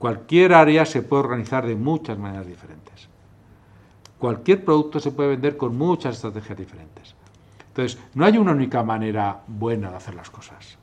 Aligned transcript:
Cualquier 0.00 0.54
área 0.54 0.86
se 0.86 1.02
puede 1.02 1.24
organizar 1.24 1.66
de 1.66 1.76
muchas 1.76 2.16
maneras 2.16 2.46
diferentes. 2.46 3.06
Cualquier 4.18 4.64
producto 4.64 4.98
se 4.98 5.12
puede 5.12 5.28
vender 5.28 5.58
con 5.58 5.76
muchas 5.76 6.16
estrategias 6.16 6.56
diferentes. 6.56 7.14
Entonces, 7.68 8.00
no 8.14 8.24
hay 8.24 8.38
una 8.38 8.52
única 8.52 8.82
manera 8.82 9.42
buena 9.46 9.90
de 9.90 9.96
hacer 9.96 10.14
las 10.14 10.30
cosas. 10.30 10.78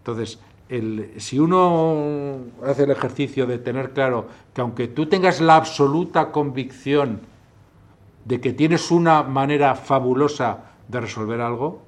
Entonces, 0.00 0.38
si 1.16 1.38
uno 1.38 2.40
hace 2.62 2.82
el 2.82 2.90
ejercicio 2.90 3.46
de 3.46 3.56
tener 3.56 3.94
claro 3.94 4.28
que 4.52 4.60
aunque 4.60 4.86
tú 4.86 5.06
tengas 5.06 5.40
la 5.40 5.56
absoluta 5.56 6.30
convicción 6.30 7.22
de 8.26 8.38
que 8.38 8.52
tienes 8.52 8.90
una 8.90 9.22
manera 9.22 9.76
fabulosa 9.76 10.58
de 10.88 11.00
resolver 11.00 11.40
algo, 11.40 11.80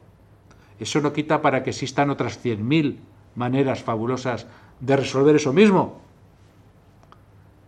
eso 0.80 0.98
no 1.02 1.12
quita 1.12 1.42
para 1.42 1.62
que 1.62 1.68
existan 1.68 2.08
otras 2.08 2.42
100.000 2.42 2.96
maneras 3.34 3.82
fabulosas 3.82 4.46
de 4.80 4.96
resolver 4.96 5.36
eso 5.36 5.52
mismo. 5.52 6.05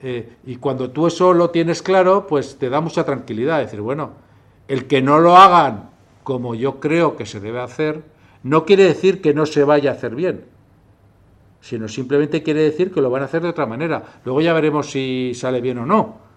Eh, 0.03 0.37
y 0.47 0.57
cuando 0.57 0.91
tú 0.91 1.07
eso 1.07 1.33
lo 1.35 1.51
tienes 1.51 1.83
claro, 1.83 2.27
pues 2.27 2.57
te 2.59 2.71
da 2.71 2.81
mucha 2.81 3.05
tranquilidad. 3.05 3.61
Decir, 3.61 3.81
bueno, 3.81 4.13
el 4.69 4.87
que 4.87 5.03
no 5.03 5.19
lo 5.19 5.37
hagan 5.37 5.91
como 6.23 6.55
yo 6.55 6.79
creo 6.79 7.17
que 7.17 7.27
se 7.27 7.41
debe 7.41 7.61
hacer, 7.61 8.03
no 8.43 8.65
quiere 8.65 8.85
decir 8.85 9.21
que 9.21 9.35
no 9.35 9.47
se 9.47 9.65
vaya 9.65 9.91
a 9.91 9.95
hacer 9.95 10.15
bien, 10.15 10.45
sino 11.61 11.89
simplemente 11.89 12.43
quiere 12.43 12.61
decir 12.61 12.93
que 12.93 13.01
lo 13.01 13.11
van 13.11 13.23
a 13.23 13.25
hacer 13.25 13.43
de 13.43 13.49
otra 13.49 13.67
manera. 13.67 14.21
Luego 14.25 14.41
ya 14.41 14.53
veremos 14.53 14.91
si 14.91 15.33
sale 15.35 15.61
bien 15.61 15.79
o 15.79 15.87
no. 15.87 16.28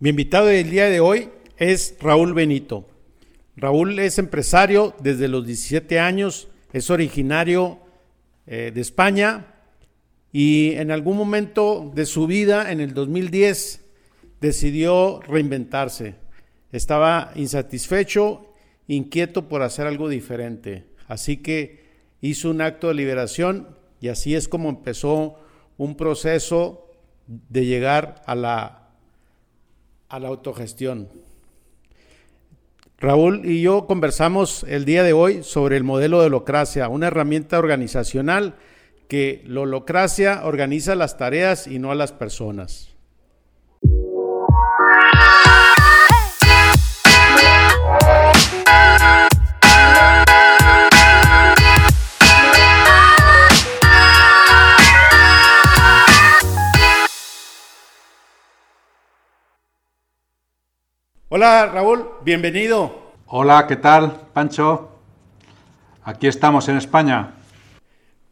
Mi 0.00 0.10
invitado 0.10 0.46
del 0.46 0.70
día 0.70 0.88
de 0.88 1.00
hoy 1.00 1.28
es 1.56 1.96
Raúl 2.00 2.32
Benito. 2.32 2.88
Raúl 3.56 3.98
es 3.98 4.20
empresario 4.20 4.94
desde 5.00 5.26
los 5.26 5.44
17 5.44 5.98
años, 5.98 6.46
es 6.72 6.88
originario 6.88 7.80
eh, 8.46 8.70
de 8.72 8.80
España 8.80 9.56
y 10.30 10.74
en 10.74 10.92
algún 10.92 11.16
momento 11.16 11.90
de 11.96 12.06
su 12.06 12.28
vida, 12.28 12.70
en 12.70 12.78
el 12.78 12.94
2010, 12.94 13.84
decidió 14.40 15.18
reinventarse. 15.22 16.14
Estaba 16.70 17.32
insatisfecho, 17.34 18.54
inquieto 18.86 19.48
por 19.48 19.62
hacer 19.62 19.88
algo 19.88 20.08
diferente. 20.08 20.84
Así 21.08 21.38
que 21.38 21.88
hizo 22.20 22.52
un 22.52 22.60
acto 22.60 22.86
de 22.86 22.94
liberación 22.94 23.76
y 24.00 24.10
así 24.10 24.36
es 24.36 24.46
como 24.46 24.68
empezó 24.68 25.40
un 25.76 25.96
proceso 25.96 26.86
de 27.26 27.66
llegar 27.66 28.22
a 28.26 28.36
la 28.36 28.77
a 30.08 30.18
la 30.18 30.28
autogestión. 30.28 31.08
Raúl 32.98 33.42
y 33.44 33.62
yo 33.62 33.86
conversamos 33.86 34.64
el 34.68 34.84
día 34.84 35.04
de 35.04 35.12
hoy 35.12 35.44
sobre 35.44 35.76
el 35.76 35.84
modelo 35.84 36.20
de 36.20 36.26
holocracia, 36.26 36.88
una 36.88 37.06
herramienta 37.06 37.58
organizacional 37.58 38.56
que 39.08 39.42
la 39.46 39.60
holocracia 39.60 40.42
organiza 40.44 40.94
las 40.94 41.16
tareas 41.16 41.66
y 41.66 41.78
no 41.78 41.92
a 41.92 41.94
las 41.94 42.12
personas. 42.12 42.94
Hola 61.30 61.66
Raúl, 61.66 62.08
bienvenido. 62.24 63.12
Hola, 63.26 63.66
¿qué 63.66 63.76
tal, 63.76 64.28
Pancho? 64.32 64.98
Aquí 66.02 66.26
estamos 66.26 66.66
en 66.70 66.78
España. 66.78 67.34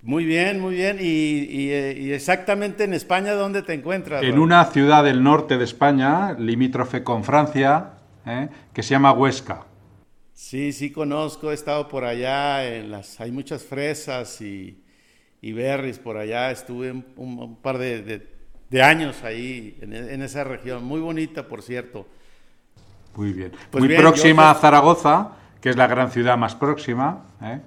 Muy 0.00 0.24
bien, 0.24 0.58
muy 0.60 0.76
bien. 0.76 0.96
¿Y, 0.98 1.68
eh, 1.72 2.14
exactamente 2.14 2.84
en 2.84 2.94
España 2.94 3.34
dónde 3.34 3.60
te 3.60 3.74
encuentras? 3.74 4.22
En 4.22 4.38
una 4.38 4.64
ciudad 4.64 5.04
del 5.04 5.22
norte 5.22 5.58
de 5.58 5.64
España, 5.64 6.32
limítrofe 6.38 7.04
con 7.04 7.22
Francia, 7.22 7.98
¿eh? 8.24 8.48
que 8.72 8.82
se 8.82 8.92
llama 8.92 9.12
Huesca. 9.12 9.66
Sí, 10.32 10.72
sí 10.72 10.90
conozco, 10.90 11.50
he 11.50 11.54
estado 11.54 11.88
por 11.88 12.02
allá, 12.02 12.66
en 12.66 12.90
las, 12.90 13.20
hay 13.20 13.30
muchas 13.30 13.62
fresas 13.62 14.40
y, 14.40 14.82
y 15.42 15.52
berries 15.52 15.98
por 15.98 16.16
allá, 16.16 16.50
estuve 16.50 16.92
un, 16.92 17.58
par 17.60 17.76
de, 17.76 18.26
años 18.82 19.22
ahí, 19.22 19.76
en, 19.82 19.92
en 19.92 20.22
esa 20.22 20.44
región, 20.44 20.82
muy 20.82 21.00
bonita, 21.00 21.46
por 21.46 21.60
cierto. 21.60 22.06
Muy 23.16 23.32
bien. 23.32 23.53
Pues 23.71 23.82
Muy 23.82 23.97
próxima 23.97 24.50
a 24.50 24.54
Zaragoza, 24.54 25.32
que 25.60 25.71
es 25.71 25.77
la 25.77 25.87
gran 25.87 26.10
ciudad 26.10 26.37
más 26.37 26.54
próxima. 26.54 27.25
¿eh? 27.43 27.60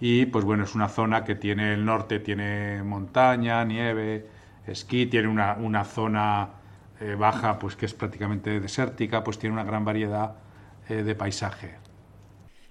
Y 0.00 0.26
pues 0.26 0.44
bueno, 0.44 0.64
es 0.64 0.74
una 0.74 0.88
zona 0.88 1.24
que 1.24 1.34
tiene 1.34 1.74
el 1.74 1.84
norte, 1.84 2.20
tiene 2.20 2.82
montaña, 2.82 3.64
nieve, 3.64 4.26
esquí, 4.66 5.06
tiene 5.06 5.28
una, 5.28 5.84
zona 5.84 6.48
eh, 7.00 7.14
baja, 7.18 7.58
pues 7.58 7.76
que 7.76 7.86
es 7.86 7.94
prácticamente 7.94 8.60
desértica, 8.60 9.22
pues 9.22 9.38
tiene 9.38 9.54
una 9.54 9.64
gran 9.64 9.84
variedad 9.84 10.36
eh, 10.88 11.02
de 11.02 11.14
paisaje. 11.14 11.76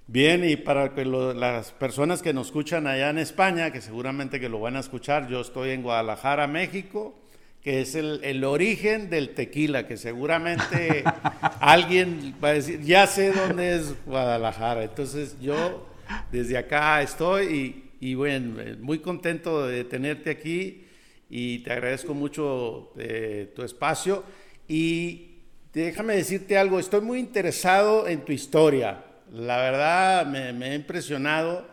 Bien, 0.06 0.44
y 0.44 0.58
para 0.58 0.94
que 0.94 1.06
las 1.06 1.72
personas 1.72 2.22
que 2.22 2.34
nos 2.34 2.48
escuchan 2.48 2.88
allá 2.88 3.10
en 3.10 3.20
España, 3.20 3.72
que 3.72 3.80
seguramente 3.80 4.40
que 4.40 4.50
lo 4.50 4.60
van 4.60 4.76
a 4.76 4.80
escuchar, 4.80 5.28
yo 5.30 5.40
estoy 5.40 5.70
en 5.70 5.82
Guadalajara, 5.82 6.46
México, 6.48 7.16
que 7.64 7.80
es 7.80 7.96
el, 7.96 8.44
origen 8.44 9.10
del 9.10 9.30
tequila, 9.30 9.88
que 9.88 9.96
seguramente 9.96 11.04
alguien 11.62 12.36
va 12.44 12.50
a 12.50 12.54
decir, 12.56 12.82
ya 12.82 13.08
sé 13.08 13.32
dónde 13.32 13.78
es 13.78 13.96
Guadalajara. 14.06 14.84
Entonces 14.84 15.38
yo 15.42 15.88
desde 16.30 16.58
acá 16.58 17.02
estoy 17.02 17.86
y, 18.02 18.16
bueno, 18.16 18.62
muy 18.82 19.00
contento 19.00 19.66
de 19.66 19.86
tenerte 19.86 20.30
aquí 20.30 20.84
y 21.30 21.60
te 21.60 21.72
agradezco 21.72 22.14
mucho 22.14 22.92
eh, 22.98 23.54
tu 23.56 23.64
espacio. 23.64 24.26
Y 24.68 25.38
déjame 25.72 26.18
decirte 26.18 26.58
algo, 26.58 26.80
estoy 26.80 27.00
muy 27.00 27.20
interesado 27.20 28.10
en 28.10 28.26
tu 28.26 28.34
historia. 28.34 29.06
La 29.32 29.58
verdad 29.58 30.26
me, 30.26 30.52
me 30.52 30.66
ha 30.66 30.76
impresionado 30.76 31.66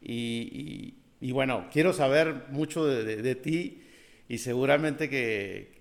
y, 0.00 0.94
bueno, 1.20 1.66
quiero 1.70 1.92
saber 1.92 2.46
mucho 2.48 2.86
de 2.86 3.34
ti 3.34 3.82
y 4.28 4.38
seguramente 4.38 5.08
que, 5.08 5.76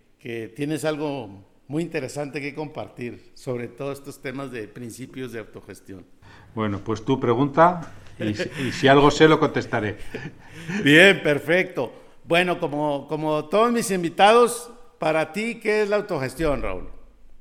tienes 0.56 0.86
algo 0.86 1.44
muy 1.68 1.84
interesante 1.84 2.42
que 2.42 2.56
compartir 2.56 3.32
sobre 3.36 3.68
todos 3.68 4.00
estos 4.00 4.22
temas 4.22 4.52
de 4.52 4.68
principios 4.68 5.32
de 5.32 5.40
autogestión. 5.40 6.04
Bueno, 6.56 6.80
pues 6.84 7.06
tu 7.06 7.20
pregunta 7.20 7.92
y, 8.20 8.72
si 8.72 8.88
algo 8.88 9.12
sé 9.12 9.28
lo 9.28 9.40
contestaré. 9.40 9.98
Bien, 10.84 11.22
perfecto. 11.22 11.94
Bueno, 12.24 12.60
como, 12.60 13.08
como 13.08 13.46
todos 13.46 13.72
mis 13.72 13.92
invitados, 13.92 14.72
para 14.98 15.32
ti, 15.32 15.60
¿qué 15.60 15.84
es 15.84 15.90
la 15.90 15.98
autogestión, 15.98 16.62
Raúl? 16.62 16.88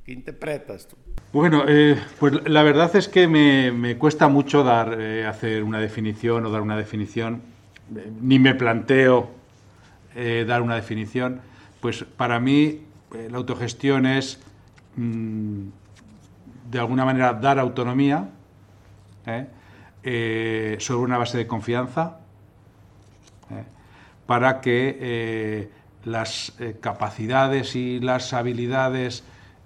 ¿Qué 0.05 0.13
interpretas 0.13 0.87
tú? 0.87 0.97
Bueno, 1.33 1.65
eh, 1.67 1.97
pues 2.21 2.47
la 2.47 2.63
verdad 2.63 2.95
es 2.95 3.09
que 3.09 3.27
me, 3.27 3.97
cuesta 3.97 4.29
mucho 4.29 4.63
dar, 4.63 5.01
eh, 5.01 5.25
hacer 5.25 5.63
una 5.63 5.81
definición 5.81 6.45
o 6.45 6.51
dar 6.51 6.61
una 6.61 6.77
definición. 6.77 7.43
ni 8.21 8.39
me 8.39 8.55
planteo 8.55 9.44
eh, 10.15 10.45
dar 10.47 10.63
una 10.63 10.77
definición, 10.77 11.41
pues 11.81 12.05
para 12.05 12.39
mí 12.39 12.83
eh, 13.15 13.29
la 13.31 13.39
autogestión 13.39 14.07
es, 14.07 14.41
mm, 14.97 15.63
de 16.71 16.79
alguna 16.79 17.05
manera, 17.05 17.35
dar 17.35 17.59
autonomía 17.59 18.29
¿eh? 19.27 20.77
sobre 20.81 21.05
una 21.05 21.19
base 21.19 21.39
de 21.39 21.47
confianza 21.47 22.19
para 24.27 24.61
que 24.61 25.71
las 26.05 26.55
capacidades 26.81 27.77
y 27.77 28.01
las 28.01 28.33
habilidades 28.33 29.25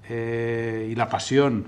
y 0.08 0.94
la 0.94 1.08
pasión 1.08 1.66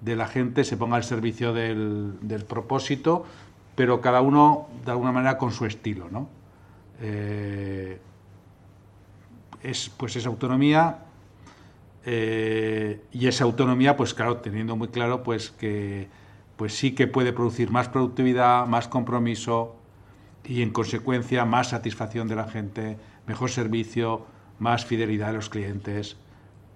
de 0.00 0.16
la 0.16 0.26
gente 0.26 0.64
se 0.64 0.76
ponga 0.76 0.96
al 0.96 1.04
servicio 1.04 1.52
del, 1.52 2.14
del 2.20 2.44
propósito, 2.44 3.24
pero 3.76 4.00
cada 4.00 4.20
uno 4.20 4.68
de 4.84 4.90
alguna 4.90 5.12
manera 5.12 5.38
con 5.38 5.52
su 5.52 5.64
estilo, 5.66 6.08
¿no? 6.10 6.28
Eh, 7.00 7.98
es 9.64 9.90
pues 9.96 10.14
esa 10.14 10.28
autonomía 10.28 10.98
eh, 12.04 13.00
y 13.12 13.26
esa 13.26 13.44
autonomía 13.44 13.96
pues 13.96 14.14
claro 14.14 14.36
teniendo 14.36 14.76
muy 14.76 14.88
claro 14.88 15.22
pues 15.22 15.50
que 15.50 16.08
pues 16.56 16.74
sí 16.74 16.94
que 16.94 17.06
puede 17.08 17.32
producir 17.32 17.70
más 17.70 17.88
productividad 17.88 18.66
más 18.66 18.86
compromiso 18.86 19.74
y 20.44 20.62
en 20.62 20.70
consecuencia 20.70 21.46
más 21.46 21.70
satisfacción 21.70 22.28
de 22.28 22.36
la 22.36 22.46
gente 22.46 22.98
mejor 23.26 23.50
servicio 23.50 24.26
más 24.58 24.84
fidelidad 24.84 25.28
de 25.28 25.32
los 25.32 25.48
clientes 25.48 26.18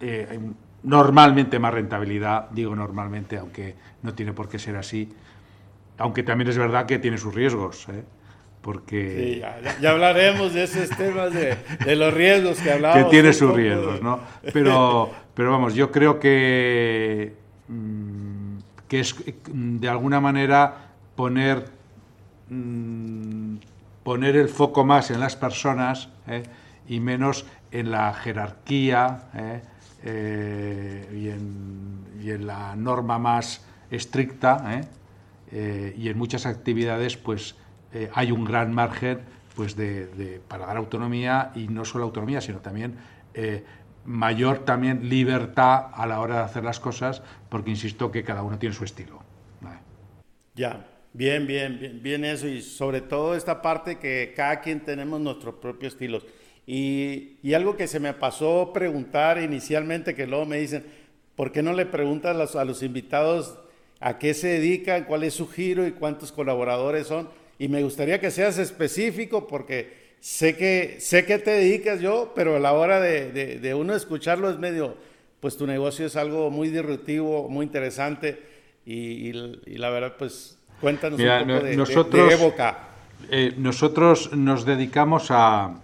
eh, 0.00 0.40
normalmente 0.82 1.58
más 1.58 1.74
rentabilidad 1.74 2.48
digo 2.50 2.74
normalmente 2.74 3.36
aunque 3.36 3.76
no 4.02 4.14
tiene 4.14 4.32
por 4.32 4.48
qué 4.48 4.58
ser 4.58 4.76
así 4.76 5.12
aunque 5.98 6.22
también 6.22 6.48
es 6.48 6.56
verdad 6.56 6.86
que 6.86 6.98
tiene 6.98 7.18
sus 7.18 7.34
riesgos 7.34 7.86
porque... 8.68 9.42
ya, 9.80 9.90
hablaremos 9.92 10.52
de 10.52 10.64
esos 10.64 10.90
temas 10.90 11.32
de, 11.32 11.56
los 11.96 12.12
riesgos 12.12 12.60
que 12.60 12.70
hablábamos. 12.70 13.04
Que 13.04 13.10
tiene 13.10 13.32
sus 13.32 13.50
riesgos, 13.54 14.02
¿no? 14.02 14.20
Pero, 14.52 15.10
pero 15.32 15.52
vamos, 15.52 15.74
yo 15.74 15.90
creo 15.90 16.20
que, 16.20 17.32
mm, 17.66 18.58
que 18.86 19.00
es 19.00 19.16
de 19.46 19.88
alguna 19.88 20.20
manera 20.20 20.90
poner, 21.16 21.64
mm, 22.50 23.56
poner 24.02 24.36
el 24.36 24.50
foco 24.50 24.84
más 24.84 25.10
en 25.10 25.20
las 25.20 25.34
personas 25.34 26.10
¿eh? 26.26 26.42
y 26.86 27.00
menos 27.00 27.46
en 27.72 27.90
la 27.90 28.12
jerarquía 28.12 29.30
¿eh? 29.34 29.62
Eh, 30.04 31.08
y, 31.14 31.28
en, 31.30 32.04
y, 32.22 32.32
en, 32.32 32.46
la 32.46 32.76
norma 32.76 33.18
más 33.18 33.64
estricta 33.90 34.82
y 35.50 36.10
en 36.10 36.18
muchas 36.18 36.44
actividades 36.44 37.16
pues 37.16 37.54
eh, 37.92 38.10
hay 38.14 38.32
un 38.32 38.44
gran 38.44 38.72
margen 38.72 39.20
pues 39.54 39.74
de, 39.74 40.40
para 40.46 40.66
dar 40.66 40.76
autonomía 40.76 41.50
y 41.54 41.66
no 41.66 41.84
solo 41.84 42.04
autonomía, 42.04 42.40
sino 42.40 42.58
también 42.58 42.94
eh, 43.34 43.64
mayor 44.04 44.64
también 44.64 45.08
libertad 45.08 45.86
a 45.92 46.06
la 46.06 46.20
hora 46.20 46.36
de 46.36 46.42
hacer 46.42 46.64
las 46.64 46.78
cosas, 46.78 47.22
porque 47.48 47.70
insisto 47.70 48.12
que 48.12 48.22
cada 48.22 48.42
uno 48.42 48.58
tiene 48.58 48.74
su 48.74 48.84
estilo. 48.84 49.20
Ya, 50.54 50.86
bien, 51.12 51.46
bien, 51.46 51.78
bien, 51.78 52.02
bien 52.02 52.24
eso 52.24 52.48
y 52.48 52.62
sobre 52.62 53.00
todo 53.00 53.34
esta 53.34 53.62
parte 53.62 53.98
que 53.98 54.32
cada 54.34 54.60
quien 54.60 54.80
tenemos 54.80 55.20
nuestros 55.20 55.56
propios 55.56 55.92
estilos. 55.92 56.24
Y, 56.66 57.38
y, 57.42 57.54
algo 57.54 57.76
que 57.76 57.86
se 57.86 57.98
me 57.98 58.12
pasó 58.12 58.72
preguntar 58.72 59.40
inicialmente, 59.40 60.14
que 60.14 60.26
luego 60.26 60.46
me 60.46 60.58
dicen, 60.58 60.84
¿por 61.34 61.50
qué 61.50 61.62
no 61.62 61.72
le 61.72 61.86
preguntas 61.86 62.34
a 62.34 62.38
los, 62.38 62.56
a 62.56 62.64
los 62.64 62.82
invitados 62.82 63.58
a 64.00 64.18
qué 64.18 64.34
se 64.34 64.48
dedican, 64.48 65.04
cuál 65.04 65.24
es 65.24 65.34
su 65.34 65.48
giro 65.48 65.86
y 65.86 65.92
cuántos 65.92 66.30
colaboradores 66.30 67.06
son? 67.06 67.28
Y 67.58 67.68
me 67.68 67.82
gustaría 67.82 68.20
que 68.20 68.30
seas 68.30 68.58
específico 68.58 69.46
porque 69.46 70.16
sé 70.20 70.56
que, 70.56 70.96
sé 71.00 71.26
que 71.26 71.38
te 71.38 71.50
dedicas 71.50 72.00
yo, 72.00 72.32
pero 72.34 72.56
a 72.56 72.60
la 72.60 72.72
hora 72.72 73.00
de, 73.00 73.58
de, 73.58 73.74
uno 73.74 73.94
escucharlo 73.94 74.48
es 74.50 74.58
medio, 74.58 74.96
pues 75.40 75.56
tu 75.56 75.66
negocio 75.66 76.06
es 76.06 76.16
algo 76.16 76.50
muy 76.50 76.68
disruptivo, 76.68 77.48
muy 77.48 77.66
interesante 77.66 78.42
y, 78.86 79.32
la 79.76 79.90
verdad, 79.90 80.14
pues 80.18 80.58
cuéntanos 80.80 81.20
un 81.20 81.26
poco 81.26 81.64
de, 81.64 81.76
nosotros, 81.76 82.32
Evoca. 82.32 82.78
Eh, 83.30 83.54
nosotros 83.58 84.32
nos 84.32 84.64
dedicamos 84.64 85.30
a... 85.30 85.74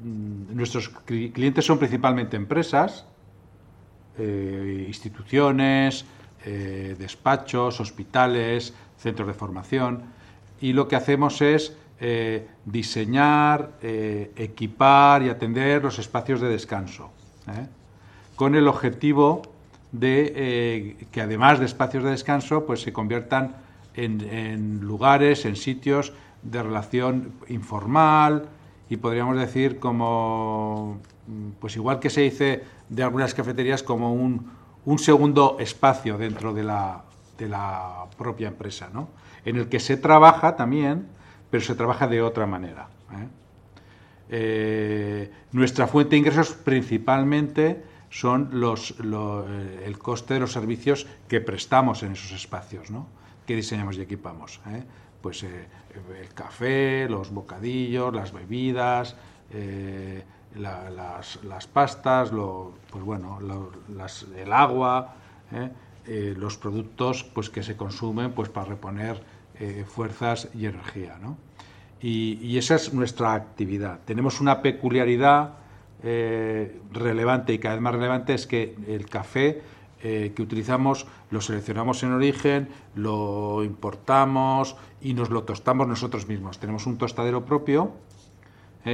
Mm, 0.00 0.56
nuestros 0.56 0.88
clientes 0.88 1.64
son 1.64 1.78
principalmente 1.78 2.36
empresas, 2.36 3.06
eh, 4.18 4.84
instituciones, 4.88 6.04
eh, 6.44 6.96
despachos, 6.98 7.80
hospitales, 7.80 8.74
centros 8.98 9.28
de 9.28 9.34
formación 9.34 10.19
y 10.60 10.72
lo 10.72 10.88
que 10.88 10.96
hacemos 10.96 11.40
es 11.40 11.76
eh, 12.00 12.46
diseñar, 12.64 13.72
eh, 13.82 14.30
equipar 14.36 15.22
y 15.22 15.28
atender 15.28 15.82
los 15.82 15.98
espacios 15.98 16.40
de 16.40 16.48
descanso, 16.48 17.10
¿eh? 17.48 17.66
con 18.36 18.54
el 18.54 18.68
objetivo 18.68 19.42
de 19.92 20.96
que 21.10 21.20
además 21.20 21.58
de 21.58 21.66
espacios 21.66 22.04
de 22.04 22.10
descanso, 22.10 22.64
pues 22.64 22.80
se 22.80 22.92
conviertan 22.92 23.56
en, 23.94 24.80
lugares, 24.80 25.44
en 25.44 25.56
sitios 25.56 26.12
de 26.42 26.62
relación 26.62 27.32
informal 27.48 28.44
y 28.88 28.96
podríamos 28.96 29.36
decir 29.36 29.78
como, 29.78 31.00
pues 31.58 31.76
igual 31.76 31.98
que 31.98 32.08
se 32.08 32.22
dice 32.22 32.62
de 32.88 33.02
algunas 33.02 33.34
cafeterías, 33.34 33.82
como 33.82 34.14
un, 34.14 34.50
un 34.84 34.98
segundo 34.98 35.56
espacio 35.58 36.16
dentro 36.16 36.54
de 36.54 36.62
la, 36.62 37.02
de 37.40 37.48
la 37.48 38.04
propia 38.18 38.48
empresa, 38.48 38.90
¿no? 38.92 39.08
en 39.44 39.56
el 39.56 39.68
que 39.68 39.80
se 39.80 39.96
trabaja 39.96 40.56
también, 40.56 41.08
pero 41.50 41.64
se 41.64 41.74
trabaja 41.74 42.06
de 42.06 42.20
otra 42.22 42.46
manera. 42.46 42.88
¿eh? 43.12 43.28
Eh, 44.28 45.32
nuestra 45.52 45.86
fuente 45.86 46.10
de 46.10 46.18
ingresos 46.18 46.52
principalmente 46.52 47.82
son 48.10 48.50
los, 48.52 48.94
eh, 49.00 49.82
el 49.86 49.98
coste 49.98 50.34
de 50.34 50.40
los 50.40 50.52
servicios 50.52 51.06
que 51.28 51.40
prestamos 51.40 52.02
en 52.02 52.12
esos 52.12 52.32
espacios, 52.32 52.90
¿no? 52.90 53.06
que 53.46 53.56
diseñamos 53.56 53.96
y 53.96 54.02
equipamos. 54.02 54.60
Pues 55.22 55.42
el 55.42 56.28
café, 56.34 57.08
los 57.08 57.30
bocadillos, 57.30 58.14
las 58.14 58.32
bebidas, 58.32 59.16
las, 60.54 61.66
pastas, 61.66 62.30
pues 62.30 63.04
bueno, 63.04 63.38
el 64.36 64.52
agua, 64.52 65.14
eh, 66.06 66.34
los 66.36 66.56
productos 66.56 67.24
pues, 67.24 67.50
que 67.50 67.62
se 67.62 67.76
consumen 67.76 68.32
pues, 68.32 68.48
para 68.48 68.66
reponer 68.66 69.22
eh, 69.58 69.84
fuerzas 69.86 70.48
y 70.54 70.66
energía. 70.66 71.18
¿no? 71.20 71.36
Y, 72.00 72.56
esa 72.56 72.76
es 72.76 72.94
nuestra 72.94 73.34
actividad. 73.34 74.00
Tenemos 74.06 74.40
una 74.40 74.62
peculiaridad 74.62 75.54
eh, 76.02 76.80
relevante 76.92 77.52
y 77.52 77.58
cada 77.58 77.74
vez 77.74 77.82
más 77.82 77.94
relevante, 77.94 78.32
es 78.32 78.46
que 78.46 78.74
el 78.88 79.06
café 79.06 79.62
que 80.00 80.34
utilizamos 80.38 81.06
lo 81.30 81.42
seleccionamos 81.42 82.02
en 82.04 82.12
origen, 82.12 82.70
lo 82.94 83.62
importamos 83.62 84.74
y 85.02 85.12
nos 85.12 85.28
lo 85.28 85.42
tostamos 85.42 85.86
nosotros 85.86 86.26
mismos. 86.26 86.58
Tenemos 86.58 86.86
un 86.86 86.96
tostadero 86.96 87.44
propio 87.44 87.92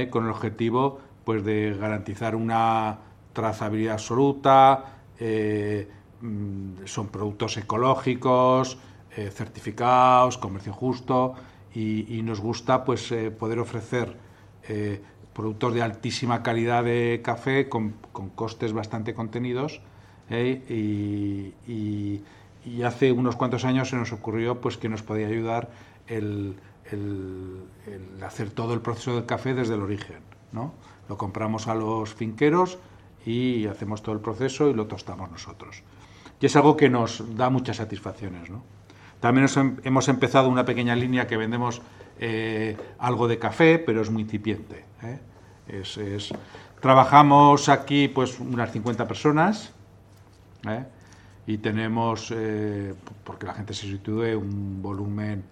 con 0.09 0.25
el 0.25 0.31
objetivo 0.31 0.99
pues, 1.23 1.45
de 1.45 1.77
garantizar 1.79 2.35
una 2.35 2.97
trazabilidad 3.31 3.93
absoluta, 3.93 4.97
son 6.85 7.07
productos 7.07 7.57
ecológicos, 7.57 8.77
eh, 9.15 9.31
certificados, 9.31 10.37
comercio 10.37 10.73
justo 10.73 11.33
y, 11.73 12.21
nos 12.23 12.39
gusta 12.39 12.83
pues 12.85 13.11
eh, 13.11 13.31
poder 13.31 13.59
ofrecer 13.59 14.15
eh, 14.67 15.01
productos 15.33 15.73
de 15.73 15.81
altísima 15.81 16.43
calidad 16.43 16.83
de 16.83 17.21
café 17.23 17.69
con, 17.69 17.93
costes 18.35 18.73
bastante 18.73 19.13
contenidos 19.13 19.81
y, 20.29 21.53
hace 22.83 23.11
unos 23.11 23.35
cuantos 23.35 23.65
años 23.65 23.89
se 23.89 23.95
nos 23.95 24.11
ocurrió 24.11 24.61
pues 24.61 24.77
que 24.77 24.89
nos 24.89 25.01
podía 25.01 25.27
ayudar 25.27 25.69
el, 26.07 26.55
hacer 28.23 28.51
todo 28.51 28.73
el 28.73 28.81
proceso 28.81 29.15
del 29.15 29.25
café 29.25 29.53
desde 29.53 29.75
el 29.75 29.81
origen. 29.81 30.19
¿no? 30.51 30.73
Lo 31.09 31.17
compramos 31.17 31.67
a 31.67 31.75
los 31.75 32.13
finqueros 32.13 32.77
y 33.25 33.65
hacemos 33.65 34.03
todo 34.03 34.13
el 34.13 34.21
proceso 34.21 34.69
y 34.69 34.73
lo 34.73 34.85
tostamos 34.85 35.31
nosotros 35.31 35.83
y 36.39 36.45
es 36.45 36.55
algo 36.55 36.77
que 36.77 36.89
nos 36.89 37.35
da 37.35 37.49
muchas 37.49 37.77
satisfacciones. 37.77 38.49
¿no? 38.49 38.63
También 39.19 39.47
hemos 39.83 40.07
empezado 40.07 40.49
una 40.49 40.65
pequeña 40.65 40.95
línea 40.95 41.27
que 41.27 41.37
vendemos 41.37 41.81
eh, 42.19 42.77
algo 42.99 43.27
de 43.27 43.39
café, 43.39 43.79
pero 43.79 44.01
es 44.01 44.09
muy 44.09 44.23
incipiente. 44.23 44.85
¿eh? 45.03 45.19
Es, 45.67 46.33
Trabajamos 46.79 47.69
aquí 47.69 48.07
pues 48.07 48.39
unas 48.39 48.71
50 48.71 49.07
personas 49.07 49.73
¿eh? 50.69 50.85
y 51.47 51.57
tenemos, 51.57 52.31
porque 53.23 53.47
la 53.47 53.53
gente 53.55 53.73
se 53.73 53.87
sitúe, 53.87 54.37
un 54.37 54.81
volumen 54.83 55.43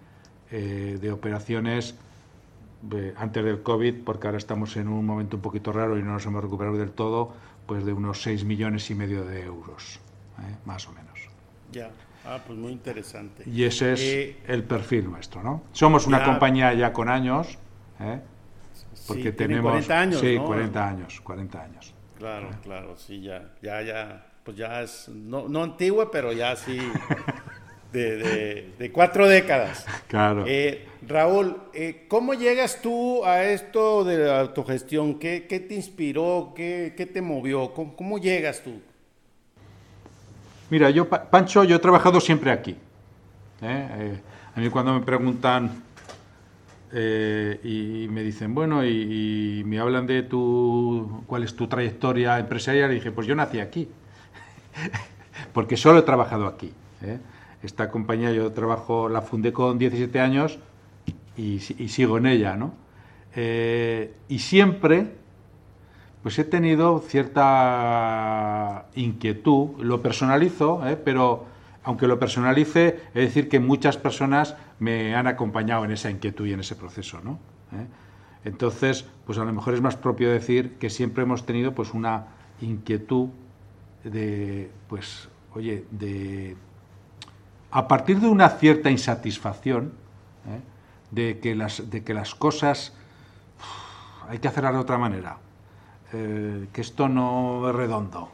de 0.50 1.10
operaciones 1.10 1.96
antes 3.16 3.44
del 3.44 3.62
COVID, 3.62 4.04
porque 4.04 4.28
ahora 4.28 4.38
estamos 4.38 4.76
en 4.76 4.86
un 4.86 5.04
momento 5.04 5.36
un 5.36 5.42
poquito 5.42 5.72
raro 5.72 5.98
y 5.98 6.02
no 6.02 6.12
nos 6.12 6.26
hemos 6.26 6.44
recuperado 6.44 6.76
del 6.76 6.92
todo, 6.92 7.32
pues 7.66 7.84
de 7.84 7.92
unos 7.92 8.22
6 8.22 8.44
millones 8.44 8.88
y 8.90 8.94
medio 8.94 9.24
de 9.24 9.42
euros. 9.42 9.98
¿Eh? 10.40 10.56
más 10.64 10.86
o 10.88 10.92
menos. 10.92 11.06
Ya, 11.72 11.90
ah, 12.24 12.40
pues 12.46 12.58
muy 12.58 12.72
interesante. 12.72 13.42
Y 13.46 13.64
ese 13.64 13.92
es 13.92 14.00
eh, 14.00 14.36
el 14.46 14.64
perfil 14.64 15.10
nuestro, 15.10 15.42
¿no? 15.42 15.64
Somos 15.72 16.06
una 16.06 16.24
compañía 16.24 16.72
ya 16.74 16.92
con 16.92 17.08
años, 17.08 17.58
¿eh? 18.00 18.20
porque 19.06 19.32
tenemos... 19.32 19.72
40 19.72 20.00
años, 20.00 20.20
Sí, 20.20 20.36
40 20.36 20.88
años, 20.88 21.20
40 21.20 21.62
años. 21.62 21.94
Claro, 22.18 22.48
claro, 22.62 22.96
sí, 22.96 23.20
ya, 23.20 23.52
ya, 23.62 23.82
ya, 23.82 24.26
pues 24.42 24.56
ya 24.56 24.80
es, 24.80 25.08
no, 25.08 25.48
no 25.48 25.62
antigua, 25.62 26.10
pero 26.10 26.32
ya 26.32 26.56
sí... 26.56 26.78
De, 27.92 28.74
de, 28.78 28.92
cuatro 28.92 29.26
décadas. 29.26 29.86
Claro. 30.06 30.44
Raúl, 31.06 31.56
¿cómo 32.08 32.34
llegas 32.34 32.82
tú 32.82 33.24
a 33.24 33.44
esto 33.44 34.04
de 34.04 34.18
la 34.18 34.40
autogestión? 34.40 35.18
¿Qué, 35.18 35.46
qué 35.48 35.60
te 35.60 35.76
inspiró? 35.76 36.52
¿Qué, 36.54 36.92
qué 36.94 37.06
te 37.06 37.22
movió? 37.22 37.72
¿Cómo, 37.72 37.96
¿Cómo, 37.96 38.18
llegas 38.18 38.62
tú? 38.62 38.82
Mira, 40.68 40.90
yo, 40.90 41.08
Pancho, 41.08 41.62
yo 41.62 41.76
he 41.76 41.78
trabajado 41.78 42.20
siempre 42.20 42.50
aquí. 42.50 42.72
¿eh? 43.62 43.88
Eh, 43.98 44.20
a 44.56 44.60
mí 44.60 44.68
cuando 44.68 44.94
me 44.94 45.00
preguntan 45.00 45.82
eh, 46.92 47.60
y 47.62 48.08
me 48.08 48.22
dicen, 48.22 48.52
bueno, 48.52 48.84
y, 48.84 49.62
me 49.64 49.78
hablan 49.78 50.06
de 50.06 50.24
tu, 50.24 51.22
cuál 51.26 51.44
es 51.44 51.54
tu 51.54 51.68
trayectoria 51.68 52.38
empresarial, 52.40 52.90
y 52.90 52.96
dije, 52.96 53.12
pues 53.12 53.28
yo 53.28 53.36
nací 53.36 53.60
aquí, 53.60 53.88
porque 55.52 55.76
solo 55.76 56.00
he 56.00 56.02
trabajado 56.02 56.46
aquí. 56.46 56.72
Esta 57.62 57.88
compañía 57.88 58.32
yo 58.32 58.50
trabajo, 58.52 59.08
la 59.08 59.22
fundé 59.22 59.52
con 59.52 59.78
17 59.78 60.18
años 60.18 60.58
y, 61.36 61.60
y 61.78 61.88
sigo 61.88 62.18
en 62.18 62.26
ella, 62.26 62.56
¿no? 62.56 62.74
y 63.36 64.38
siempre 64.38 65.12
pues 66.26 66.40
he 66.40 66.44
tenido 66.44 66.98
cierta 66.98 68.86
inquietud, 68.96 69.78
lo 69.78 70.02
personalizo, 70.02 70.84
¿eh? 70.84 70.96
pero 70.96 71.46
aunque 71.84 72.08
lo 72.08 72.18
personalice, 72.18 73.00
es 73.14 73.26
decir 73.26 73.48
que 73.48 73.60
muchas 73.60 73.96
personas 73.96 74.56
me 74.80 75.14
han 75.14 75.28
acompañado 75.28 75.84
en 75.84 75.92
esa 75.92 76.10
inquietud 76.10 76.44
y 76.48 76.52
en 76.52 76.58
ese 76.58 76.74
proceso, 76.74 77.20
¿no? 77.22 77.38
¿Eh? 77.70 77.86
Entonces, 78.44 79.04
pues 79.24 79.38
a 79.38 79.44
lo 79.44 79.52
mejor 79.52 79.74
es 79.74 79.80
más 79.80 79.94
propio 79.94 80.28
decir 80.28 80.78
que 80.80 80.90
siempre 80.90 81.22
hemos 81.22 81.46
tenido 81.46 81.76
pues 81.76 81.94
una 81.94 82.26
inquietud 82.60 83.28
de, 84.02 84.68
pues, 84.88 85.28
oye, 85.54 85.84
de 85.92 86.56
a 87.70 87.86
partir 87.86 88.18
de 88.18 88.26
una 88.26 88.48
cierta 88.48 88.90
insatisfacción, 88.90 89.92
¿eh? 90.48 90.60
de, 91.12 91.38
que 91.38 91.54
las, 91.54 91.88
de 91.88 92.02
que 92.02 92.14
las 92.14 92.34
cosas 92.34 92.94
hay 94.28 94.40
que 94.40 94.48
hacerlas 94.48 94.72
de 94.72 94.80
otra 94.80 94.98
manera, 94.98 95.38
eh, 96.12 96.68
que 96.72 96.80
esto 96.80 97.08
no 97.08 97.68
es 97.68 97.74
redondo, 97.74 98.28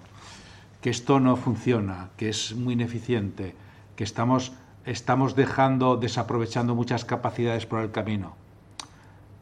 que 0.83 0.91
esto 0.91 1.21
no 1.21 1.37
funciona, 1.37 2.11
que 2.19 2.29
es 2.29 2.55
muy 2.55 2.75
ineficiente, 2.75 3.55
que 3.97 4.05
estamos, 4.05 4.53
estamos 4.85 5.35
dejando, 5.35 5.97
desaprovechando 5.97 6.75
muchas 6.75 7.07
capacidades 7.07 7.65
por 7.65 7.81
el 7.81 7.91
camino. 7.91 8.37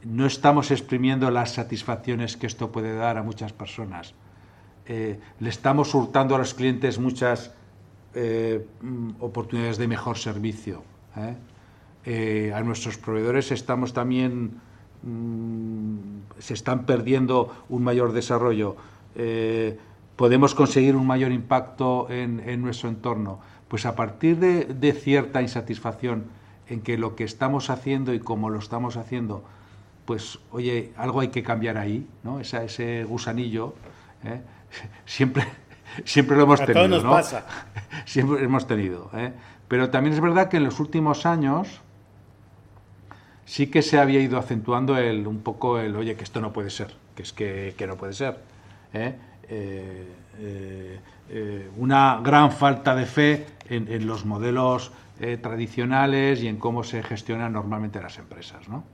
No 0.05 0.27
estamos 0.27 0.71
exprimiendo 0.71 1.31
las 1.31 1.53
satisfacciones 1.53 2.37
que 2.37 2.47
esto 2.47 2.71
puede 2.71 2.95
dar 2.95 3.19
a 3.19 3.23
muchas 3.23 3.53
personas. 3.53 4.15
Eh, 4.87 5.19
le 5.41 5.49
estamos 5.49 5.93
hurtando 5.95 6.37
a 6.37 6.39
los 6.39 6.55
clientes 6.55 6.99
muchas 6.99 7.53
eh, 8.15 8.65
mm, 8.81 9.11
oportunidades 9.21 9.77
de 9.77 9.89
mejor 9.89 10.19
servicio. 10.19 10.85
a 11.15 12.63
nuestros 12.63 12.97
proveedores 12.97 13.51
estamos 13.51 13.93
también 13.93 14.61
se 16.39 16.55
están 16.55 16.85
perdiendo 16.85 17.55
un 17.69 17.83
mayor 17.83 18.13
desarrollo, 18.13 18.77
eh, 19.15 19.79
podemos 20.17 20.55
conseguir 20.55 20.97
un 20.97 21.07
mayor 21.07 21.33
impacto 21.33 22.09
en, 22.11 22.61
nuestro 22.61 22.89
entorno. 22.89 23.41
Pues 23.69 23.87
a 23.87 23.95
partir 23.95 24.39
de, 24.39 24.93
cierta 24.93 25.41
insatisfacción 25.43 26.25
en 26.69 26.83
que 26.83 26.99
lo 26.99 27.17
que 27.17 27.25
estamos 27.25 27.71
haciendo 27.71 28.13
y 28.13 28.21
cómo 28.21 28.51
lo 28.51 28.59
estamos 28.59 28.97
haciendo, 28.97 29.43
pues 30.05 30.39
oye, 30.51 30.93
algo 30.97 31.21
hay 31.21 31.29
que 31.29 31.43
cambiar 31.43 31.79
ahí, 31.79 32.07
¿no? 32.23 32.41
ese 32.41 33.05
gusanillo, 33.05 33.75
¿eh? 34.25 34.41
siempre, 35.07 35.45
siempre 36.05 36.37
lo 36.37 36.45
hemos 36.45 36.65
tenido. 36.65 36.89
nos 36.89 37.05
pasa. 37.05 37.47
siempre 38.05 38.43
hemos 38.43 38.67
tenido. 38.67 39.11
¿eh? 39.15 39.33
Pero 39.69 39.91
también 39.91 40.15
es 40.15 40.21
verdad 40.21 40.49
que 40.49 40.57
en 40.57 40.65
los 40.65 40.81
últimos 40.81 41.27
años 41.27 41.81
sí 43.51 43.67
que 43.67 43.83
se 43.83 43.99
había 43.99 44.21
ido 44.21 44.39
acentuando 44.39 44.97
el, 44.97 45.27
un 45.27 45.41
poco 45.41 45.81
el, 45.81 45.97
oye, 45.97 46.15
que 46.15 46.23
esto 46.23 46.41
no 46.41 46.53
puede 46.53 46.71
ser, 46.71 46.95
que 47.17 47.23
es 47.25 47.33
que, 47.33 47.85
no 47.85 47.97
puede 47.97 48.13
ser. 48.13 48.37
¿eh? 48.95 49.15
Eh, 49.49 50.07
eh, 51.29 51.69
una 51.77 52.21
gran 52.23 52.53
falta 52.53 52.95
de 52.95 53.07
fe 53.07 53.47
en, 53.69 54.07
los 54.07 54.25
modelos 54.25 54.93
tradicionales 55.43 56.43
y 56.43 56.49
en 56.49 56.59
cómo 56.59 56.85
se 56.85 57.03
gestionan 57.03 57.53
normalmente 57.53 58.01
las 58.01 58.19
empresas. 58.19 58.69
¿no? 58.69 58.85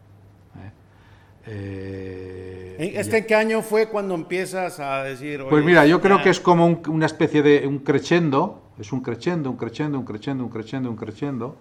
¿Este 1.46 3.26
qué 3.26 3.34
año 3.34 3.60
fue 3.60 3.90
cuando 3.90 4.14
empiezas 4.14 4.80
a 4.80 5.04
decir? 5.04 5.44
pues 5.50 5.64
mira, 5.66 5.84
yo 5.86 6.00
creo 6.00 6.22
que 6.22 6.30
es 6.30 6.40
como 6.40 6.80
una 6.88 7.04
especie 7.04 7.42
de 7.42 7.66
un 7.66 7.80
crescendo, 7.80 8.62
es 8.78 8.90
un 8.90 9.02
crescendo, 9.02 9.50
un 9.50 9.58
crescendo, 9.58 9.98
un 9.98 10.06
crescendo, 10.06 10.44
un 10.44 10.50
crescendo, 10.50 10.90
un 10.90 10.96
crescendo. 10.96 11.56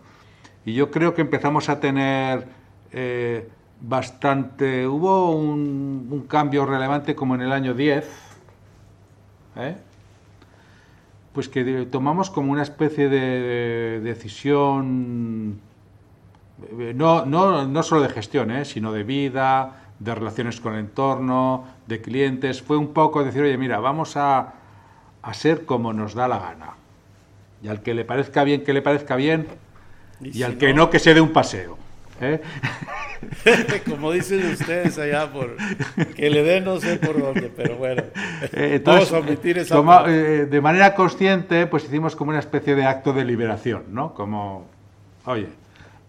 Y 0.63 0.73
yo 0.73 0.89
creo 0.89 1.13
que 1.13 1.21
empezamos 1.21 1.69
a 1.69 1.79
tener 1.79 2.64
eh, 2.97 3.49
bastante, 3.81 4.87
hubo 4.87 5.31
un, 5.31 6.25
cambio 6.29 6.65
relevante 6.65 7.13
como 7.13 7.35
en 7.35 7.41
el 7.41 7.51
año 7.51 7.73
10, 7.73 8.09
¿eh? 9.57 9.75
pues 11.33 11.49
que 11.49 11.85
tomamos 11.91 12.29
como 12.29 12.53
una 12.53 12.63
especie 12.63 13.09
de, 13.09 13.99
decisión, 14.01 15.59
eh, 16.79 16.93
no, 16.95 17.25
no, 17.25 17.67
no, 17.67 17.83
solo 17.83 18.01
de 18.01 18.07
gestión, 18.07 18.63
sino 18.63 18.93
de 18.93 19.03
vida, 19.03 19.73
de 19.99 20.15
relaciones 20.15 20.61
con 20.61 20.75
el 20.75 20.79
entorno, 20.79 21.65
de 21.87 21.99
clientes. 21.99 22.61
Fue 22.61 22.77
un 22.77 22.93
poco 22.93 23.25
decir, 23.25 23.41
oye, 23.43 23.57
mira, 23.57 23.79
vamos 23.79 24.15
a, 24.15 24.53
a 25.21 25.33
ser 25.33 25.65
como 25.65 25.91
nos 25.91 26.13
da 26.13 26.29
la 26.29 26.39
gana. 26.39 26.75
Y 27.61 27.67
al 27.67 27.81
que 27.81 27.93
le 27.93 28.05
parezca 28.05 28.45
bien, 28.45 28.63
que 28.63 28.71
le 28.71 28.81
parezca 28.81 29.17
bien, 29.17 29.47
y, 30.21 30.43
al 30.43 30.57
que 30.57 30.73
no, 30.73 30.89
que 30.89 30.99
se 30.99 31.13
dé 31.13 31.19
un 31.19 31.33
paseo. 31.33 31.83
¿Eh? 32.21 32.41
Como 33.89 34.11
dicen 34.11 34.45
ustedes 34.51 34.97
allá, 34.97 35.31
por 35.31 35.55
que 36.15 36.29
le 36.29 36.43
den 36.43 36.63
no 36.63 36.79
sé 36.79 36.97
por 36.97 37.19
dónde, 37.19 37.51
pero 37.55 37.75
bueno, 37.75 38.03
eh, 38.53 38.81
vamos 38.83 39.11
a 39.11 39.19
omitir 39.19 39.57
esa 39.57 39.81
eh, 40.07 40.47
De 40.49 40.61
manera 40.61 40.95
consciente, 40.95 41.67
pues 41.67 41.83
hicimos 41.85 42.15
como 42.15 42.29
una 42.29 42.39
especie 42.39 42.75
de 42.75 42.85
acto 42.85 43.11
de 43.13 43.25
liberación, 43.25 43.83
¿no? 43.89 44.13
Como, 44.13 44.67
oye, 45.25 45.49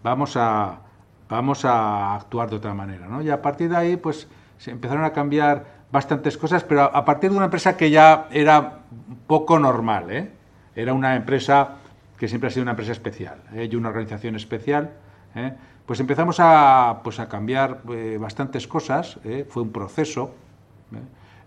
vamos 0.01 0.37
a, 0.37 0.79
vamos 1.27 1.65
a 1.65 2.15
actuar 2.15 2.49
de 2.49 2.55
otra 2.55 2.73
manera, 2.73 3.07
¿no? 3.07 3.21
Y 3.21 3.29
a 3.29 3.41
partir 3.41 3.69
de 3.69 3.77
ahí, 3.77 3.97
pues 3.97 4.27
se 4.57 4.71
empezaron 4.71 5.03
a 5.03 5.11
cambiar 5.11 5.65
bastantes 5.91 6.37
cosas, 6.37 6.63
pero 6.63 6.83
a, 6.83 7.05
partir 7.05 7.31
de 7.31 7.35
una 7.35 7.45
empresa 7.45 7.75
que 7.75 7.89
ya 7.89 8.27
era 8.31 8.79
poco 9.25 9.59
normal, 9.59 10.11
¿eh? 10.11 10.31
Era 10.75 10.93
una 10.93 11.15
empresa 11.15 11.75
que 12.17 12.27
siempre 12.27 12.47
ha 12.47 12.51
sido 12.51 12.63
una 12.63 12.71
empresa 12.71 12.91
especial, 12.91 13.41
y 13.53 13.75
una 13.75 13.89
organización 13.89 14.35
especial, 14.35 14.91
¿eh? 15.35 15.53
Pues 15.87 16.01
empezamos 16.01 16.35
a, 16.41 16.99
pues 17.01 17.17
a 17.21 17.29
cambiar 17.29 17.79
eh, 17.89 18.17
bastantes 18.19 18.67
cosas, 18.67 19.19
¿eh? 19.23 19.45
fue 19.47 19.63
un 19.63 19.71
proceso. 19.71 20.35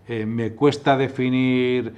¿eh? 0.07 0.25
me 0.25 0.53
cuesta 0.53 0.97
definir 0.97 1.93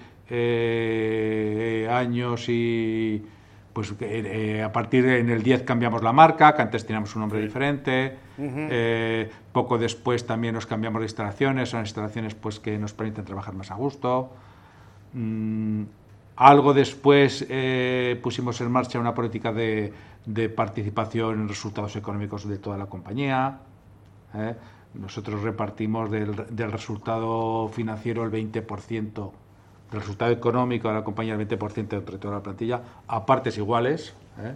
años 1.89 2.45
y 2.49 3.23
pues 3.71 3.91
a 3.91 4.71
partir 4.71 5.05
de 5.05 5.19
en 5.19 5.29
el 5.29 5.41
10 5.41 5.63
cambiamos 5.63 6.03
la 6.03 6.11
marca, 6.11 6.53
que 6.53 6.61
antes 6.61 6.85
teníamos 6.85 7.15
un 7.15 7.21
nombre 7.21 7.39
diferente. 7.39 8.17
poco 9.53 9.77
después 9.77 10.27
también 10.27 10.53
nos 10.53 10.65
cambiamos 10.65 10.99
de 10.99 11.05
instalaciones, 11.05 11.69
son 11.69 11.79
instalaciones 11.81 12.35
pues 12.35 12.59
que 12.59 12.77
nos 12.77 12.93
permiten 12.93 13.23
trabajar 13.23 13.53
más 13.53 13.71
a 13.71 13.75
gusto. 13.75 14.31
Mm, 15.13 15.83
algo 16.35 16.73
después 16.73 17.47
pusimos 18.21 18.59
en 18.61 18.71
marcha 18.71 18.99
una 18.99 19.13
política 19.13 19.51
de 19.51 19.93
de 20.25 20.49
participación 20.49 21.41
en 21.41 21.49
resultados 21.49 21.95
económicos 21.95 22.47
de 22.47 22.57
toda 22.57 22.77
la 22.77 22.85
compañía. 22.85 23.59
¿eh? 24.35 24.55
Nosotros 24.93 25.41
repartimos 25.41 26.09
del, 26.11 26.71
resultado 26.71 27.67
financiero 27.67 28.23
el 28.23 28.31
20%, 28.31 29.31
del 29.91 29.99
resultado 29.99 30.31
económico 30.31 30.87
de 30.87 30.93
la 30.93 31.03
compañía 31.03 31.33
el 31.33 31.47
20% 31.47 31.93
entre 31.93 32.17
toda 32.17 32.35
la 32.35 32.43
plantilla, 32.43 32.81
a 33.07 33.25
partes 33.25 33.57
iguales. 33.57 34.13
¿eh? 34.39 34.53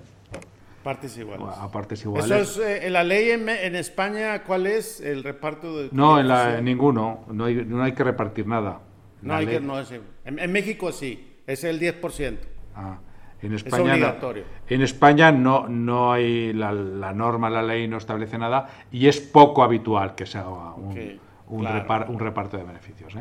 Partes 0.84 1.18
iguales. 1.18 1.48
A 1.50 1.70
partes 1.70 2.02
iguales. 2.04 2.32
Eso 2.32 2.64
es, 2.64 2.78
en 2.78 2.84
eh, 2.84 2.90
la 2.90 3.04
ley 3.04 3.32
en, 3.32 3.76
España, 3.76 4.44
¿cuál 4.44 4.68
es 4.68 5.02
el 5.02 5.24
reparto 5.24 5.78
de.? 5.78 5.90
No, 5.92 6.18
en, 6.18 6.30
la, 6.30 6.62
ninguno. 6.62 7.26
No 7.32 7.46
hay, 7.46 7.56
no 7.66 7.84
hay 7.84 7.92
que 7.92 8.06
repartir 8.06 8.48
nada. 8.48 8.80
No 9.22 9.34
hay 9.34 9.48
que, 9.48 9.60
no, 9.60 9.80
en, 9.80 10.40
en, 10.40 10.52
México 10.52 10.92
sí, 10.92 11.37
es 11.48 11.64
el 11.64 11.80
10%. 11.80 12.38
Ah. 12.76 12.98
En 13.42 13.54
España, 13.54 13.96
No, 13.98 14.34
en 14.68 14.82
España 14.82 15.32
no, 15.32 15.68
no 15.68 16.12
hay 16.12 16.54
la, 16.54 16.72
norma, 17.14 17.52
la 17.52 17.62
ley 17.62 17.88
no 17.88 17.98
establece 17.98 18.38
nada 18.38 18.68
y 18.92 19.08
es 19.08 19.20
poco 19.20 19.64
habitual 19.64 20.16
que 20.16 20.26
se 20.26 20.40
haga 20.40 20.74
un, 20.74 21.20
un, 21.50 22.20
reparto 22.20 22.58
de 22.58 22.64
beneficios. 22.64 23.16
¿eh? 23.16 23.20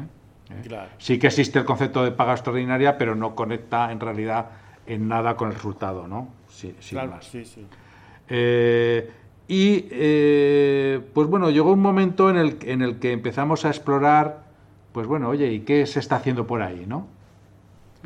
¿Eh? 0.51 0.79
Sí 0.97 1.19
que 1.19 1.27
existe 1.27 1.59
el 1.59 1.67
concepto 1.67 2.03
de 2.03 2.13
paga 2.13 2.33
extraordinaria, 2.33 2.97
pero 2.97 3.15
no 3.15 3.35
conecta 3.35 3.93
en 3.93 4.01
realidad 4.01 4.47
en 4.87 5.07
nada 5.07 5.37
con 5.37 5.49
el 5.49 5.55
resultado, 5.55 6.09
¿no? 6.09 6.29
Sí, 6.49 6.75
más. 6.95 7.27
Sí, 7.27 7.45
sí. 7.45 7.67
Eh, 8.29 9.11
y 9.49 9.83
pues 11.13 11.29
bueno, 11.29 11.51
llegó 11.51 11.73
un 11.73 11.81
momento 11.81 12.31
en 12.31 12.37
el, 12.39 12.59
en 12.63 12.81
el 12.81 12.99
que 12.99 13.13
empezamos 13.13 13.67
a 13.67 13.69
explorar, 13.69 14.45
pues 14.93 15.07
bueno, 15.07 15.29
oye, 15.29 15.53
¿y 15.53 15.61
qué 15.61 15.85
se 15.85 16.01
está 16.01 16.17
haciendo 16.17 16.47
por 16.47 16.63
ahí, 16.63 16.87
no? 16.87 17.16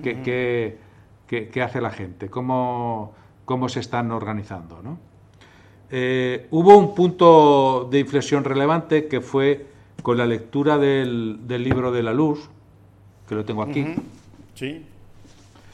¿Qué, 0.03 0.79
qué, 1.27 1.63
hace 1.63 1.81
la 1.81 1.91
gente, 1.91 2.29
cómo, 2.29 3.15
cómo 3.45 3.69
se 3.69 3.81
están 3.81 4.11
organizando. 4.11 4.83
¿no? 4.83 4.99
Eh, 5.91 6.47
hubo 6.51 6.77
un 6.77 6.95
punto 6.95 7.89
de 7.91 7.99
inflexión 7.99 8.45
relevante 8.45 9.09
que 9.09 9.21
fue 9.21 9.67
con 10.03 10.17
la 10.17 10.27
lectura 10.27 10.79
del, 10.79 11.47
libro 11.49 11.93
de 11.93 12.03
la 12.03 12.13
luz, 12.13 12.49
que 13.29 13.35
lo 13.35 13.45
tengo 13.45 13.63
aquí. 13.63 13.87
Sí, 14.55 14.85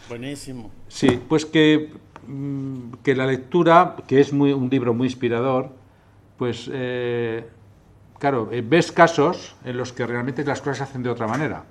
buenísimo. 0.09 0.71
Sí, 0.89 1.21
pues 1.29 1.45
que, 1.47 1.93
mm, 2.27 2.93
que 3.03 3.15
la 3.15 3.27
lectura, 3.27 3.97
que 4.07 4.21
es 4.21 4.33
muy, 4.33 4.53
un 4.53 4.69
libro 4.69 4.95
muy 4.95 5.07
inspirador, 5.07 5.71
pues 6.39 6.71
eh, 6.73 7.47
claro, 8.19 8.49
eh, 8.53 8.63
ves 8.67 8.93
casos 8.93 9.57
en 9.65 9.77
los 9.77 9.93
que 9.93 10.07
realmente 10.07 10.45
las 10.45 10.61
cosas 10.61 10.79
se 10.79 10.83
hacen 10.85 11.03
de 11.03 11.11
otra 11.11 11.27
manera. 11.27 11.65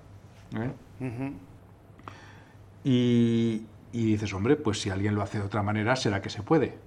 Y, 2.86 3.64
y 3.92 4.06
dices, 4.06 4.34
hombre, 4.34 4.56
pues 4.56 4.80
si 4.80 4.92
alguien 4.92 5.16
lo 5.16 5.24
hace 5.24 5.40
de 5.40 5.44
otra 5.44 5.64
manera, 5.64 5.96
será 5.96 6.22
que 6.22 6.30
se 6.30 6.42
puede. 6.42 6.78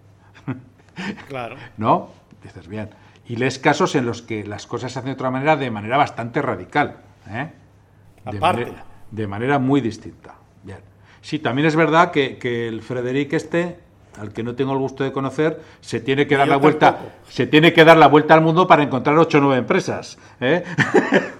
Claro. 1.28 1.55
¿No? 1.76 2.11
Dices, 2.43 2.67
bien. 2.67 2.90
Y 3.28 3.37
lees 3.37 3.61
casos 3.61 3.95
en 3.95 4.05
los 4.05 4.21
que 4.21 4.43
las 4.45 4.67
cosas 4.67 4.90
se 4.90 4.99
hacen 4.99 5.11
de 5.11 5.14
otra 5.14 5.31
manera, 5.31 5.57
de 5.57 5.71
manera 5.71 5.97
bastante 5.97 6.43
radical. 6.43 6.97
¿eh? 7.31 7.52
De. 8.25 8.40
Manera, 8.40 8.85
de 9.09 9.26
manera 9.28 9.61
muy 9.61 9.81
distinta. 9.81 10.35
Bien. 10.64 10.81
Sí, 11.21 11.38
también 11.38 11.69
es 11.69 11.76
verdad 11.76 12.11
que, 12.11 12.37
que 12.37 12.67
el 12.67 12.83
Frederic 12.83 13.33
este, 13.35 13.78
al 14.19 14.33
que 14.33 14.43
no 14.43 14.55
tengo 14.55 14.73
el 14.73 14.78
gusto 14.78 15.05
de 15.05 15.12
conocer, 15.12 15.61
se 15.81 16.00
tiene 16.00 16.26
que 16.26 16.37
dar 16.37 16.49
la 16.49 16.57
vuelta, 16.57 16.99
se 17.28 17.47
tiene 17.47 17.73
que 17.73 17.85
dar 17.85 17.97
la 17.97 18.09
vuelta 18.09 18.35
al 18.35 18.40
mundo 18.40 18.67
para 18.67 18.83
encontrar 18.83 19.17
ocho 19.19 19.38
o 19.38 19.40
nueve 19.40 19.59
empresas. 19.59 20.19
¿eh? 20.40 20.64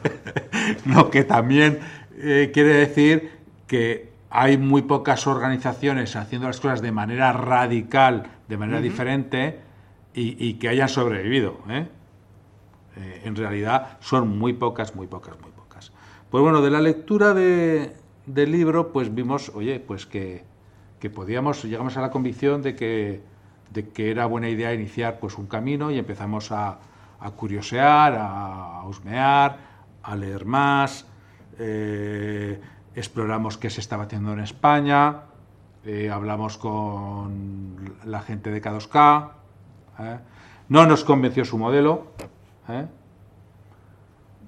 Lo 0.87 1.11
que 1.11 1.25
también 1.25 1.81
eh, 2.17 2.51
quiere 2.53 2.75
decir 2.75 3.33
que 3.67 4.09
hay 4.31 4.59
muy 4.59 4.83
pocas 4.83 5.27
organizaciones 5.27 6.17
haciendo 6.17 6.49
las 6.49 6.61
cosas 6.61 6.83
de 6.83 6.93
manera 6.93 7.33
radical, 7.33 8.25
de 8.49 8.57
manera 8.57 8.81
diferente, 8.81 9.61
y, 10.15 10.37
y 10.45 10.55
que 10.55 10.69
hayan 10.69 10.89
sobrevivido. 10.89 11.59
¿eh? 11.69 11.89
Eh, 12.97 13.23
en 13.25 13.37
realidad 13.37 13.99
son 14.01 14.39
muy 14.39 14.53
pocas, 14.53 14.95
muy 14.95 15.07
pocas, 15.07 15.41
muy 15.41 15.51
pocas. 15.53 15.93
Pues 16.31 16.43
bueno, 16.43 16.61
de 16.61 16.71
la 16.71 16.81
lectura 16.81 17.35
de- 17.35 17.95
del 18.27 18.53
libro, 18.53 18.93
pues 18.93 19.15
vimos, 19.15 19.51
oye, 19.55 19.81
pues 19.81 20.05
que, 20.07 20.45
que 21.01 21.09
podíamos, 21.11 21.65
llegamos 21.65 21.97
a 21.97 22.01
la 22.03 22.11
convicción 22.11 22.61
de 22.63 22.75
que, 22.75 23.23
de 23.73 23.89
que 23.89 24.11
era 24.11 24.27
buena 24.27 24.49
idea 24.49 24.75
iniciar 24.75 25.19
pues 25.21 25.39
un 25.39 25.47
camino 25.47 25.91
y 25.91 25.99
empezamos 25.99 26.53
a, 26.53 26.79
a 27.21 27.31
curiosear, 27.31 28.17
a, 28.19 28.83
husmear, 28.87 29.57
a 30.03 30.17
leer 30.17 30.45
más, 30.45 31.07
eh, 31.59 32.61
exploramos 32.99 33.57
qué 33.59 33.71
se 33.71 33.81
estaba 33.81 34.05
haciendo 34.05 34.33
en 34.33 34.41
España, 34.41 35.23
eh, 35.85 36.11
hablamos 36.11 36.59
con 36.59 37.97
la 38.05 38.21
gente 38.23 38.51
de 38.51 38.63
K2K, 38.63 39.31
¿eh? 40.01 40.19
no 40.69 40.87
nos 40.87 41.05
convenció 41.05 41.45
su 41.45 41.59
modelo, 41.59 42.09
¿eh? 42.69 42.87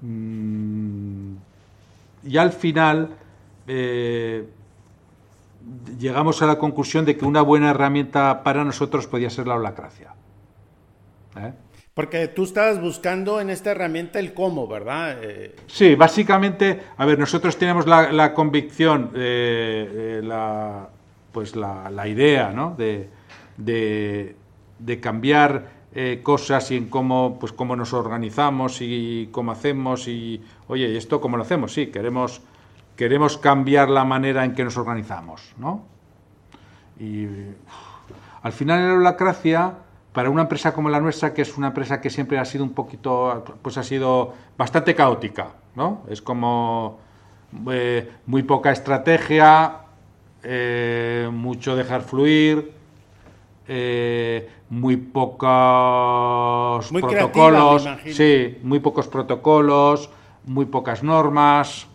Mm, 0.02 1.37
y 2.25 2.37
al 2.37 2.52
final 2.52 3.16
llegamos 5.99 6.42
a 6.42 6.47
la 6.47 6.59
conclusión 6.59 7.04
de 7.04 7.16
que 7.16 7.25
una 7.25 7.42
buena 7.42 7.71
herramienta 7.71 8.42
para 8.42 8.64
nosotros 8.64 9.07
podía 9.07 9.30
ser 9.30 9.47
la 9.47 9.54
holacracia. 9.54 10.14
¿eh? 11.37 11.52
Porque 11.94 12.28
tú 12.28 12.44
estabas 12.44 12.80
buscando 12.80 13.40
en 13.40 13.50
esta 13.50 13.73
herramienta 13.73 14.18
el 14.20 14.32
cómo, 14.32 14.66
¿verdad? 14.68 15.18
Eh, 15.23 15.56
Sí, 15.66 15.94
básicamente, 15.97 16.80
a 16.97 17.04
ver, 17.04 17.18
nosotros 17.18 17.56
tenemos 17.59 17.87
la, 17.87 18.12
la 18.12 18.32
convicción, 18.32 19.11
eh, 19.14 20.18
eh, 20.18 20.20
la, 20.25 20.88
pues 21.32 21.56
la, 21.56 21.90
la 21.90 22.06
idea, 22.09 22.50
¿no? 22.52 22.75
De, 22.76 23.11
de- 23.56 24.37
de 24.78 25.00
cambiar 25.00 25.80
eh, 25.94 26.20
cosas 26.23 26.70
y 26.70 26.76
en 26.76 26.88
cómo, 26.88 27.37
pues 27.38 27.52
cómo 27.52 27.75
nos 27.76 27.92
organizamos 27.92 28.78
y 28.80 29.28
cómo 29.32 29.50
hacemos 29.52 30.06
y, 30.09 30.42
oye, 30.68 30.88
¿y 30.88 30.97
esto 30.97 31.20
cómo 31.20 31.37
lo 31.37 31.42
hacemos? 31.42 31.73
Sí, 31.75 31.88
queremos, 31.88 32.40
queremos 32.97 33.37
cambiar 33.37 33.90
la 33.90 34.04
manera 34.04 34.44
en 34.44 34.54
que 34.54 34.64
nos 34.64 34.76
organizamos, 34.78 35.52
¿no? 35.59 35.85
Y 36.99 37.26
al 38.42 38.52
final 38.52 38.88
la 38.88 38.94
holacracia, 38.94 39.75
para 40.12 40.31
una 40.31 40.43
empresa 40.43 40.73
como 40.73 40.88
la 40.88 41.00
nuestra, 41.00 41.33
que 41.33 41.43
es 41.43 41.57
una 41.57 41.69
empresa 41.69 42.00
que 42.00 42.11
siempre 42.11 42.38
ha 42.38 42.45
sido 42.45 42.64
un 42.64 42.73
poquito, 42.73 43.45
pues 43.62 43.79
ha 43.79 43.85
sido 43.85 44.35
bastante 44.59 44.95
caótica, 44.95 45.50
¿no? 45.76 46.02
Es 46.09 46.21
como 46.21 46.99
eh, 47.71 48.11
muy 48.26 48.43
poca 48.43 48.73
estrategia, 48.73 49.83
eh, 50.43 51.29
mucho 51.33 51.76
dejar 51.76 52.02
fluir, 52.02 52.73
eh, 53.69 54.50
muy 54.69 54.97
pocos 54.97 56.90
Muy 56.90 57.02
protocolos, 57.02 57.88
sí, 58.07 58.59
muy 58.62 58.81
pocos 58.81 59.07
protocolos, 59.07 60.11
muy 60.45 60.67
pocas 60.67 61.05
normas. 61.05 61.87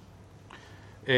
Yo 1.05 1.13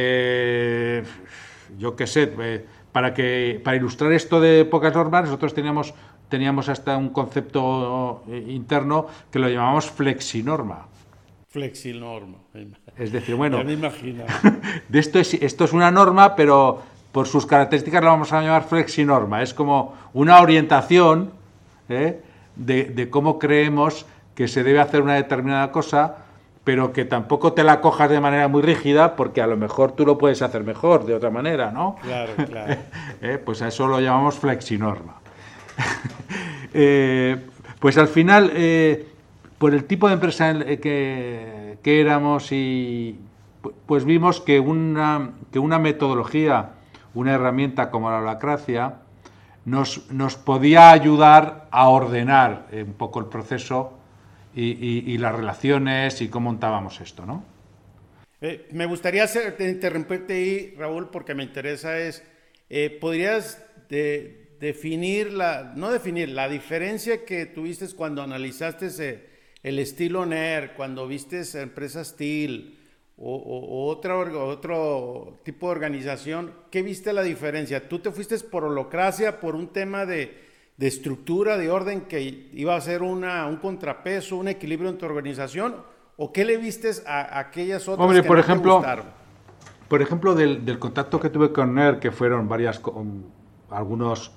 qué 1.96 2.08
sé, 2.08 2.66
para 2.92 3.14
que 3.14 3.62
para 3.64 3.78
ilustrar 3.78 4.12
esto 4.14 4.42
de 4.42 4.66
pocas 4.66 4.96
normas, 4.96 5.26
nosotros 5.26 5.54
teníamos 5.54 5.94
teníamos 6.30 6.70
hasta 6.70 6.98
un 6.98 7.10
concepto 7.10 8.24
eh, 8.30 8.44
interno 8.50 9.08
que 9.32 9.40
lo 9.40 9.50
llamamos 9.50 9.86
flexinorma. 9.90 10.86
flexinorma. 11.50 12.38
Es 12.98 13.12
decir, 13.12 13.36
bueno, 13.36 13.58
Ya 13.60 13.64
me 13.64 13.74
imagino. 13.74 14.24
de 14.90 15.00
esto 15.00 15.20
es, 15.20 15.34
esto 15.36 15.66
es 15.66 15.74
una 15.74 15.90
norma, 15.92 16.36
pero 16.36 16.82
por 17.12 17.28
sus 17.28 17.46
características 17.46 18.04
la 18.04 18.12
vamos 18.12 18.32
a 18.34 18.42
llamar 18.42 18.64
flexinorma. 18.66 19.42
Es 19.42 19.54
como 19.54 19.96
una 20.14 20.40
orientación 20.42 21.32
¿eh? 21.90 22.22
de, 22.56 22.86
de 22.86 23.10
cómo 23.10 23.40
creemos 23.40 24.06
que 24.36 24.48
se 24.48 24.64
debe 24.64 24.80
hacer 24.80 25.02
una 25.02 25.16
determinada 25.16 25.72
cosa, 25.72 26.18
pero 26.64 26.92
que 26.94 27.06
tampoco 27.06 27.54
te 27.54 27.64
la 27.64 27.80
cojas 27.82 28.10
de 28.10 28.20
manera 28.20 28.48
muy 28.50 28.62
rígida, 28.62 29.16
porque 29.16 29.42
a 29.42 29.48
lo 29.48 29.58
mejor 29.58 29.94
tú 29.94 30.06
lo 30.06 30.18
puedes 30.18 30.42
hacer 30.42 30.64
mejor 30.64 31.06
de 31.06 31.16
otra 31.16 31.30
manera, 31.32 31.72
¿no? 31.72 31.96
Claro, 32.04 32.34
claro. 32.36 32.76
Eh, 33.22 33.40
Pues 33.44 33.62
a 33.64 33.70
eso 33.70 33.88
lo 33.88 34.00
llamamos 34.00 34.36
flexinorma. 34.36 35.17
Eh, 36.74 37.38
pues 37.80 37.98
al 37.98 38.08
final, 38.08 38.52
eh, 38.54 39.08
por 39.58 39.74
el 39.74 39.86
tipo 39.86 40.08
de 40.08 40.14
empresa 40.16 40.52
eh, 40.52 40.80
que, 41.82 42.02
éramos 42.02 42.52
y 42.52 43.16
pu- 43.64 43.74
pues 43.86 44.06
vimos 44.06 44.42
que 44.42 44.60
una, 44.60 45.32
que 45.52 45.60
una 45.60 45.80
metodología, 45.80 46.72
una 47.16 47.34
herramienta 47.34 47.90
como 47.90 48.12
la 48.12 48.20
holacracia, 48.20 48.96
nos, 49.66 50.12
nos 50.12 50.36
podía 50.36 50.92
ayudar 50.92 51.68
a 51.72 51.88
ordenar 51.88 52.68
un 52.72 52.94
poco 52.94 53.20
el 53.20 53.26
proceso 53.26 53.98
y, 54.54 55.18
las 55.18 55.34
relaciones 55.36 56.22
y 56.22 56.28
cómo 56.28 56.52
montábamos 56.52 57.02
esto, 57.02 57.26
¿no? 57.26 57.44
Me 58.72 58.86
gustaría 58.86 59.26
interrumpirte 59.60 60.34
ahí, 60.34 60.76
Raúl, 60.78 61.10
porque 61.10 61.34
me 61.34 61.44
interesa 61.44 61.98
es, 61.98 62.24
¿podrías 63.02 63.64
definir 64.60 65.34
la, 65.34 65.74
no 65.76 65.92
definir, 65.92 66.30
la 66.30 66.50
diferencia 66.50 67.26
que 67.26 67.46
tuviste 67.46 67.86
cuando 67.96 68.22
analizaste 68.22 68.88
ese- 68.88 69.26
el 69.64 69.80
estilo 69.80 70.26
NER, 70.26 70.74
cuando 70.76 71.08
viste 71.08 71.40
esa 71.40 71.62
empresa 71.62 72.04
Steel 72.04 72.78
o, 73.18 73.36
o- 73.36 73.66
o 73.66 73.88
otra, 73.88 74.16
orga- 74.16 74.40
otro 74.44 75.40
tipo 75.44 75.68
de 75.68 75.72
organización, 75.72 76.54
¿qué 76.72 76.82
viste 76.84 77.12
la 77.14 77.24
diferencia? 77.24 77.88
¿Tú 77.90 78.00
te 78.00 78.12
fuiste 78.12 78.38
por 78.40 78.64
holocracia, 78.64 79.40
por 79.40 79.56
un 79.56 79.68
tema 79.70 80.06
de, 80.06 80.46
de 80.78 80.88
estructura, 80.88 81.58
de 81.58 81.70
orden 81.72 82.02
que 82.02 82.50
iba 82.54 82.76
a 82.76 82.82
ser 82.82 83.02
una, 83.02 83.48
un 83.48 83.58
contrapeso, 83.58 84.38
un 84.38 84.48
equilibrio 84.48 84.90
en 84.90 84.98
tu 84.98 85.06
organización? 85.06 85.76
¿O 86.18 86.32
qué 86.34 86.46
le 86.46 86.58
vistes 86.58 87.04
a, 87.06 87.22
a 87.22 87.40
aquellas 87.40 87.88
otras 87.88 88.04
Hombre, 88.06 88.22
que 88.22 88.28
por 88.28 88.38
no 88.38 88.44
te 88.44 88.50
ejemplo, 88.52 88.74
gustaron? 88.76 89.06
Por 89.88 90.02
ejemplo, 90.02 90.36
del, 90.36 90.66
del 90.66 90.80
contacto 90.80 91.20
que 91.20 91.30
tuve 91.30 91.52
con 91.52 91.74
NER, 91.76 92.00
que 92.00 92.12
fueron 92.12 92.48
varias, 92.50 92.80
co- 92.80 92.92
um, 92.92 93.24
algunos 93.70 94.32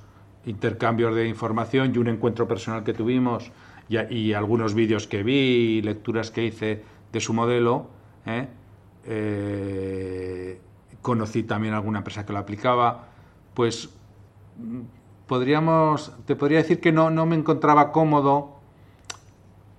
intercambios 0.47 1.15
de 1.15 1.29
información 1.29 1.93
y 1.95 1.99
un 1.99 2.09
encuentro 2.09 2.49
personal 2.49 2.85
que 2.85 2.95
tuvimos 2.95 3.53
y, 3.89 4.33
algunos 4.33 4.75
vídeos 4.75 5.09
que 5.09 5.23
vi 5.23 5.79
y 5.79 5.83
lecturas 5.83 6.31
que 6.31 6.45
hice 6.45 6.83
de 7.13 7.21
su 7.21 7.35
modelo, 7.35 7.89
¿eh? 8.25 8.47
Eh, 9.05 10.61
conocí 11.03 11.43
también 11.43 11.75
alguna 11.75 11.99
empresa 11.99 12.25
que 12.25 12.33
lo 12.33 12.39
aplicaba, 12.39 13.09
pues 13.53 13.89
mm, 14.59 14.81
podríamos, 15.27 16.13
te 16.25 16.37
podría 16.37 16.59
decir 16.59 16.81
que 16.81 16.93
no, 16.93 17.11
no 17.11 17.27
me 17.27 17.35
encontraba 17.35 17.91
cómodo. 17.91 18.61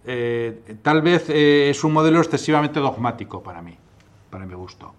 Eh, 0.04 0.78
tal 0.82 1.02
vez 1.02 1.30
es 1.30 1.82
un 1.84 1.94
modelo 1.94 2.20
excesivamente 2.20 2.82
dogmático 2.82 3.42
para 3.42 3.62
mí, 3.62 3.78
para 4.30 4.46
mi 4.46 4.56
gusto. 4.56 4.94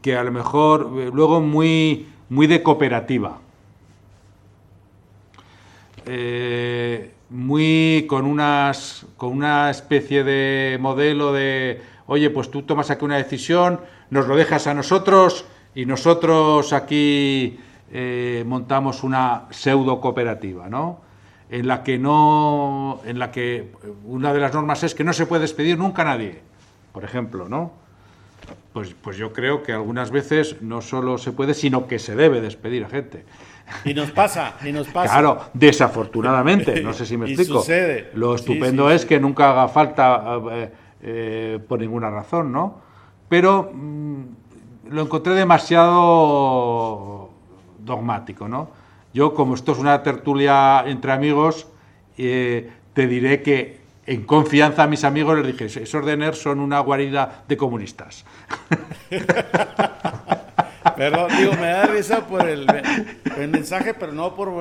que 0.00 0.16
a 0.16 0.22
lo 0.22 0.30
mejor 0.30 0.90
luego 1.12 1.40
muy, 1.40 2.08
muy 2.28 2.46
de 2.46 2.62
cooperativa. 2.62 3.40
Eh, 6.08 7.10
muy 7.30 8.06
con 8.08 8.26
unas 8.26 9.06
con 9.16 9.32
una 9.32 9.70
especie 9.70 10.22
de 10.22 10.78
modelo 10.80 11.32
de 11.32 11.82
oye 12.06 12.30
pues 12.30 12.48
tú 12.48 12.62
tomas 12.62 12.90
aquí 12.90 13.04
una 13.04 13.16
decisión 13.16 13.80
nos 14.10 14.28
lo 14.28 14.36
dejas 14.36 14.68
a 14.68 14.74
nosotros 14.74 15.44
y 15.74 15.84
nosotros 15.84 16.72
aquí 16.72 17.58
eh, 17.90 18.44
montamos 18.46 19.02
una 19.02 19.46
pseudo 19.50 20.00
cooperativa 20.00 20.68
no 20.68 21.00
en 21.50 21.66
la 21.66 21.82
que 21.82 21.98
no 21.98 23.00
en 23.04 23.18
la 23.18 23.32
que 23.32 23.72
una 24.04 24.32
de 24.32 24.38
las 24.38 24.54
normas 24.54 24.84
es 24.84 24.94
que 24.94 25.02
no 25.02 25.12
se 25.12 25.26
puede 25.26 25.42
despedir 25.42 25.76
nunca 25.76 26.02
a 26.02 26.04
nadie 26.04 26.40
por 26.92 27.02
ejemplo 27.02 27.48
no 27.48 27.72
pues 28.72 28.94
pues 29.02 29.16
yo 29.16 29.32
creo 29.32 29.64
que 29.64 29.72
algunas 29.72 30.12
veces 30.12 30.62
no 30.62 30.80
solo 30.82 31.18
se 31.18 31.32
puede 31.32 31.54
sino 31.54 31.88
que 31.88 31.98
se 31.98 32.14
debe 32.14 32.40
despedir 32.40 32.84
a 32.84 32.88
gente 32.88 33.24
Y 33.84 33.94
nos 33.94 34.10
pasa, 34.12 34.54
y 34.64 34.72
nos 34.72 34.86
pasa. 34.88 35.12
Claro, 35.12 35.40
desafortunadamente, 35.52 36.80
no 36.82 36.92
sé 36.92 37.04
si 37.06 37.16
me 37.16 37.26
explico. 37.30 37.60
sucede. 37.60 38.10
Lo 38.14 38.36
Sí, 38.38 38.44
estupendo 38.44 38.88
sí, 38.88 38.94
es 38.94 39.02
sí. 39.02 39.08
que 39.08 39.20
nunca 39.20 39.50
haga 39.50 39.68
falta 39.68 40.22
eh, 40.52 40.72
eh, 41.02 41.58
por 41.68 41.80
ninguna 41.80 42.10
razón, 42.10 42.52
¿no? 42.52 42.80
Pero 43.28 43.70
mm, 43.72 44.22
lo 44.90 45.02
encontré 45.02 45.34
demasiado 45.34 47.30
dogmático, 47.80 48.48
¿no? 48.48 48.70
Yo, 49.12 49.34
como 49.34 49.54
esto 49.54 49.72
es 49.72 49.78
una 49.78 50.02
tertulia 50.02 50.84
entre 50.86 51.10
amigos, 51.12 51.66
eh, 52.18 52.70
te 52.92 53.06
diré 53.06 53.42
que 53.42 53.80
en 54.06 54.22
confianza 54.24 54.84
a 54.84 54.86
mis 54.86 55.02
amigos 55.04 55.36
les 55.38 55.46
dije, 55.58 55.82
esos 55.82 56.06
de 56.06 56.16
NER 56.16 56.34
son 56.36 56.60
una 56.60 56.78
guarida 56.80 57.42
de 57.48 57.56
comunistas. 57.56 58.24
Perdón, 60.94 61.30
digo, 61.38 61.52
me 61.54 61.68
da 61.68 61.86
risa 61.86 62.26
por 62.26 62.48
el, 62.48 62.66
mensaje, 63.48 63.94
pero 63.94 64.12
no 64.12 64.34
por... 64.34 64.52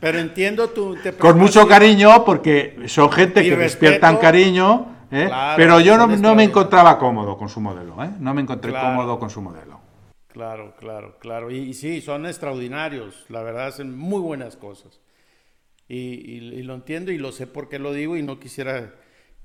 Pero 0.00 0.18
entiendo 0.18 0.70
tu... 0.70 0.96
Con 1.18 1.38
mucho 1.38 1.66
cariño, 1.66 2.24
porque 2.24 2.84
son 2.86 3.10
gente 3.10 3.42
que 3.42 3.56
despiertan 3.56 4.16
cariño, 4.16 4.86
¿eh? 5.10 5.30
pero 5.56 5.80
yo 5.80 5.96
no, 5.96 6.34
me 6.34 6.44
encontraba 6.44 6.98
cómodo 6.98 7.36
con 7.36 7.48
su 7.48 7.60
modelo, 7.60 8.02
¿eh? 8.02 8.10
No 8.18 8.34
me 8.34 8.42
encontré 8.42 8.72
cómodo 8.72 9.18
con 9.18 9.30
su 9.30 9.40
modelo. 9.40 9.80
Claro, 10.28 10.74
claro, 10.78 11.16
claro. 11.18 11.50
Y, 11.50 11.74
sí, 11.74 12.00
son 12.00 12.26
extraordinarios, 12.26 13.26
la 13.28 13.42
verdad, 13.42 13.66
hacen 13.66 13.96
muy 13.96 14.20
buenas 14.20 14.56
cosas. 14.56 15.00
y 15.88 16.62
lo 16.62 16.74
entiendo 16.74 17.10
y 17.12 17.18
lo 17.18 17.32
sé 17.32 17.46
por 17.46 17.68
qué 17.68 17.78
lo 17.78 17.92
digo 17.92 18.16
y 18.16 18.22
no 18.22 18.38
quisiera 18.38 18.92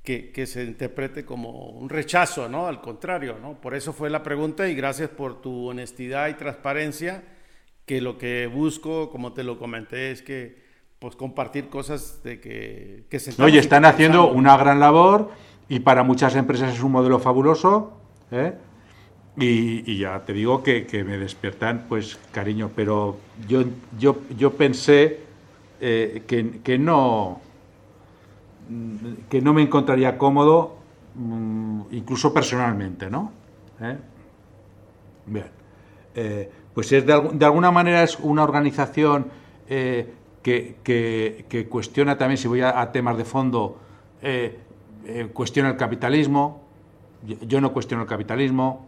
que, 0.03 0.45
se 0.45 0.63
interprete 0.63 1.23
como 1.23 1.69
un 1.69 1.89
rechazo, 1.89 2.49
¿no? 2.49 2.67
Al 2.67 2.81
contrario, 2.81 3.37
¿no? 3.41 3.53
Por 3.53 3.73
eso 3.73 3.93
fue 3.93 4.09
la 4.09 4.21
pregunta 4.21 4.67
y 4.67 4.75
gracias 4.75 5.09
por 5.09 5.41
tu 5.41 5.69
honestidad 5.69 6.27
y 6.27 6.33
transparencia, 6.33 7.23
que 7.85 8.01
lo 8.01 8.17
que 8.17 8.47
busco, 8.47 9.09
como 9.09 9.31
te 9.31 9.43
lo 9.43 9.57
comenté, 9.57 10.11
es 10.11 10.21
que 10.21 10.61
pues 10.99 11.15
compartir 11.15 11.69
cosas 11.69 12.21
de 12.23 12.39
que, 12.39 13.05
que 13.09 13.19
se... 13.19 13.41
Oye, 13.41 13.59
están 13.59 13.85
haciendo 13.85 14.29
una 14.29 14.55
gran 14.57 14.79
labor 14.79 15.31
y 15.69 15.79
para 15.79 16.03
muchas 16.03 16.35
empresas 16.35 16.73
es 16.73 16.83
un 16.83 16.91
modelo 16.91 17.19
fabuloso, 17.19 17.93
¿eh? 18.31 18.53
y, 19.37 19.97
ya 19.97 20.23
te 20.25 20.33
digo 20.33 20.63
que, 20.63 20.85
me 21.05 21.17
despiertan 21.17 21.85
pues 21.87 22.19
cariño, 22.31 22.71
pero 22.75 23.17
yo, 23.47 23.63
yo, 23.97 24.17
yo 24.37 24.53
pensé 24.53 25.19
eh, 25.81 26.23
que, 26.27 26.61
que 26.61 26.77
no 26.77 27.41
que 29.29 29.41
no 29.41 29.53
me 29.53 29.62
encontraría 29.62 30.17
cómodo, 30.17 30.77
mm, 31.15 31.81
incluso 31.91 32.33
personalmente, 32.33 33.09
¿no? 33.09 33.31
¿Eh? 33.81 33.97
Bien. 35.25 35.47
Eh, 36.15 36.51
pues 36.73 36.91
es 36.91 37.05
de, 37.05 37.13
alguna 37.13 37.71
manera 37.71 38.03
es 38.03 38.17
una 38.19 38.43
organización 38.43 39.27
eh, 39.67 40.13
que, 40.41 41.67
cuestiona 41.69 42.17
también, 42.17 42.38
si 42.38 42.47
voy 42.47 42.62
a, 42.62 42.91
temas 42.91 43.17
de 43.17 43.25
fondo, 43.25 43.77
cuestiona 45.33 45.69
el 45.69 45.77
capitalismo. 45.77 46.63
Yo, 47.47 47.62
no 47.62 47.71
cuestiono 47.71 48.03
el 48.03 48.09
capitalismo, 48.09 48.88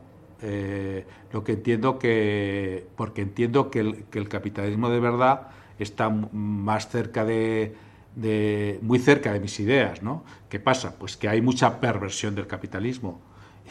lo 1.32 1.44
que 1.44 1.54
entiendo 1.54 2.00
que, 2.00 2.88
porque 2.96 3.22
entiendo 3.22 3.70
que 3.70 3.80
el 3.80 4.30
capitalismo 4.30 4.90
de 4.90 5.00
verdad 5.00 5.48
está 5.80 6.10
más 6.10 6.90
cerca 6.90 7.24
de, 7.24 7.76
de, 8.16 8.80
muy 8.82 9.00
cerca 9.00 9.34
de 9.34 9.40
mis 9.40 9.60
ideas, 9.60 10.02
¿no? 10.02 10.24
¿Qué 10.50 10.60
pasa? 10.60 10.96
Pues 10.98 11.18
que 11.18 11.28
hay 11.28 11.42
mucha 11.42 11.80
perversión 11.80 12.36
del 12.36 12.48
capitalismo 12.48 13.20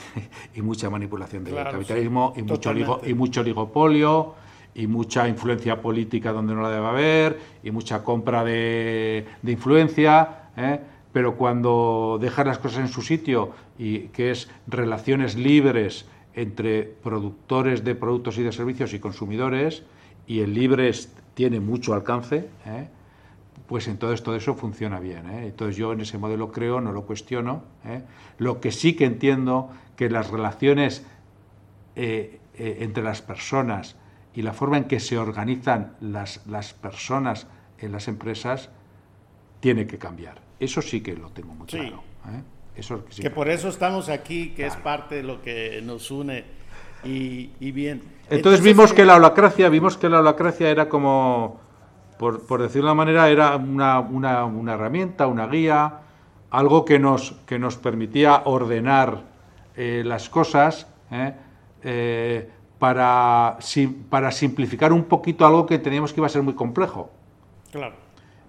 y 0.55 0.63
mucha 0.63 0.91
manipulación 0.91 1.45
del 1.45 1.55
capitalismo 1.55 2.35
y, 2.37 2.43
mucho 2.43 2.73
y 3.07 3.15
mucho 3.15 3.41
oligopolio 3.41 4.35
y 4.75 4.87
mucha 4.87 5.29
influencia 5.29 5.81
política 5.81 6.33
donde 6.33 6.55
no 6.55 6.63
la 6.63 6.71
debe 6.71 6.87
haber 6.87 7.39
y 7.63 7.71
mucha 7.71 8.03
compra 8.03 8.45
de, 8.45 9.25
influencia, 9.45 10.51
¿eh? 10.57 10.81
pero 11.13 11.37
cuando 11.37 12.19
dejas 12.21 12.47
las 12.47 12.59
cosas 12.59 12.81
en 12.81 12.89
su 12.89 13.03
sitio 13.03 13.53
y 13.79 14.09
que 14.09 14.33
es 14.33 14.51
relaciones 14.67 15.37
libres 15.37 16.07
entre 16.35 16.83
productores 16.83 17.85
de 17.85 17.95
productos 17.95 18.37
y 18.39 18.43
de 18.43 18.51
servicios 18.51 18.93
y 18.93 18.99
consumidores, 18.99 19.85
y 20.27 20.41
el 20.41 20.55
libre 20.55 20.91
tiene 21.35 21.61
mucho 21.61 21.95
alcance, 21.95 22.49
¿eh? 22.67 22.89
Pues 23.67 23.89
entonces 23.89 24.23
todo 24.23 24.37
eso 24.37 24.55
funciona 24.55 25.01
bien. 25.01 25.29
¿eh? 25.31 25.47
Entonces 25.47 25.77
yo 25.77 25.93
en 25.93 26.01
ese 26.01 26.19
modelo 26.19 26.53
creo, 26.53 26.81
no 26.81 26.93
lo 26.93 27.07
cuestiono. 27.07 27.65
¿eh? 27.85 28.03
Lo 28.39 28.61
que 28.61 28.71
sí 28.71 28.95
que 28.95 29.07
entiendo 29.07 29.71
que 29.97 30.11
las 30.11 30.31
relaciones 30.31 31.07
eh, 31.97 32.41
entre 32.57 33.03
las 33.03 33.23
personas 33.23 33.97
y 34.35 34.43
la 34.43 34.53
forma 34.53 34.77
en 34.77 34.85
que 34.85 35.01
se 35.01 35.17
organizan 35.17 35.95
las, 36.01 36.47
las 36.47 36.75
personas 36.75 37.47
en 37.79 37.93
las 37.93 38.09
empresas 38.09 38.71
tiene 39.61 39.87
que 39.87 39.99
cambiar. 39.99 40.41
Eso 40.61 40.83
sí 40.83 41.01
que 41.01 41.17
lo 41.17 41.31
tengo 41.31 41.55
muy 41.55 41.67
claro. 41.67 42.03
Eso 42.77 43.05
que, 43.05 43.31
por 43.31 43.49
eso 43.49 43.69
estamos 43.69 44.09
aquí, 44.09 44.51
que 44.51 44.67
es 44.67 44.75
parte 44.77 45.17
de 45.17 45.23
lo 45.23 45.41
que 45.41 45.81
nos 45.83 46.11
une. 46.11 46.45
Y, 47.05 47.51
bien. 47.71 48.03
Entonces, 48.31 48.63
vimos 48.63 48.93
que 48.93 49.05
la 49.05 49.17
holacracia, 49.17 49.69
vimos 49.69 49.97
que 49.97 50.09
la 50.09 50.21
holacracia 50.21 50.71
era 50.71 50.89
como 50.89 51.61
por, 52.19 52.47
por 52.47 52.63
decirlo 52.63 52.89
de 52.89 52.93
una 52.93 53.05
manera, 53.05 53.29
era 53.29 53.57
una, 53.57 54.01
una, 54.01 54.45
una, 54.45 54.75
herramienta, 54.75 55.27
una 55.27 55.47
guía, 55.47 56.01
algo 56.51 56.85
que 56.85 56.99
nos, 56.99 57.33
que 57.47 57.59
nos 57.59 57.77
permitía 57.77 58.43
ordenar 58.45 59.23
eh, 59.77 60.03
las 60.05 60.29
cosas 60.29 60.87
¿eh? 61.11 61.35
Eh, 61.83 62.49
para, 62.79 63.59
para 64.09 64.31
simplificar 64.31 64.93
un 64.93 65.05
poquito 65.05 65.47
algo 65.47 65.67
que 65.67 65.79
teníamos 65.79 66.13
que 66.13 66.21
iba 66.21 66.27
a 66.27 66.31
ser 66.31 66.43
muy 66.43 66.55
complejo. 66.55 67.11
Claro. 67.73 67.97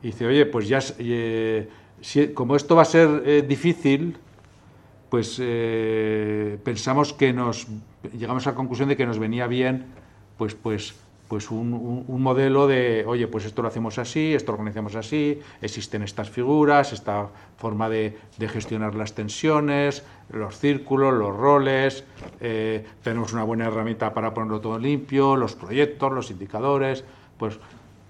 Y 0.04 0.08
dice, 0.08 0.28
oye, 0.28 0.46
pues 0.46 0.68
ya, 0.68 0.82
si, 0.82 2.28
como 2.34 2.56
esto 2.56 2.76
va 2.76 2.84
a 2.84 2.86
ser 2.86 3.48
difícil, 3.48 4.18
pues 5.10 5.42
pensamos 6.64 7.14
que 7.14 7.34
nos, 7.34 7.68
llegamos 8.14 8.46
a 8.46 8.52
la 8.52 8.56
conclusión 8.56 8.90
de 8.90 8.98
que 8.98 9.06
nos 9.06 9.18
venía 9.18 9.48
bien, 9.48 9.88
pues, 10.38 10.54
pues 10.54 10.94
pues 11.28 11.50
un, 11.50 12.06
modelo 12.08 12.68
de, 12.68 13.04
oye, 13.08 13.28
pues 13.28 13.46
esto 13.46 13.62
lo 13.62 13.68
hacemos 13.68 13.98
así, 13.98 14.34
esto 14.34 14.52
lo 14.52 14.60
organizamos 14.60 14.96
así, 14.96 15.40
existen 15.62 16.04
estas 16.04 16.30
figuras, 16.30 16.94
esta 16.94 17.30
forma 17.58 17.90
de, 17.90 18.18
gestionar 18.40 18.94
las 18.96 19.14
tensiones, 19.14 20.04
los 20.30 20.60
círculos, 20.60 21.14
los 21.14 21.36
roles, 21.36 22.04
eh, 22.42 22.86
tenemos 23.04 23.34
una 23.34 23.44
buena 23.44 23.66
herramienta 23.66 24.14
para 24.14 24.34
ponerlo 24.34 24.62
todo 24.62 24.78
limpio, 24.78 25.36
los 25.36 25.56
proyectos, 25.56 26.12
los 26.12 26.30
indicadores, 26.30 27.04
pues 27.38 27.58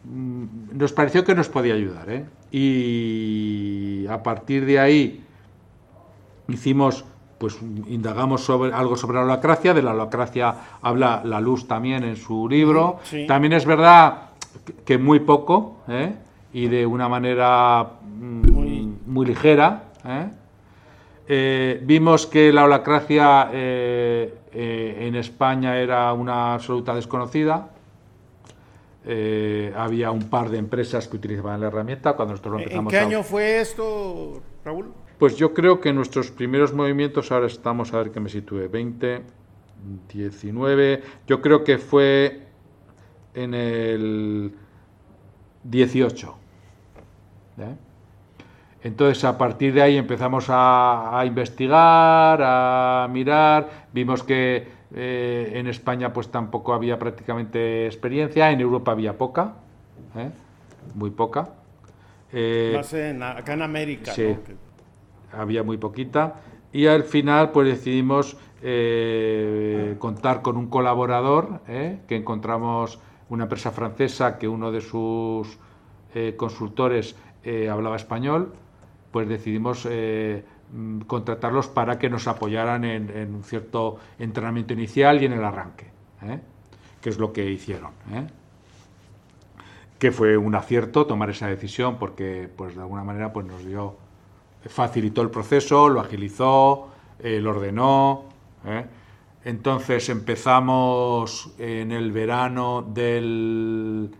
mm, 0.03 0.77
nos 0.77 0.91
pareció 0.91 1.23
que 1.23 1.35
nos 1.35 1.47
podía 1.47 1.73
ayudar. 1.73 2.09
¿eh? 2.09 2.25
Y 2.51 4.05
a 4.09 4.21
partir 4.23 4.65
de 4.65 4.79
ahí 4.79 5.23
hicimos 6.49 7.05
pues 7.37 7.57
indagamos 7.87 8.43
sobre 8.43 8.73
algo 8.73 8.95
sobre 8.95 9.17
la 9.17 9.23
holacracia, 9.23 9.73
de 9.73 9.81
la 9.81 9.91
holacracia 9.93 10.55
habla 10.81 11.21
la 11.25 11.41
luz 11.41 11.67
también 11.67 12.03
en 12.03 12.15
su 12.15 12.47
libro. 12.47 12.99
También 13.27 13.53
es 13.53 13.65
verdad 13.65 14.29
que 14.85 14.97
muy 14.97 15.19
poco 15.19 15.77
¿eh? 15.89 16.13
y 16.53 16.67
de 16.67 16.85
una 16.85 17.09
manera 17.09 17.85
mm, 18.01 19.01
muy, 19.05 19.25
ligera. 19.25 19.83
¿eh? 20.05 20.27
Eh, 21.27 21.81
vimos 21.83 22.25
que 22.27 22.53
la 22.53 22.65
holacracia 22.65 23.49
en 23.51 25.15
España 25.15 25.77
era 25.77 26.13
una 26.13 26.53
absoluta 26.53 26.95
desconocida. 26.95 27.67
había 29.75 30.11
un 30.11 30.29
par 30.29 30.49
de 30.49 30.57
empresas 30.57 31.07
que 31.09 31.17
utilizaban 31.17 31.59
la 31.59 31.67
herramienta 31.67 32.13
cuando 32.13 32.33
nosotros 32.33 32.53
lo 32.53 32.59
empezamos. 32.59 32.93
¿En 32.93 32.99
qué 32.99 33.05
año 33.05 33.23
fue 33.23 33.59
esto, 33.59 34.41
Raúl? 34.63 34.93
Pues 35.17 35.37
yo 35.37 35.53
creo 35.53 35.79
que 35.79 35.93
nuestros 35.93 36.31
primeros 36.31 36.73
movimientos, 36.73 37.31
ahora 37.31 37.47
estamos 37.47 37.93
a 37.93 37.97
ver 37.97 38.11
que 38.11 38.19
me 38.19 38.29
sitúe, 38.29 38.69
20, 38.69 39.21
19, 40.13 41.03
yo 41.27 41.41
creo 41.41 41.63
que 41.63 41.77
fue 41.77 42.47
en 43.33 43.53
el 43.53 44.51
18. 45.63 46.35
¿eh? 47.59 47.75
Entonces, 48.83 49.23
a 49.23 49.37
partir 49.37 49.73
de 49.73 49.81
ahí 49.81 49.97
empezamos 49.97 50.45
a, 50.49 51.23
investigar, 51.25 52.39
a 52.43 53.07
mirar, 53.09 53.87
vimos 53.93 54.21
que 54.21 54.67
eh, 54.93 55.51
en 55.55 55.67
España 55.67 56.11
pues 56.11 56.29
tampoco 56.29 56.73
había 56.73 56.99
prácticamente 56.99 57.85
experiencia, 57.85 58.51
en 58.51 58.59
Europa 58.59 58.91
había 58.91 59.17
poca, 59.17 59.53
¿eh? 60.17 60.29
muy 60.93 61.09
poca. 61.11 61.49
Más 62.75 62.93
acá 62.93 63.53
en 63.53 63.61
América. 63.61 64.11
Sí 64.11 64.35
había 65.37 65.63
muy 65.63 65.77
poquita, 65.77 66.41
y 66.71 66.87
al 66.87 67.03
final 67.03 67.51
pues 67.51 67.67
decidimos 67.67 68.37
eh, 68.61 69.95
contar 69.99 70.41
con 70.41 70.57
un 70.57 70.67
colaborador, 70.67 71.61
eh, 71.67 71.99
que 72.07 72.15
encontramos 72.15 72.99
una 73.29 73.43
empresa 73.43 73.71
francesa 73.71 74.37
que 74.37 74.47
uno 74.47 74.71
de 74.71 74.81
sus 74.81 75.57
eh, 76.13 76.33
consultores 76.35 77.15
hablaba 77.71 77.95
español, 77.95 78.53
pues 79.11 79.29
decidimos 79.29 79.87
mm, 79.87 81.01
contratarlos 81.01 81.67
para 81.67 81.99
que 81.99 82.09
nos 82.09 82.27
apoyaran 82.27 82.83
en, 82.83 83.35
un 83.35 83.43
cierto 83.43 83.97
entrenamiento 84.17 84.73
inicial 84.73 85.21
y 85.21 85.25
en 85.25 85.33
el 85.33 85.43
arranque, 85.43 85.85
que 87.01 87.09
es 87.09 87.19
lo 87.19 87.31
que 87.31 87.47
hicieron 87.51 87.91
que 89.99 90.11
fue 90.11 90.37
un 90.37 90.55
acierto 90.55 91.05
tomar 91.05 91.29
esa 91.29 91.47
decisión 91.47 91.97
porque 91.97 92.49
pues 92.55 92.75
de 92.75 92.81
alguna 92.81 93.03
manera 93.03 93.31
pues 93.31 93.45
nos 93.45 93.65
dio 93.65 93.95
facilitó 94.65 95.21
el 95.21 95.29
proceso, 95.29 95.89
lo 95.89 95.99
agilizó, 95.99 96.89
eh, 97.19 97.39
lo 97.39 97.51
ordenó. 97.51 98.25
¿eh? 98.65 98.85
Entonces 99.43 100.09
empezamos 100.09 101.53
en 101.57 101.91
el 101.91 102.11
verano 102.11 102.81
del 102.81 104.11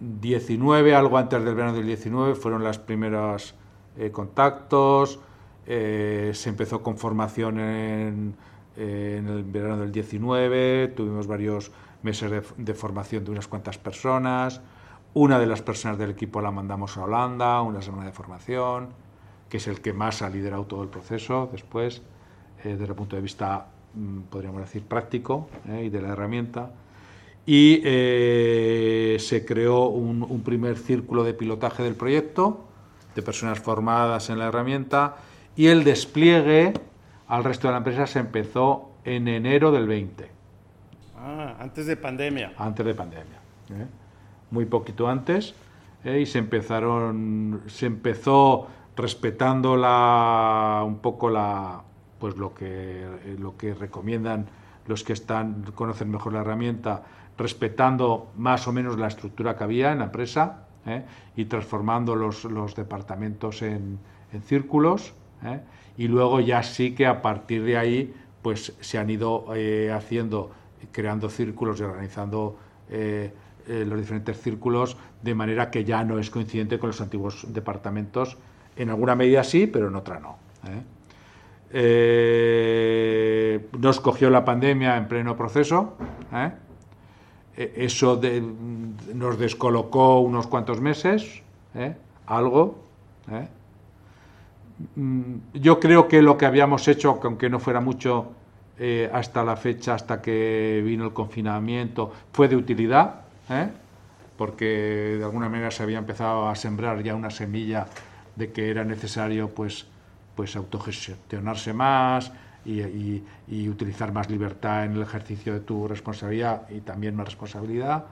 19, 0.00 0.94
algo 0.94 1.18
antes 1.18 1.44
del 1.44 1.54
verano 1.54 1.74
del 1.74 1.86
19, 1.86 2.34
fueron 2.34 2.62
los 2.62 2.78
primeros 2.78 3.54
eh, 3.96 4.10
contactos, 4.10 5.20
se 5.66 6.48
empezó 6.48 6.82
con 6.82 6.96
formación 6.96 7.60
en, 7.60 8.34
en 8.78 9.28
el 9.28 9.42
verano 9.42 9.78
del 9.78 9.90
19 9.90 10.88
tuvimos 10.88 11.26
varios 11.26 11.72
meses 12.02 12.30
de, 12.56 12.74
formación 12.74 13.24
de 13.24 13.32
unas 13.32 13.48
cuantas 13.48 13.76
personas. 13.76 14.60
Una 15.14 15.38
de 15.38 15.46
las 15.46 15.62
personas 15.62 15.98
del 15.98 16.10
equipo 16.10 16.40
la 16.40 16.52
mandamos 16.52 16.96
a 16.96 17.04
Holanda, 17.04 17.60
una 17.62 17.82
semana 17.82 18.06
de 18.06 18.12
formación, 18.12 18.90
que 19.48 19.58
es 19.58 19.66
el 19.66 19.80
que 19.80 19.92
más 19.92 20.22
ha 20.22 20.30
liderado 20.30 20.64
todo 20.64 20.82
el 20.82 20.88
proceso 20.88 21.48
después, 21.52 22.02
desde 22.62 22.84
el 22.84 22.94
punto 22.94 23.16
de 23.16 23.22
vista, 23.22 23.66
mm, 23.94 24.20
podríamos 24.30 24.60
decir, 24.60 24.82
práctico 24.82 25.48
y 25.66 25.88
de 25.88 26.02
la 26.02 26.08
herramienta 26.08 26.70
y 27.48 27.80
eh, 27.82 29.16
se 29.18 29.46
creó 29.46 29.88
un, 29.88 30.42
primer 30.42 30.76
círculo 30.76 31.24
de 31.24 31.32
pilotaje 31.32 31.82
del 31.82 31.94
proyecto, 31.94 32.66
de 33.14 33.22
personas 33.22 33.58
formadas 33.58 34.28
en 34.28 34.38
la 34.38 34.48
herramienta, 34.48 35.16
y 35.56 35.68
el 35.68 35.82
despliegue 35.82 36.74
al 37.26 37.44
resto 37.44 37.68
de 37.68 37.72
la 37.72 37.78
empresa 37.78 38.06
se 38.06 38.18
empezó 38.18 38.90
en 39.02 39.28
enero 39.28 39.72
del 39.72 39.86
20. 39.86 40.30
Ah, 41.16 41.56
antes 41.58 41.86
de 41.86 41.96
pandemia. 41.96 42.52
Antes 42.58 42.84
de 42.84 42.94
pandemia. 42.94 43.38
¿eh? 43.70 43.86
Muy 44.50 44.66
poquito 44.66 45.08
antes, 45.08 45.54
¿eh? 46.04 46.20
y 46.20 46.26
se 46.26 46.40
empezaron, 46.40 47.62
se 47.66 47.86
empezó 47.86 48.68
respetando 48.98 49.76
la, 49.76 50.82
un 50.84 50.98
poco 50.98 51.30
la, 51.30 51.82
pues 52.18 52.36
lo 52.36 52.52
que, 52.52 53.36
lo 53.38 53.56
que 53.56 53.72
recomiendan 53.72 54.46
los 54.86 55.04
que 55.04 55.12
están, 55.12 55.64
conocen 55.74 56.10
mejor 56.10 56.32
la 56.32 56.40
herramienta, 56.40 57.04
respetando 57.36 58.32
más 58.36 58.66
o 58.66 58.72
menos 58.72 58.98
la 58.98 59.06
estructura 59.06 59.56
que 59.56 59.64
había 59.64 59.92
en 59.92 60.00
la 60.00 60.06
empresa 60.06 60.64
¿eh? 60.86 61.04
y 61.36 61.44
transformando 61.44 62.16
los, 62.16 62.44
los 62.44 62.74
departamentos 62.74 63.62
en, 63.62 63.98
en 64.32 64.42
círculos. 64.42 65.14
¿eh? 65.44 65.60
Y 65.96 66.08
luego 66.08 66.40
ya 66.40 66.62
sí 66.62 66.94
que 66.94 67.06
a 67.06 67.22
partir 67.22 67.62
de 67.62 67.76
ahí 67.76 68.14
pues 68.42 68.74
se 68.80 68.98
han 68.98 69.10
ido 69.10 69.46
eh, 69.54 69.92
haciendo, 69.94 70.50
creando 70.90 71.28
círculos 71.28 71.80
y 71.80 71.84
organizando 71.84 72.58
los 73.68 73.98
diferentes 73.98 74.40
círculos 74.40 74.96
de 75.20 75.34
manera 75.34 75.70
que 75.70 75.84
ya 75.84 76.02
no 76.02 76.18
es 76.18 76.30
coincidente 76.30 76.78
con 76.78 76.88
los 76.88 77.02
antiguos 77.02 77.44
departamentos. 77.52 78.38
En 78.78 78.90
alguna 78.90 79.14
medida 79.14 79.44
sí, 79.44 79.66
pero 79.66 79.88
en 79.88 79.96
otra 79.96 80.18
no. 80.20 80.38
nos 83.78 84.00
cogió 84.00 84.30
la 84.30 84.44
pandemia 84.44 84.96
en 84.96 85.08
pleno 85.08 85.36
proceso. 85.36 85.96
Eh, 87.58 87.74
eso 87.76 88.20
nos 89.14 89.36
descolocó 89.36 90.20
unos 90.20 90.46
cuantos 90.46 90.80
meses, 90.80 91.42
¿eh? 91.74 91.96
algo. 92.26 92.78
¿eh? 93.32 93.48
Mm, 94.94 95.34
yo 95.54 95.80
creo 95.80 96.06
que 96.06 96.22
lo 96.22 96.38
que 96.38 96.46
habíamos 96.46 96.86
hecho, 96.86 97.18
aunque 97.20 97.50
no 97.50 97.58
fuera 97.58 97.80
mucho 97.80 98.32
hasta 99.12 99.42
la 99.42 99.56
fecha, 99.56 99.94
hasta 99.94 100.22
que 100.22 100.80
vino 100.84 101.04
el 101.04 101.12
confinamiento, 101.12 102.12
fue 102.32 102.46
de 102.46 102.54
utilidad, 102.54 103.22
porque 104.36 105.16
de 105.18 105.24
alguna 105.24 105.48
manera 105.48 105.72
se 105.72 105.82
había 105.82 105.98
empezado 105.98 106.48
a 106.48 106.54
sembrar 106.54 107.02
ya 107.02 107.16
una 107.16 107.28
semilla 107.28 107.88
de 108.38 108.52
que 108.52 108.70
era 108.70 108.84
necesario 108.84 109.50
pues, 109.54 109.86
pues 110.34 110.56
autogestionarse 110.56 111.72
más, 111.72 112.32
y, 112.64 113.68
utilizar 113.68 114.12
más 114.12 114.30
libertad 114.30 114.84
en 114.84 114.92
el 114.92 115.02
ejercicio 115.02 115.54
de 115.54 115.60
tu 115.60 115.88
responsabilidad 115.88 116.68
y 116.70 116.80
también 116.80 117.16
más 117.16 117.26
responsabilidad, 117.26 118.04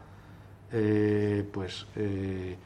eh, 0.73 1.47
pues 1.53 1.87
eh, 1.97 2.57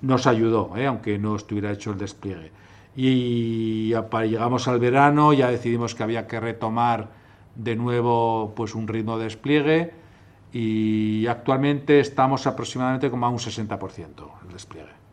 nos 0.00 0.26
ayudó, 0.26 0.76
eh, 0.76 0.86
aunque 0.86 1.18
no 1.18 1.36
estuviera 1.36 1.72
hecho 1.72 1.92
el 1.92 1.98
despliegue. 1.98 2.50
Y 2.96 3.88
llegamos 3.88 4.68
al 4.68 4.78
verano, 4.78 5.32
ya 5.32 5.50
decidimos 5.50 5.94
que 5.94 6.02
había 6.02 6.26
que 6.26 6.38
retomar 6.38 7.08
de 7.54 7.76
nuevo 7.76 8.52
pues 8.54 8.74
un 8.74 8.86
ritmo 8.86 9.18
de 9.18 9.24
despliegue 9.24 9.92
y 10.52 11.26
actualmente 11.26 11.98
estamos 12.00 12.46
aproximadamente 12.46 13.10
como 13.10 13.26
a 13.26 13.28
un 13.28 13.38
60% 13.38 14.08
el 14.46 14.52
despliegue. 14.52 15.03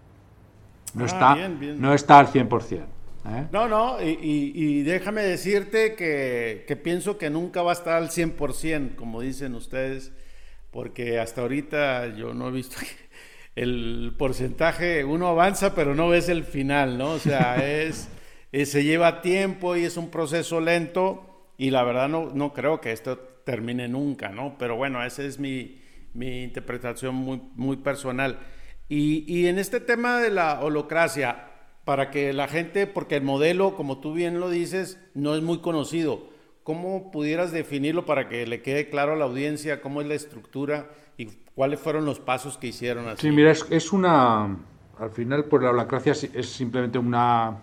No, 0.94 1.04
ah, 1.04 1.08
está, 1.08 1.48
no 1.48 1.94
está 1.94 2.20
al 2.20 2.28
100%. 2.28 2.86
¿Eh? 3.24 3.48
No, 3.52 3.68
no, 3.68 3.98
y, 4.02 4.82
déjame 4.82 5.22
decirte 5.22 5.96
que, 5.96 6.76
pienso 6.84 7.18
que 7.18 7.30
nunca 7.30 7.62
va 7.62 7.72
a 7.72 7.74
estar 7.74 7.94
al 7.94 8.10
100%, 8.10 8.96
como 8.96 9.22
dicen 9.22 9.54
ustedes, 9.54 10.12
porque 10.72 11.20
hasta 11.20 11.42
ahorita 11.42 12.16
yo 12.16 12.34
no 12.34 12.48
he 12.48 12.52
visto 12.52 12.78
el 13.56 14.16
porcentaje, 14.18 15.04
uno 15.04 15.28
avanza, 15.28 15.76
pero 15.76 15.94
no 15.94 16.10
ves 16.10 16.30
el 16.30 16.44
final, 16.44 16.98
¿no? 16.98 17.12
O 17.12 17.20
sea, 17.20 17.58
es, 17.82 18.10
se 18.52 18.84
lleva 18.84 19.22
tiempo 19.22 19.76
y 19.76 19.86
es 19.86 19.98
un 19.98 20.10
proceso 20.10 20.60
lento, 20.60 21.52
y 21.58 21.70
la 21.70 21.84
verdad 21.84 22.10
no, 22.10 22.32
no 22.34 22.54
creo 22.54 22.82
que 22.82 22.92
esto 22.92 23.20
termine 23.44 23.88
nunca, 23.88 24.30
¿no? 24.30 24.56
Pero 24.58 24.76
bueno, 24.76 25.04
esa 25.04 25.24
es 25.24 25.38
mi, 25.38 25.80
interpretación 26.16 27.14
muy, 27.14 27.42
muy 27.56 27.78
personal. 27.78 28.40
Y, 28.94 29.48
en 29.48 29.58
este 29.58 29.80
tema 29.80 30.20
de 30.20 30.30
la 30.30 30.60
holocracia, 30.60 31.48
para 31.86 32.12
que 32.12 32.34
la 32.34 32.50
gente, 32.50 32.88
porque 32.88 33.16
el 33.16 33.24
modelo, 33.24 33.78
como 33.78 34.00
tú 34.00 34.14
bien 34.14 34.42
lo 34.42 34.50
dices, 34.50 35.00
no 35.14 35.34
es 35.34 35.42
muy 35.42 35.60
conocido. 35.60 36.28
¿Cómo 36.66 37.10
pudieras 37.10 37.54
definirlo 37.54 38.06
para 38.06 38.28
que 38.28 38.46
le 38.46 38.62
quede 38.62 38.90
claro 38.90 39.14
a 39.14 39.16
la 39.16 39.24
audiencia 39.24 39.82
cómo 39.82 40.02
es 40.02 40.08
la 40.08 40.16
estructura 40.16 40.90
y 41.16 41.28
cuáles 41.56 41.80
fueron 41.80 42.04
los 42.04 42.20
pasos 42.20 42.58
que 42.58 42.68
hicieron 42.68 43.08
así? 43.08 43.30
Sí, 43.30 43.32
mira, 43.32 43.52
es, 43.52 43.94
una, 43.94 44.58
al 45.00 45.12
final, 45.12 45.46
pues 45.46 45.64
la 45.64 45.70
holacracia 45.70 46.12
es 46.12 46.50
simplemente 46.50 47.00
una, 47.00 47.60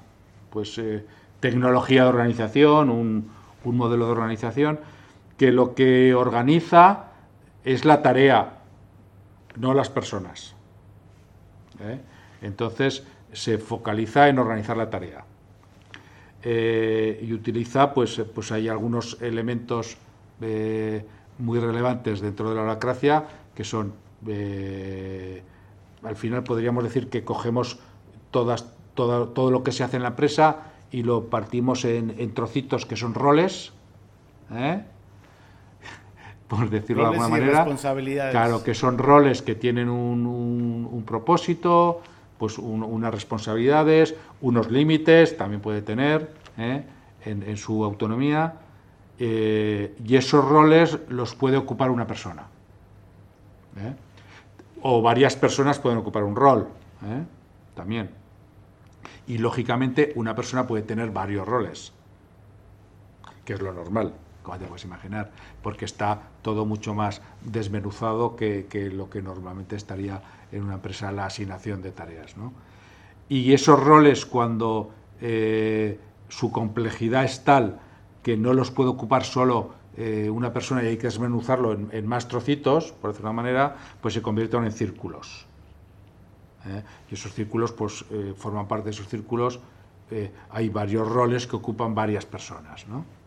pues, 0.49 0.79
eh, 0.79 1.05
tecnología 1.41 2.05
de 2.05 2.09
organización, 2.09 2.89
un, 2.89 3.31
un 3.65 3.77
modelo 3.77 4.07
de 4.07 4.13
organización 4.13 4.81
que 5.37 5.53
lo 5.53 5.75
que 5.75 6.15
organiza 6.15 7.13
es 7.65 7.85
la 7.85 8.01
tarea, 8.01 8.61
no 9.57 9.75
las 9.75 9.91
personas. 9.91 10.57
¿Eh? 11.81 12.01
Entonces, 12.43 13.05
se 13.33 13.59
focaliza 13.59 14.29
en 14.29 14.39
organizar 14.39 14.77
la 14.77 14.91
tarea. 14.91 15.25
Eh, 16.43 17.19
y 17.23 17.33
utiliza, 17.33 17.93
pues, 17.93 18.23
pues 18.35 18.53
hay 18.53 18.69
algunos 18.69 19.21
elementos 19.21 19.97
eh, 20.41 21.05
muy 21.39 21.59
relevantes 21.59 22.21
dentro 22.21 22.51
de 22.51 22.57
la 22.57 22.63
holacracia 22.63 23.25
que 23.55 23.65
son, 23.65 23.93
eh, 24.27 25.43
al 26.05 26.15
final 26.15 26.45
podríamos 26.45 26.85
decir 26.85 27.11
que 27.11 27.25
cogemos 27.25 27.81
todas, 28.31 28.73
todo, 28.95 29.31
todo 29.31 29.51
lo 29.51 29.65
que 29.65 29.73
se 29.73 29.83
hace 29.83 29.97
en 29.97 30.05
la 30.05 30.11
empresa 30.11 30.73
y 30.93 31.03
lo 31.03 31.29
partimos 31.29 31.85
en, 31.85 32.35
trocitos 32.35 32.87
que 32.87 32.97
son 32.97 33.15
roles, 33.15 33.73
por 36.49 36.71
decirlo 36.71 37.03
de 37.05 37.09
alguna 37.11 37.29
manera. 37.29 37.67
Claro, 38.31 38.65
que 38.65 38.75
son 38.75 38.99
roles 38.99 39.43
que 39.43 39.55
tienen 39.55 39.89
un, 39.89 40.27
un 40.91 41.03
propósito, 41.05 42.01
pues 42.39 42.57
unas 42.59 43.13
responsabilidades, 43.13 44.15
unos 44.41 44.71
límites, 44.71 45.37
también 45.37 45.61
puede 45.61 45.83
tener 45.83 46.31
¿eh? 46.57 46.85
en, 47.25 47.57
su 47.57 47.85
autonomía, 47.85 48.55
eh, 49.19 49.97
y 50.05 50.17
esos 50.17 50.45
roles 50.45 50.99
los 51.09 51.35
puede 51.35 51.57
ocupar 51.57 51.91
una 51.91 52.07
persona. 52.07 52.45
¿eh? 53.77 53.93
O 54.83 55.03
varias 55.03 55.35
personas 55.35 55.81
pueden 55.81 55.99
ocupar 55.99 56.23
un 56.23 56.37
rol, 56.37 56.69
también. 57.75 58.11
Y 59.27 59.39
lógicamente 59.39 60.13
una 60.15 60.35
persona 60.35 60.67
puede 60.67 60.85
tener 60.85 61.11
varios 61.11 61.47
roles, 61.47 61.93
que 63.45 63.55
es 63.55 63.61
lo 63.61 63.73
normal, 63.73 64.13
como 64.49 64.59
te 64.59 64.67
puedes 64.67 64.85
imaginar, 64.85 65.31
porque 65.63 65.85
está 65.85 66.23
todo 66.41 66.65
mucho 66.65 66.95
más 66.95 67.21
desmenuzado 67.43 68.35
que, 68.35 68.67
lo 68.95 69.11
que 69.11 69.21
normalmente 69.21 69.77
estaría 69.77 70.23
en 70.51 70.63
una 70.63 70.75
empresa 70.75 71.13
la 71.13 71.27
asignación 71.27 71.83
de 71.83 71.93
tareas. 71.93 72.35
¿no? 72.39 72.55
Y 73.29 73.53
esos 73.53 73.79
roles, 73.79 74.25
cuando 74.25 74.91
eh, 75.21 76.01
su 76.31 76.51
complejidad 76.51 77.25
es 77.25 77.45
tal 77.45 77.79
que 78.23 78.39
no 78.39 78.55
los 78.55 78.71
puede 78.71 78.89
ocupar 78.89 79.25
solo 79.25 79.75
eh, 79.99 80.31
una 80.31 80.51
persona 80.51 80.83
y 80.83 80.87
hay 80.87 80.97
que 80.97 81.09
desmenuzarlo 81.09 81.75
en, 81.75 82.07
más 82.07 82.27
trocitos, 82.27 82.93
por 82.93 83.11
decirlo 83.11 83.29
de 83.29 83.35
una 83.35 83.43
manera, 83.43 83.77
pues 84.01 84.15
se 84.15 84.23
convierten 84.23 84.65
en 84.65 84.73
círculos. 84.73 85.45
¿eh? 86.67 86.83
Y 87.11 87.15
esos 87.15 87.35
círculos, 87.35 87.73
pues 87.73 88.03
forman 88.39 88.67
parte 88.67 88.87
de 88.87 88.91
esos 88.93 89.09
círculos, 89.09 89.61
hay 90.49 90.71
varios 90.71 91.07
roles 91.07 91.47
que 91.47 91.57
ocupan 91.57 91.95
varias 91.95 92.25
personas. 92.25 92.89
¿no? 92.89 93.18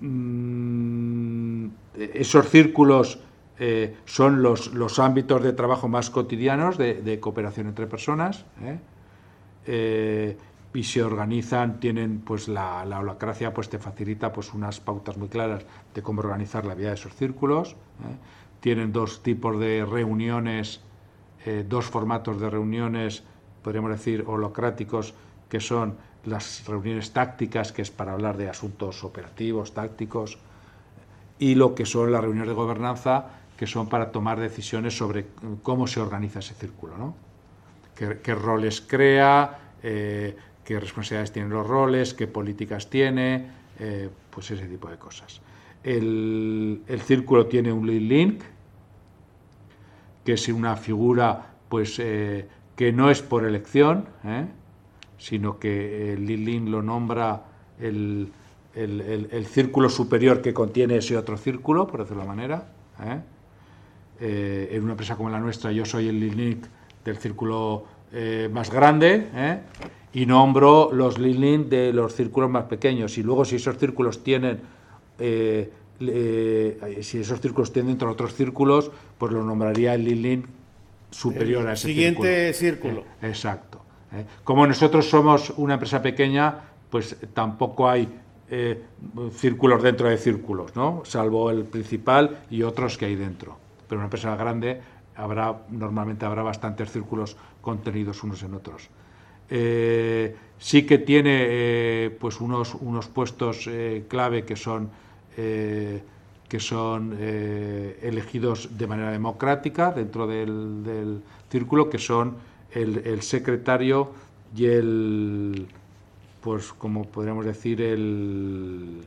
Mm, 0.00 1.68
esos 1.94 2.48
círculos 2.48 3.20
eh, 3.58 3.96
son 4.04 4.42
los, 4.42 4.74
los, 4.74 4.98
ámbitos 4.98 5.42
de 5.42 5.52
trabajo 5.52 5.88
más 5.88 6.10
cotidianos 6.10 6.76
de, 6.76 7.18
cooperación 7.20 7.68
entre 7.68 7.86
personas 7.86 8.44
¿eh? 8.60 8.78
Eh, 9.66 10.36
y 10.74 10.82
se 10.82 11.04
organizan, 11.04 11.78
tienen 11.78 12.20
pues 12.20 12.48
la, 12.48 12.84
la, 12.84 12.98
holacracia 12.98 13.54
pues 13.54 13.68
te 13.68 13.78
facilita 13.78 14.32
pues 14.32 14.52
unas 14.52 14.80
pautas 14.80 15.16
muy 15.16 15.28
claras 15.28 15.64
de 15.94 16.02
cómo 16.02 16.20
organizar 16.20 16.66
la 16.66 16.74
vida 16.74 16.88
de 16.88 16.94
esos 16.94 17.14
círculos. 17.14 17.76
Tienen 18.58 18.92
dos 18.92 19.22
tipos 19.22 19.60
de 19.60 19.84
reuniones, 19.84 20.80
dos 21.68 21.84
formatos 21.84 22.40
de 22.40 22.50
reuniones, 22.50 23.22
podríamos 23.62 23.92
decir, 23.92 24.24
holocráticos, 24.26 25.14
que 25.48 25.60
son 25.60 25.96
las 26.26 26.66
reuniones 26.66 27.12
tácticas, 27.12 27.72
que 27.72 27.82
es 27.82 27.90
para 27.90 28.12
hablar 28.12 28.36
de 28.36 28.48
asuntos 28.48 29.04
operativos, 29.04 29.74
tácticos, 29.74 30.38
y 31.38 31.54
lo 31.54 31.74
que 31.74 31.86
son 31.86 32.12
las 32.12 32.22
reuniones 32.22 32.48
de 32.48 32.54
gobernanza, 32.54 33.26
que 33.56 33.66
son 33.66 33.88
para 33.88 34.10
tomar 34.10 34.40
decisiones 34.40 34.96
sobre 34.96 35.26
cómo 35.62 35.86
se 35.86 36.00
organiza 36.00 36.40
ese 36.40 36.54
círculo, 36.54 36.96
¿no? 36.96 37.14
qué, 37.94 38.34
roles 38.34 38.80
crea, 38.80 39.58
eh, 39.82 40.36
qué 40.64 40.80
responsabilidades 40.80 41.32
tienen 41.32 41.52
los 41.52 41.66
roles, 41.66 42.14
qué 42.14 42.26
políticas 42.26 42.90
tiene, 42.90 43.46
eh, 43.78 44.08
pues 44.30 44.50
ese 44.50 44.66
tipo 44.66 44.88
de 44.88 44.96
cosas. 44.96 45.40
El, 45.82 46.82
círculo 47.04 47.46
tiene 47.46 47.72
un 47.72 47.86
lead 47.86 48.00
link, 48.00 48.42
que 50.24 50.32
es 50.32 50.48
una 50.48 50.76
figura 50.76 51.54
pues, 51.68 51.98
eh, 51.98 52.48
que 52.76 52.92
no 52.92 53.10
es 53.10 53.22
por 53.22 53.44
elección, 53.44 54.06
sino 55.24 55.58
que 55.58 56.12
el 56.12 56.26
lead 56.26 56.38
link 56.38 56.68
lo 56.68 56.82
nombra 56.82 57.44
el, 57.80 58.30
círculo 59.50 59.88
superior 59.88 60.42
que 60.42 60.52
contiene 60.52 60.98
ese 60.98 61.16
otro 61.16 61.38
círculo, 61.38 61.86
por 61.86 62.00
decirlo 62.00 62.24
de 62.24 62.28
manera. 62.28 62.68
en 64.20 64.82
una 64.82 64.92
empresa 64.92 65.16
como 65.16 65.30
la 65.30 65.40
nuestra, 65.40 65.72
yo 65.72 65.86
soy 65.86 66.08
el 66.08 66.20
lead 66.20 66.34
link 66.34 66.64
del 67.06 67.16
círculo 67.16 67.86
eh, 68.12 68.50
más 68.52 68.70
grande 68.70 69.28
¿eh? 69.34 69.60
y 70.12 70.26
nombro 70.26 70.90
los 70.92 71.18
link 71.18 71.68
de 71.68 71.94
los 71.94 72.14
círculos 72.14 72.50
más 72.50 72.64
pequeños. 72.64 73.16
Y 73.16 73.22
luego 73.22 73.46
si 73.46 73.56
esos 73.56 73.78
círculos 73.78 74.22
tienen... 74.22 74.60
Eh, 75.18 75.72
si 77.00 77.20
esos 77.20 77.40
círculos 77.40 77.72
tienen 77.72 77.92
dentro 77.92 78.08
de 78.08 78.12
otros 78.12 78.34
círculos, 78.34 78.90
pues 79.16 79.32
lo 79.32 79.42
nombraría 79.42 79.94
el 79.94 80.04
link 80.04 80.44
superior 81.10 81.66
a 81.66 81.72
ese 81.72 81.86
siguiente 81.86 82.52
círculo. 82.52 83.04
exacto. 83.22 83.73
Como 84.44 84.66
nosotros 84.66 85.08
somos 85.08 85.52
una 85.56 85.74
empresa 85.74 86.02
pequeña, 86.02 86.54
pues 86.90 87.16
tampoco 87.32 87.88
hay 87.88 88.08
círculos 89.32 89.82
dentro 89.82 90.08
de 90.08 90.16
círculos, 90.16 90.76
¿no? 90.76 91.02
Salvo 91.04 91.50
el 91.50 91.64
principal 91.64 92.44
y 92.50 92.62
otros 92.62 92.96
que 92.96 93.06
hay 93.06 93.16
dentro. 93.16 93.56
Pero 93.88 93.98
una 93.98 94.06
empresa 94.06 94.36
grande 94.36 94.80
habrá, 95.16 95.62
normalmente 95.70 96.24
habrá 96.24 96.42
bastantes 96.42 96.90
círculos 96.90 97.36
contenidos 97.60 98.22
unos 98.22 98.42
en 98.42 98.54
otros. 98.54 98.88
Eh, 99.50 100.34
sí 100.58 100.86
que 100.86 100.98
tiene 100.98 101.46
eh, 101.46 102.16
pues 102.18 102.40
unos, 102.40 102.74
unos 102.74 103.08
puestos 103.08 103.66
eh, 103.66 104.04
clave 104.08 104.44
que 104.44 104.56
son, 104.56 104.90
que 105.36 106.60
son 106.60 107.16
elegidos 107.18 108.78
de 108.78 108.86
manera 108.86 109.10
democrática 109.10 109.90
dentro 109.90 110.28
del, 110.28 111.22
círculo, 111.50 111.90
que 111.90 111.98
son 111.98 112.36
el, 112.74 113.22
secretario 113.22 114.12
y 114.54 114.66
el, 114.66 115.68
pues 116.40 116.72
como 116.72 117.04
podríamos 117.04 117.44
decir, 117.44 117.80
el, 117.80 119.04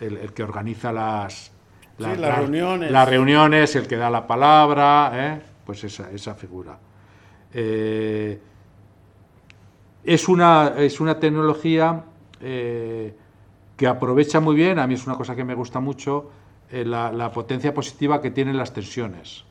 el, 0.00 0.32
que 0.32 0.42
organiza 0.42 0.92
las, 0.92 1.52
las, 1.98 2.18
reuniones. 2.18 2.90
Las 2.90 3.08
reuniones, 3.08 3.76
el 3.76 3.86
que 3.86 3.96
da 3.96 4.08
la 4.08 4.26
palabra, 4.26 5.40
pues 5.66 5.84
esa, 5.84 6.10
esa 6.10 6.34
figura. 6.34 6.78
Eh, 7.52 8.40
es, 10.04 10.28
una, 10.28 10.74
es 10.78 11.00
una 11.00 11.18
tecnología 11.18 12.04
eh, 12.40 13.14
que 13.76 13.86
aprovecha 13.86 14.40
muy 14.40 14.54
bien, 14.54 14.78
a 14.78 14.86
mí 14.86 14.94
es 14.94 15.06
una 15.06 15.16
cosa 15.16 15.36
que 15.36 15.44
me 15.44 15.54
gusta 15.54 15.80
mucho, 15.80 16.30
eh, 16.70 16.84
la, 16.84 17.30
potencia 17.32 17.74
positiva 17.74 18.20
que 18.20 18.30
tienen 18.30 18.56
las 18.56 18.72
tensiones. 18.72 19.44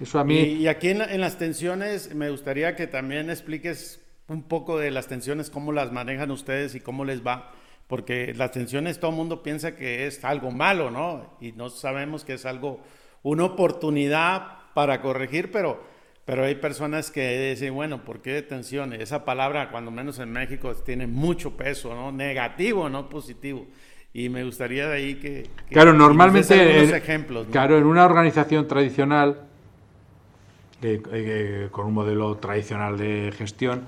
Eso 0.00 0.18
a 0.18 0.24
mí... 0.24 0.38
Y, 0.38 0.68
aquí 0.68 0.88
en, 0.88 1.20
las 1.20 1.38
tensiones 1.38 2.14
me 2.14 2.30
gustaría 2.30 2.76
que 2.76 2.86
también 2.86 3.30
expliques 3.30 4.00
un 4.28 4.42
poco 4.42 4.78
de 4.78 4.90
las 4.90 5.08
tensiones, 5.08 5.50
cómo 5.50 5.72
las 5.72 5.92
manejan 5.92 6.30
ustedes 6.30 6.74
y 6.74 6.80
cómo 6.80 7.04
les 7.04 7.26
va, 7.26 7.52
porque 7.86 8.34
las 8.34 8.52
tensiones 8.52 9.00
todo 9.00 9.10
el 9.10 9.16
mundo 9.16 9.42
piensa 9.42 9.74
que 9.74 10.06
es 10.06 10.24
algo 10.24 10.50
malo, 10.50 10.90
¿no? 10.90 11.36
Y 11.40 11.52
no 11.52 11.70
sabemos 11.70 12.24
que 12.24 12.34
es 12.34 12.44
algo, 12.44 12.80
una 13.22 13.44
oportunidad 13.44 14.58
para 14.74 15.00
corregir, 15.00 15.50
pero 15.50 15.82
pero 16.28 16.44
hay 16.44 16.56
personas 16.56 17.10
que 17.10 17.52
dicen, 17.52 17.74
bueno, 17.74 18.04
¿por 18.04 18.20
qué 18.20 18.34
detención? 18.34 18.92
Esa 18.92 19.24
palabra, 19.24 19.70
cuando 19.70 19.90
menos 19.90 20.18
en 20.18 20.30
México, 20.30 20.74
tiene 20.74 21.06
mucho 21.06 21.56
peso, 21.56 21.94
¿no? 21.94 22.12
Negativo, 22.12 22.90
no 22.90 23.08
positivo. 23.08 23.66
Y 24.12 24.28
me 24.28 24.44
gustaría 24.44 24.88
de 24.88 24.94
ahí 24.94 25.14
que... 25.14 25.46
claro, 25.70 25.94
normalmente... 25.94 26.94
ejemplos, 26.94 27.46
Claro, 27.50 27.78
en 27.78 27.86
una 27.86 28.04
organización 28.04 28.68
tradicional, 28.68 29.47
eh, 30.82 31.02
eh, 31.12 31.68
con 31.70 31.86
un 31.86 31.94
modelo 31.94 32.36
tradicional 32.36 32.96
de 32.96 33.32
gestión, 33.36 33.86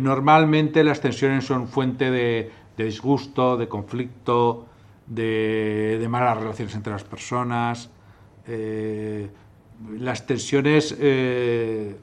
normalmente 0.00 0.82
las 0.84 1.00
tensiones 1.00 1.44
son 1.44 1.68
fuente 1.68 2.10
de, 2.10 2.50
disgusto, 2.76 3.56
de 3.56 3.68
conflicto, 3.68 4.66
de, 5.06 6.06
malas 6.08 6.38
relaciones 6.38 6.74
entre 6.74 6.92
las 6.92 7.04
personas. 7.04 7.90
Eh, 8.46 9.28
las 9.98 10.26
tensiones 10.26 10.96
eh, 10.98 11.96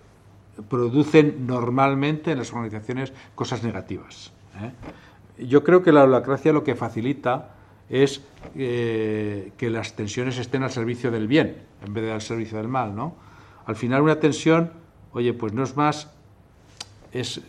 producen 0.69 1.45
normalmente 1.45 2.31
en 2.31 2.37
las 2.37 2.51
organizaciones 2.51 3.13
cosas 3.33 3.63
negativas. 3.63 4.31
¿eh? 4.61 5.45
Yo 5.45 5.63
creo 5.63 5.83
que 5.83 5.91
la 5.91 6.03
holacracia 6.03 6.53
lo 6.53 6.63
que 6.63 6.75
facilita 6.75 7.51
es 7.89 8.23
eh, 8.55 9.51
que 9.57 9.69
las 9.69 9.95
tensiones 9.95 10.37
estén 10.37 10.63
al 10.63 10.71
servicio 10.71 11.11
del 11.11 11.27
bien 11.27 11.57
en 11.85 11.93
vez 11.93 12.05
de 12.05 12.11
al 12.13 12.21
servicio 12.21 12.57
del 12.57 12.67
mal. 12.67 12.95
¿no? 12.95 13.15
Al 13.65 13.75
final 13.75 14.01
una 14.01 14.19
tensión, 14.19 14.71
oye, 15.13 15.33
pues 15.33 15.53
no 15.53 15.63
es 15.63 15.75
más, 15.75 16.11
es, 17.11 17.41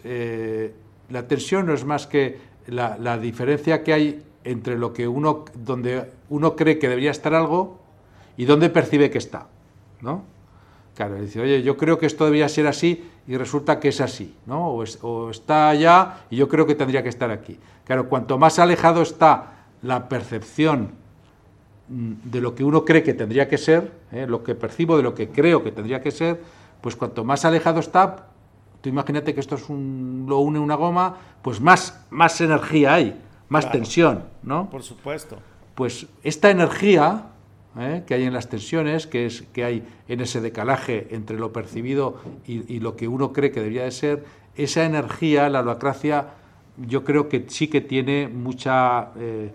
la 1.11 1.27
tensión 1.29 1.67
no 1.67 1.75
es 1.75 1.85
más 1.85 2.07
que 2.07 2.39
la, 2.67 3.19
diferencia 3.19 3.83
que 3.83 3.93
hay 3.93 4.23
entre 4.45 4.79
lo 4.79 4.93
que 4.93 5.09
uno, 5.09 5.45
donde 5.55 6.11
uno 6.29 6.57
cree 6.57 6.79
que 6.79 6.89
debería 6.89 7.11
estar 7.11 7.35
algo 7.35 7.79
y 8.37 8.45
donde 8.45 8.71
percibe 8.71 9.11
que 9.11 9.19
está. 9.19 9.47
¿no? 10.01 10.23
Claro, 10.95 11.21
dice, 11.21 11.41
oye, 11.41 11.63
yo 11.63 11.77
creo 11.77 11.99
que 11.99 12.07
esto 12.07 12.25
debía 12.25 12.49
ser 12.49 12.67
así 12.67 13.05
y 13.27 13.37
resulta 13.37 13.81
que 13.81 13.89
es 13.89 14.01
así, 14.01 14.35
¿no? 14.47 14.71
O, 14.71 15.31
está 15.31 15.69
allá 15.69 16.25
y 16.31 16.37
yo 16.37 16.49
creo 16.49 16.67
que 16.67 16.75
tendría 16.75 17.03
que 17.03 17.09
estar 17.09 17.31
aquí. 17.31 17.59
Claro, 17.85 18.09
cuanto 18.09 18.39
más 18.39 18.59
alejado 18.59 19.03
está 19.03 19.67
la 19.83 20.09
percepción 20.09 20.93
de 21.89 22.41
lo 22.41 22.55
que 22.55 22.65
uno 22.65 22.85
cree 22.85 23.03
que 23.03 23.15
tendría 23.15 23.49
que 23.49 23.59
ser, 23.59 23.93
¿eh? 24.13 24.27
lo 24.27 24.43
que 24.43 24.55
percibo 24.55 24.97
de 24.97 25.03
lo 25.03 25.15
que 25.15 25.29
creo 25.29 25.63
que 25.63 25.71
tendría 25.71 26.01
que 26.01 26.11
ser, 26.11 26.41
pues 26.81 26.97
cuanto 26.97 27.25
más 27.25 27.45
alejado 27.45 27.81
está, 27.81 28.29
tú 28.81 28.89
imagínate 28.89 29.35
que 29.35 29.41
esto 29.41 29.55
es 29.55 29.69
un, 29.69 30.27
lo 30.29 30.39
une 30.39 30.59
una 30.59 30.75
goma, 30.75 31.17
pues 31.43 31.61
más, 31.61 32.05
más 32.11 32.41
energía 32.41 32.95
hay, 32.95 33.21
más 33.49 33.71
tensión, 33.71 34.25
¿no? 34.43 34.69
Por 34.69 34.83
supuesto. 34.83 35.39
Pues 35.75 36.07
esta 36.25 36.51
energía 36.51 37.27
¿eh? 37.79 38.03
que 38.07 38.15
hay 38.15 38.25
en 38.25 38.33
las 38.33 38.49
tensiones, 38.49 39.07
que, 39.07 39.27
es, 39.27 39.43
que 39.53 39.65
hay 39.65 39.87
en 40.09 40.21
ese 40.21 40.41
decalaje 40.41 41.09
entre 41.11 41.39
lo 41.39 41.53
percibido 41.53 42.17
y, 42.47 42.81
lo 42.81 42.97
que 42.97 43.09
uno 43.09 43.33
cree 43.33 43.51
que 43.53 43.61
debería 43.61 43.85
de 43.85 43.93
ser, 43.93 44.25
esa 44.57 44.85
energía, 44.85 45.49
la 45.49 45.61
holacracia, 45.61 46.31
yo 46.79 47.05
creo 47.05 47.29
que 47.29 47.45
sí 47.49 47.69
que 47.69 47.81
tiene 47.81 48.29
mucha 48.29 49.11
eh, 49.19 49.53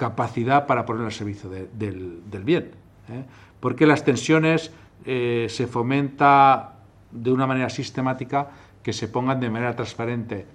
capacidad 0.00 0.66
para 0.66 0.86
poner 0.86 1.04
al 1.04 1.12
servicio 1.12 1.50
del, 1.50 2.22
bien. 2.44 2.70
¿eh? 3.10 3.24
Porque 3.60 3.84
las 3.84 4.02
tensiones 4.02 4.72
se 5.04 5.66
fomenta 5.66 6.76
de 7.10 7.30
una 7.30 7.46
manera 7.46 7.68
sistemática 7.68 8.48
que 8.82 8.92
se 8.92 9.08
pongan 9.08 9.40
de 9.40 9.50
manera 9.50 9.76
transparente, 9.76 10.46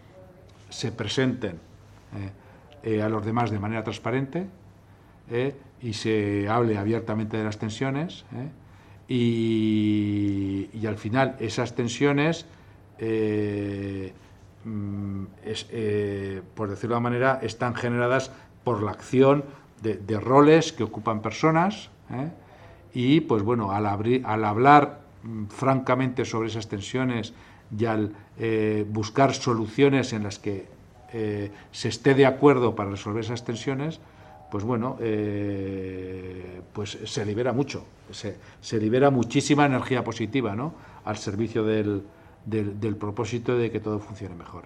se 0.69 0.91
presenten 0.91 1.59
a 3.01 3.09
los 3.09 3.25
demás 3.25 3.51
de 3.51 3.59
manera 3.59 3.83
transparente, 3.83 4.47
y 5.81 5.93
se 5.93 6.47
hable 6.49 6.77
abiertamente 6.77 7.37
de 7.37 7.43
las 7.43 7.57
tensiones 7.57 8.25
¿eh? 8.33 8.49
y, 10.73 10.85
al 10.87 10.97
final 10.97 11.35
esas 11.39 11.75
tensiones, 11.75 12.45
eh, 12.99 14.13
mm, 14.63 15.23
eh, 15.43 16.41
por 16.55 16.69
decirlo 16.69 16.95
de 16.95 16.99
una 16.99 17.09
manera, 17.09 17.39
están 17.41 17.75
generadas 17.75 18.31
por 18.65 18.83
la 18.83 18.91
acción 18.91 19.45
de, 19.81 20.19
roles 20.19 20.73
que 20.73 20.83
ocupan 20.83 21.21
personas 21.21 21.89
y 22.93 23.21
pues 23.21 23.43
bueno, 23.43 23.71
al, 23.71 23.85
al 23.85 24.45
hablar 24.45 25.01
mm, 25.23 25.45
francamente 25.45 26.25
sobre 26.25 26.49
esas 26.49 26.67
tensiones 26.67 27.33
y 27.77 27.85
al 27.85 28.11
buscar 28.89 29.33
soluciones 29.33 30.11
en 30.11 30.23
las 30.23 30.39
que 30.39 30.67
se 31.71 31.87
esté 31.87 32.13
de 32.13 32.25
acuerdo 32.25 32.75
para 32.75 32.89
resolver 32.89 33.23
esas 33.23 33.45
tensiones, 33.45 34.01
pues 34.55 34.63
bueno, 34.63 34.97
eh, 35.01 36.61
pues 36.71 36.97
se 37.03 37.25
libera 37.25 37.51
mucho, 37.51 37.85
se, 38.11 38.79
libera 38.79 39.09
muchísima 39.09 39.65
energía 39.65 40.03
positiva, 40.03 40.55
¿no? 40.55 40.73
Al 41.03 41.17
servicio 41.17 41.63
del, 41.63 42.03
del, 42.45 42.95
propósito 42.95 43.57
de 43.57 43.71
que 43.71 43.79
todo 43.79 43.99
funcione 43.99 44.35
mejor. 44.35 44.63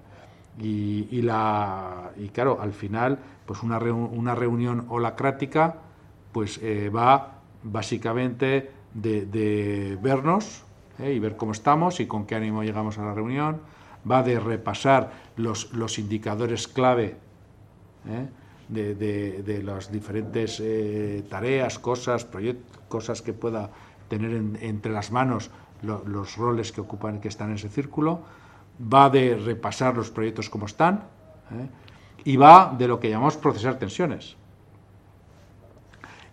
Y, 0.61 1.21
la, 1.21 2.11
y 2.17 2.29
claro, 2.29 2.59
al 2.59 2.73
final, 2.73 3.17
pues 3.45 3.63
una, 3.63 3.77
una 3.77 4.35
reunión 4.35 4.85
holacrática, 4.89 5.75
pues 6.33 6.59
eh, 6.61 6.89
va 6.89 7.39
básicamente 7.63 8.71
de, 8.93 9.97
vernos 10.01 10.63
¿eh? 10.99 11.13
y 11.13 11.19
ver 11.19 11.37
cómo 11.37 11.53
estamos 11.53 11.99
y 11.99 12.07
con 12.07 12.25
qué 12.25 12.35
ánimo 12.35 12.63
llegamos 12.63 12.97
a 12.97 13.05
la 13.05 13.13
reunión, 13.13 13.61
va 14.09 14.21
de 14.21 14.39
repasar 14.39 15.11
los, 15.37 15.73
los 15.73 15.97
indicadores 15.97 16.67
clave 16.67 17.15
¿eh? 18.07 18.27
de, 18.67 19.61
las 19.63 19.91
diferentes 19.91 20.61
tareas, 21.29 21.79
cosas, 21.79 22.25
proyectos, 22.25 22.81
cosas 22.89 23.21
que 23.21 23.33
pueda 23.33 23.69
tener 24.09 24.31
entre 24.61 24.91
las 24.91 25.11
manos 25.11 25.51
los 25.81 26.35
roles 26.35 26.71
que 26.71 26.81
ocupan, 26.81 27.21
que 27.21 27.29
están 27.29 27.49
en 27.49 27.55
ese 27.55 27.69
círculo, 27.69 28.19
va 28.81 29.09
de 29.09 29.35
repasar 29.35 29.95
los 29.95 30.09
proyectos 30.09 30.49
como 30.49 30.65
están 30.65 31.03
¿eh? 31.51 31.67
y 32.23 32.37
va 32.37 32.73
de 32.77 32.87
lo 32.87 32.99
que 32.99 33.09
llamamos 33.09 33.37
procesar 33.37 33.77
tensiones. 33.77 34.35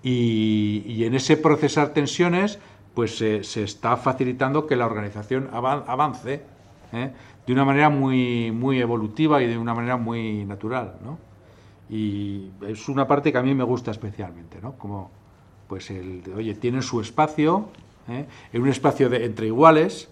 Y, 0.03 1.03
en 1.05 1.15
ese 1.15 1.37
procesar 1.37 1.89
tensiones, 1.89 2.61
pues 2.95 3.17
se 3.19 3.63
está 3.63 3.97
facilitando 3.97 4.67
que 4.67 4.77
la 4.77 4.87
organización 4.87 5.51
avance 5.53 6.43
¿eh? 6.93 7.13
de 7.47 7.53
una 7.53 7.65
manera 7.65 7.91
muy, 7.91 8.51
muy 8.53 8.81
evolutiva 8.81 9.43
y 9.43 9.47
de 9.47 9.59
una 9.59 9.75
manera 9.75 9.97
muy 9.97 10.45
natural. 10.45 10.95
Y 11.89 12.51
es 12.67 12.89
una 12.89 13.07
parte 13.07 13.31
que 13.33 13.39
a 13.39 13.43
mí 13.43 13.55
me 13.55 13.65
gusta 13.65 13.91
especialmente, 13.91 14.59
¿no? 14.61 14.73
Como, 14.73 15.11
pues, 15.69 15.91
el, 15.91 16.23
oye, 16.37 16.55
tienen 16.55 16.83
su 16.83 17.01
espacio, 17.01 17.69
¿eh? 18.09 18.27
en 18.53 18.63
un 18.63 18.69
espacio 18.69 19.09
de, 19.09 19.25
entre 19.25 19.47
iguales, 19.47 20.09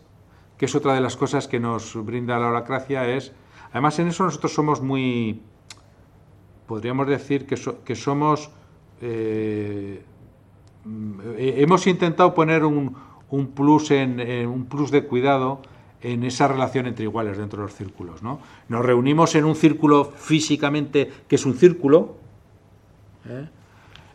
que 0.59 0.67
es 0.67 0.75
otra 0.75 0.95
de 0.95 1.01
las 1.01 1.17
cosas 1.17 1.49
que 1.49 1.61
nos 1.61 1.95
brinda 2.05 2.39
la 2.39 2.49
holacracia, 2.49 3.09
es, 3.09 3.33
además 3.73 3.99
en 3.99 4.09
eso 4.09 4.25
nosotros 4.25 4.53
somos 4.53 4.81
muy, 4.81 5.43
podríamos 6.67 7.07
decir 7.07 7.47
que, 7.47 7.57
que 7.85 7.95
somos, 7.95 8.51
eh, 9.01 10.03
hemos 11.37 11.87
intentado 11.87 12.35
poner 12.35 12.65
un, 12.65 12.97
un 13.31 13.49
plus 13.49 13.91
en, 13.91 14.21
un 14.47 14.67
plus 14.67 14.91
de 14.91 15.05
cuidado 15.05 15.61
en 16.03 16.23
esa 16.23 16.47
relación 16.49 16.87
entre 16.87 17.05
iguales 17.05 17.39
dentro 17.39 17.61
de 17.61 17.67
los 17.69 17.75
círculos. 17.75 18.23
¿no? 18.23 18.41
Nos 18.69 18.85
reunimos 18.85 19.35
en 19.35 19.45
un 19.45 19.57
círculo 19.57 20.05
físicamente, 20.05 21.11
que 21.27 21.37
es 21.37 21.47
un 21.47 21.55
círculo. 21.55 22.17
¿eh? 23.27 23.49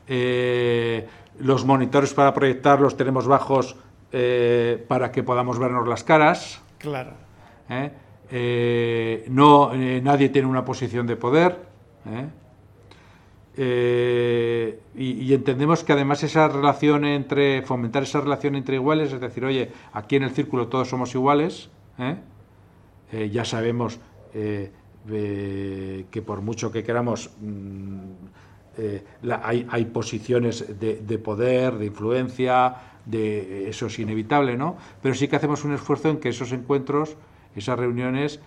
Eh, 0.08 1.08
los 1.40 1.66
monitores 1.66 2.14
para 2.14 2.34
proyectar 2.34 2.80
los 2.80 2.96
tenemos 2.96 3.28
bajos 3.28 3.76
eh, 4.12 4.84
para 4.88 5.12
que 5.12 5.24
podamos 5.24 5.60
vernos 5.60 5.88
las 5.88 6.04
caras. 6.04 6.62
Claro. 6.78 7.14
no, 9.30 9.74
nadie 10.02 10.30
tiene 10.30 10.48
una 10.48 10.64
posición 10.66 11.08
de 11.08 11.16
poder. 11.16 11.58
y, 14.96 15.34
entendemos 15.34 15.84
que 15.84 15.94
además 15.94 16.24
esa 16.24 16.48
relación 16.48 17.06
entre 17.06 17.62
fomentar 17.64 18.04
esa 18.04 18.22
relación 18.22 18.56
entre 18.56 18.76
iguales, 18.76 19.14
es 19.14 19.20
decir, 19.20 19.46
oye, 19.46 19.72
aquí 19.94 20.16
en 20.16 20.24
el 20.24 20.32
círculo 20.32 20.68
todos 20.68 20.90
somos 20.90 21.14
iguales, 21.16 21.70
¿eh? 21.98 22.16
Eh, 23.12 23.30
ya 23.32 23.44
sabemos 23.44 24.00
eh, 24.34 24.72
que 26.12 26.22
por 26.22 26.42
mucho 26.42 26.72
que 26.72 26.84
queramos, 26.84 27.32
mm, 27.42 28.00
hay, 29.42 29.86
posiciones 29.86 30.80
de, 30.80 31.18
poder, 31.18 31.78
de 31.78 31.88
influencia, 31.88 32.76
de, 33.06 33.70
eso 33.70 33.88
es 33.88 34.00
inevitable, 34.00 34.58
¿no? 34.58 34.78
Pero 35.02 35.16
sí 35.16 35.28
que 35.28 35.36
hacemos 35.36 35.64
un 35.64 35.74
esfuerzo 35.74 36.10
en 36.10 36.20
que 36.20 36.30
esos 36.30 36.52
encuentros, 36.52 37.16
esas 37.56 37.78
reuniones, 37.80 38.40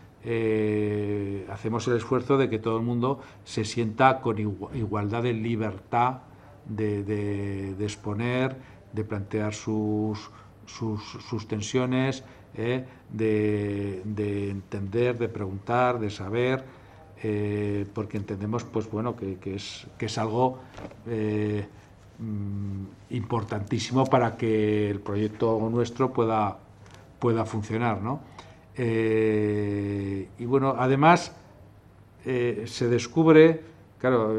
hacemos 1.51 1.89
el 1.89 1.97
esfuerzo 1.97 2.39
de 2.39 2.49
que 2.49 2.61
todo 2.61 2.77
el 2.77 2.85
mundo 2.85 3.21
se 3.43 3.65
sienta 3.65 4.21
con 4.21 4.39
igualdad 4.39 5.25
de 5.25 5.33
libertad 5.33 6.19
de, 6.67 7.75
exponer, 7.81 8.57
de 8.93 9.05
plantear 9.05 9.53
sus, 9.53 10.31
sus 10.67 11.49
tensiones, 11.49 12.25
¿eh? 12.55 12.85
de, 13.11 14.51
entender, 14.51 15.19
de 15.19 15.29
preguntar, 15.29 15.99
de 15.99 16.11
saber, 16.11 16.65
eh, 17.23 17.87
porque 17.95 18.17
entendemos 18.17 18.65
pues 18.65 18.91
bueno 18.91 19.15
que, 19.15 19.39
es, 19.55 19.87
que 19.97 20.07
es 20.07 20.19
algo 20.19 20.59
eh, 21.07 21.67
importantísimo 23.11 24.05
para 24.07 24.37
que 24.37 24.91
el 24.91 25.01
proyecto 25.01 25.59
nuestro 25.70 26.12
pueda, 26.12 26.59
pueda 27.18 27.45
funcionar. 27.45 28.01
¿no? 28.01 28.20
y 28.75 30.45
bueno, 30.47 30.75
además 30.79 31.35
se 32.25 32.89
descubre, 32.89 33.61
claro, 33.99 34.35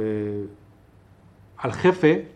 al 1.57 1.73
jefe, 1.73 2.31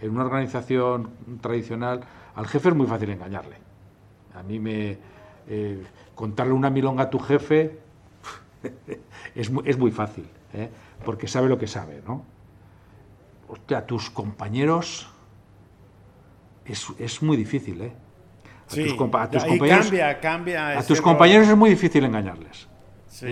en 0.00 0.10
una 0.10 0.24
organización 0.24 1.10
tradicional, 1.40 2.00
al 2.34 2.46
jefe 2.46 2.68
es 2.68 2.74
muy 2.74 2.86
fácil 2.86 3.10
engañarle. 3.10 3.56
A 4.34 4.42
mí 4.42 4.60
me, 4.60 4.98
eh, 5.48 5.82
contarle 6.14 6.52
una 6.52 6.70
milonga 6.70 7.04
a 7.04 7.10
tu 7.10 7.18
jefe 7.18 7.78
es, 9.34 9.50
muy, 9.50 9.64
es 9.66 9.78
muy 9.78 9.90
fácil, 9.90 10.28
¿eh? 10.52 10.68
porque 11.04 11.26
sabe 11.26 11.48
lo 11.48 11.58
que 11.58 11.66
sabe, 11.66 12.02
¿no? 12.06 12.22
Hostia, 13.48 13.78
a 13.78 13.86
tus 13.86 14.10
compañeros 14.10 15.08
es, 16.64 16.86
es 16.98 17.22
muy 17.22 17.36
difícil, 17.36 17.80
¿eh? 17.80 17.92
A 18.70 18.74
tus, 18.74 18.94
compañeros, 18.94 19.86
cambia, 19.86 20.20
cambia 20.20 20.78
a 20.78 20.82
tus 20.82 21.00
compañeros 21.00 21.48
es 21.48 21.56
muy 21.56 21.70
difícil 21.70 22.04
engañarles. 22.04 22.68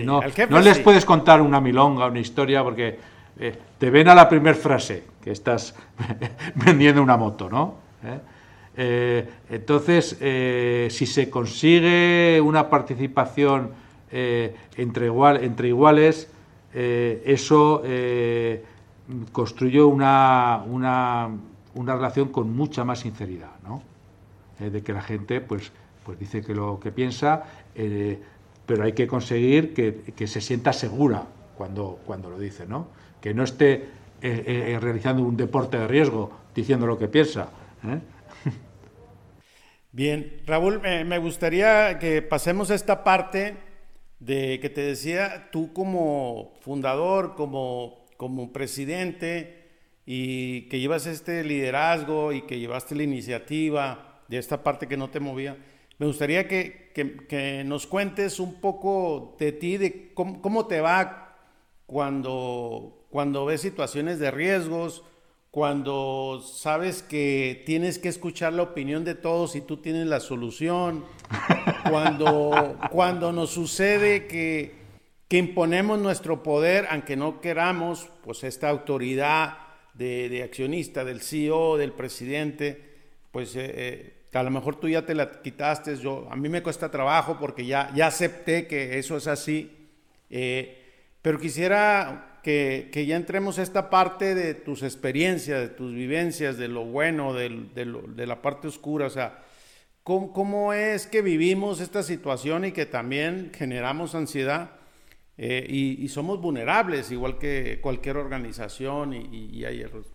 no, 0.03 0.21
no 0.49 0.59
les 0.61 0.79
puedes 0.79 1.05
contar 1.05 1.41
una 1.41 1.61
milonga, 1.61 2.07
una 2.07 2.19
historia, 2.19 2.63
porque 2.63 2.97
eh, 3.39 3.55
te 3.77 3.91
ven 3.91 4.07
a 4.07 4.15
la 4.15 4.27
primera 4.27 4.57
frase 4.57 5.03
que 5.23 5.31
estás 5.31 5.75
vendiendo 6.55 7.03
una 7.03 7.17
moto, 7.17 7.49
¿no? 7.49 7.75
Eh, 8.75 9.27
entonces, 9.49 10.17
eh, 10.19 10.87
si 10.89 11.05
se 11.05 11.29
consigue 11.29 12.41
una 12.41 12.69
participación 12.69 13.71
entre, 14.09 15.05
igual, 15.07 15.43
entre 15.43 15.67
iguales, 15.67 16.31
eso 16.73 17.83
construye 19.31 19.81
una, 19.81 20.63
una, 20.65 21.29
una, 21.75 21.95
relación 21.95 22.29
con 22.29 22.55
mucha 22.55 22.83
más 22.83 22.99
sinceridad, 22.99 23.51
¿no? 23.63 23.81
de 24.59 24.81
que 24.81 24.91
la 24.91 25.01
gente 25.01 25.39
pues, 25.39 25.71
pues 26.03 26.19
dice 26.19 26.41
que 26.41 26.55
lo 26.55 26.79
que 26.79 26.91
piensa, 26.91 27.43
pero 28.65 28.83
hay 28.83 28.93
que 28.93 29.07
conseguir 29.07 29.73
que, 29.73 30.01
que, 30.15 30.27
se 30.27 30.41
sienta 30.41 30.73
segura 30.73 31.25
cuando, 31.55 31.99
cuando 32.05 32.29
lo 32.29 32.39
dice, 32.39 32.65
¿no? 32.65 32.87
que 33.21 33.33
no 33.33 33.43
esté 33.43 33.89
realizando 34.21 35.21
un 35.21 35.37
deporte 35.37 35.77
de 35.77 35.87
riesgo 35.87 36.31
diciendo 36.55 36.87
lo 36.87 36.97
que 36.97 37.07
piensa. 37.07 37.49
Bien, 39.91 40.41
Raúl, 40.45 40.81
me 40.81 41.17
gustaría 41.19 41.99
que 41.99 42.23
pasemos 42.23 42.71
a 42.71 42.75
esta 42.75 43.03
parte 43.03 43.67
de 44.19 44.59
que 44.59 44.69
te 44.69 44.81
decía, 44.81 45.49
tú 45.51 45.73
como 45.73 46.53
fundador, 46.61 47.35
como, 47.35 48.06
como 48.17 48.51
presidente, 48.51 49.67
y 50.05 50.63
que 50.69 50.79
llevas 50.79 51.05
este 51.05 51.43
liderazgo 51.43 52.31
y 52.31 52.43
que 52.43 52.59
llevaste 52.59 52.95
la 52.95 53.03
iniciativa 53.03 54.21
de 54.27 54.37
esta 54.37 54.63
parte 54.63 54.87
que 54.87 54.97
no 54.97 55.09
te 55.09 55.19
movía, 55.19 55.57
me 55.99 56.05
gustaría 56.05 56.47
que, 56.47 56.91
que, 56.93 57.63
nos 57.65 57.87
cuentes 57.87 58.39
un 58.39 58.61
poco 58.61 59.35
de 59.39 59.51
ti, 59.51 59.77
de 59.77 60.13
cómo, 60.13 60.41
cómo 60.41 60.67
te 60.67 60.79
va 60.79 61.37
cuando, 61.87 63.05
cuando 63.09 63.45
ves 63.45 63.61
situaciones 63.61 64.19
de 64.19 64.29
riesgos, 64.29 65.03
cuando 65.49 66.41
sabes 66.41 67.01
que 67.01 67.63
tienes 67.65 67.97
que 67.97 68.09
escuchar 68.09 68.53
la 68.53 68.61
opinión 68.61 69.03
de 69.03 69.15
todos 69.15 69.55
y 69.55 69.61
tú 69.61 69.77
tienes 69.77 70.05
la 70.05 70.19
solución, 70.19 71.03
cuando, 71.89 72.77
cuando 72.91 73.31
nos 73.31 73.49
sucede 73.49 74.27
que, 74.27 74.76
que, 75.27 75.37
imponemos 75.37 75.99
nuestro 75.99 76.43
poder, 76.43 76.87
aunque 76.89 77.15
no 77.15 77.41
queramos, 77.41 78.09
pues 78.23 78.43
esta 78.43 78.69
autoridad 78.69 79.57
de, 79.93 80.41
accionista, 80.43 81.03
del 81.03 81.21
CEO, 81.21 81.77
del 81.77 81.91
presidente, 81.91 82.81
pues 83.31 83.55
eh, 83.55 83.71
eh, 83.75 84.13
a 84.33 84.43
lo 84.43 84.51
mejor 84.51 84.79
tú 84.79 84.87
ya 84.87 85.05
te 85.05 85.15
la 85.15 85.41
quitaste, 85.41 85.97
yo, 85.97 86.27
a 86.29 86.35
mí 86.35 86.49
me 86.49 86.61
cuesta 86.61 86.91
trabajo 86.91 87.37
porque 87.39 87.65
ya, 87.65 87.91
ya 87.95 88.07
acepté 88.07 88.67
que 88.67 88.99
eso 88.99 89.17
es 89.17 89.27
así, 89.27 89.89
eh, 90.29 90.83
pero 91.21 91.39
quisiera 91.39 92.39
que, 92.43 93.05
ya 93.05 93.17
entremos 93.17 93.59
a 93.59 93.63
esta 93.63 93.89
parte 93.89 94.33
de 94.33 94.53
tus 94.53 94.83
experiencias, 94.83 95.59
de 95.59 95.67
tus 95.67 95.93
vivencias, 95.93 96.57
de 96.57 96.69
lo 96.69 96.85
bueno, 96.85 97.33
de, 97.33 98.25
la 98.25 98.41
parte 98.41 98.67
oscura, 98.67 99.07
o 99.07 99.09
sea, 99.09 99.43
¿cómo, 100.03 100.71
es 100.71 101.07
que 101.07 101.21
vivimos 101.21 101.81
esta 101.81 102.03
situación 102.03 102.63
y 102.63 102.71
que 102.71 102.85
también 102.85 103.51
generamos 103.53 104.15
ansiedad 104.15 104.76
eh, 105.37 105.65
y, 105.69 106.07
somos 106.07 106.41
vulnerables, 106.41 107.11
igual 107.11 107.37
que 107.37 107.79
cualquier 107.81 108.17
organización 108.17 109.13
y, 109.13 109.63
hay 109.65 109.81
errores? 109.81 110.07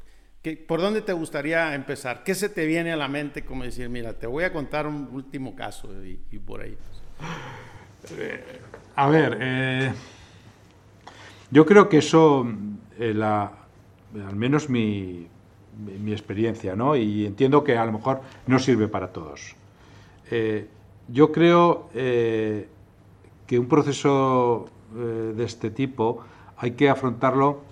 ¿Por 0.67 0.81
dónde 0.81 1.03
te 1.03 1.13
gustaría 1.13 1.75
empezar? 1.75 2.25
¿Qué 2.25 2.35
se 2.35 2.49
te 2.49 2.67
viene 2.67 2.93
a 2.93 2.97
la 2.97 3.07
mente 3.07 3.45
como 3.45 3.63
decir, 3.63 3.89
mira, 3.89 4.19
te 4.19 4.27
voy 4.27 4.43
a 4.43 4.53
contar 4.53 4.89
un 4.89 5.09
último 5.13 5.55
caso 5.55 5.89
y, 6.05 6.17
por 6.41 6.63
ahí? 6.63 6.77
Eh, 8.19 8.43
a 8.95 9.09
ver, 9.09 9.39
eh, 9.41 9.93
yo 11.51 11.65
creo 11.65 11.89
que 11.89 11.99
eso, 11.99 12.47
eh, 12.99 13.15
la, 13.15 13.53
al 14.15 14.37
menos 14.37 14.69
mi, 14.69 15.27
mi, 16.01 16.13
experiencia, 16.13 16.77
¿no? 16.77 16.95
Y 16.95 17.25
entiendo 17.25 17.65
que 17.65 17.77
a 17.77 17.87
lo 17.87 17.93
mejor 17.93 18.21
no 18.47 18.59
sirve 18.59 18.89
para 18.89 19.09
todos. 19.13 19.55
Eh, 20.31 20.67
yo 21.09 21.33
creo 21.33 21.89
que 21.93 22.69
un 23.59 23.67
proceso 23.67 24.69
eh, 24.95 25.33
de 25.37 25.45
este 25.45 25.71
tipo 25.71 26.25
hay 26.57 26.73
que 26.73 26.89
afrontarlo 26.89 27.63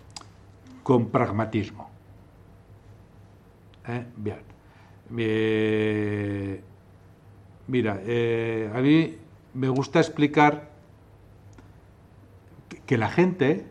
con 0.83 1.09
pragmatismo. 1.09 1.91
¿Eh? 3.87 4.07
Bien. 4.17 4.39
Eh, 5.17 6.63
mira, 7.67 7.93
a 7.95 8.81
mí 8.81 9.17
me 9.55 9.69
gusta 9.69 10.01
explicar 10.01 10.71
que 12.87 12.97
la 12.97 13.09
gente, 13.09 13.67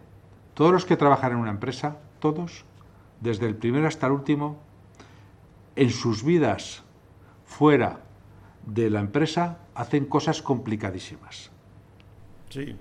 todos 0.54 0.72
los 0.72 0.86
que 0.86 0.98
trabajan 0.98 1.34
en 1.34 1.38
una 1.40 1.52
empresa, 1.52 1.98
todos, 2.20 2.66
desde 3.22 3.48
el 3.48 3.56
primero 3.56 3.88
hasta 3.88 4.08
el 4.08 4.14
último, 4.14 4.58
en 5.76 5.90
sus 5.90 6.24
vidas 6.24 6.84
fuera 7.46 8.02
de 8.66 8.90
la 8.90 9.00
empresa 9.00 9.60
hacen 9.76 10.06
cosas 10.06 10.42
complicadísimas. 10.42 11.52
Sí. 12.50 12.76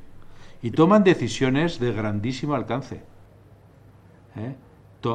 Y 0.62 0.70
toman 0.72 1.04
decisiones 1.04 1.78
de 1.78 1.92
grandísimo 1.92 2.54
alcance. 2.54 3.00
¿eh? 4.36 4.54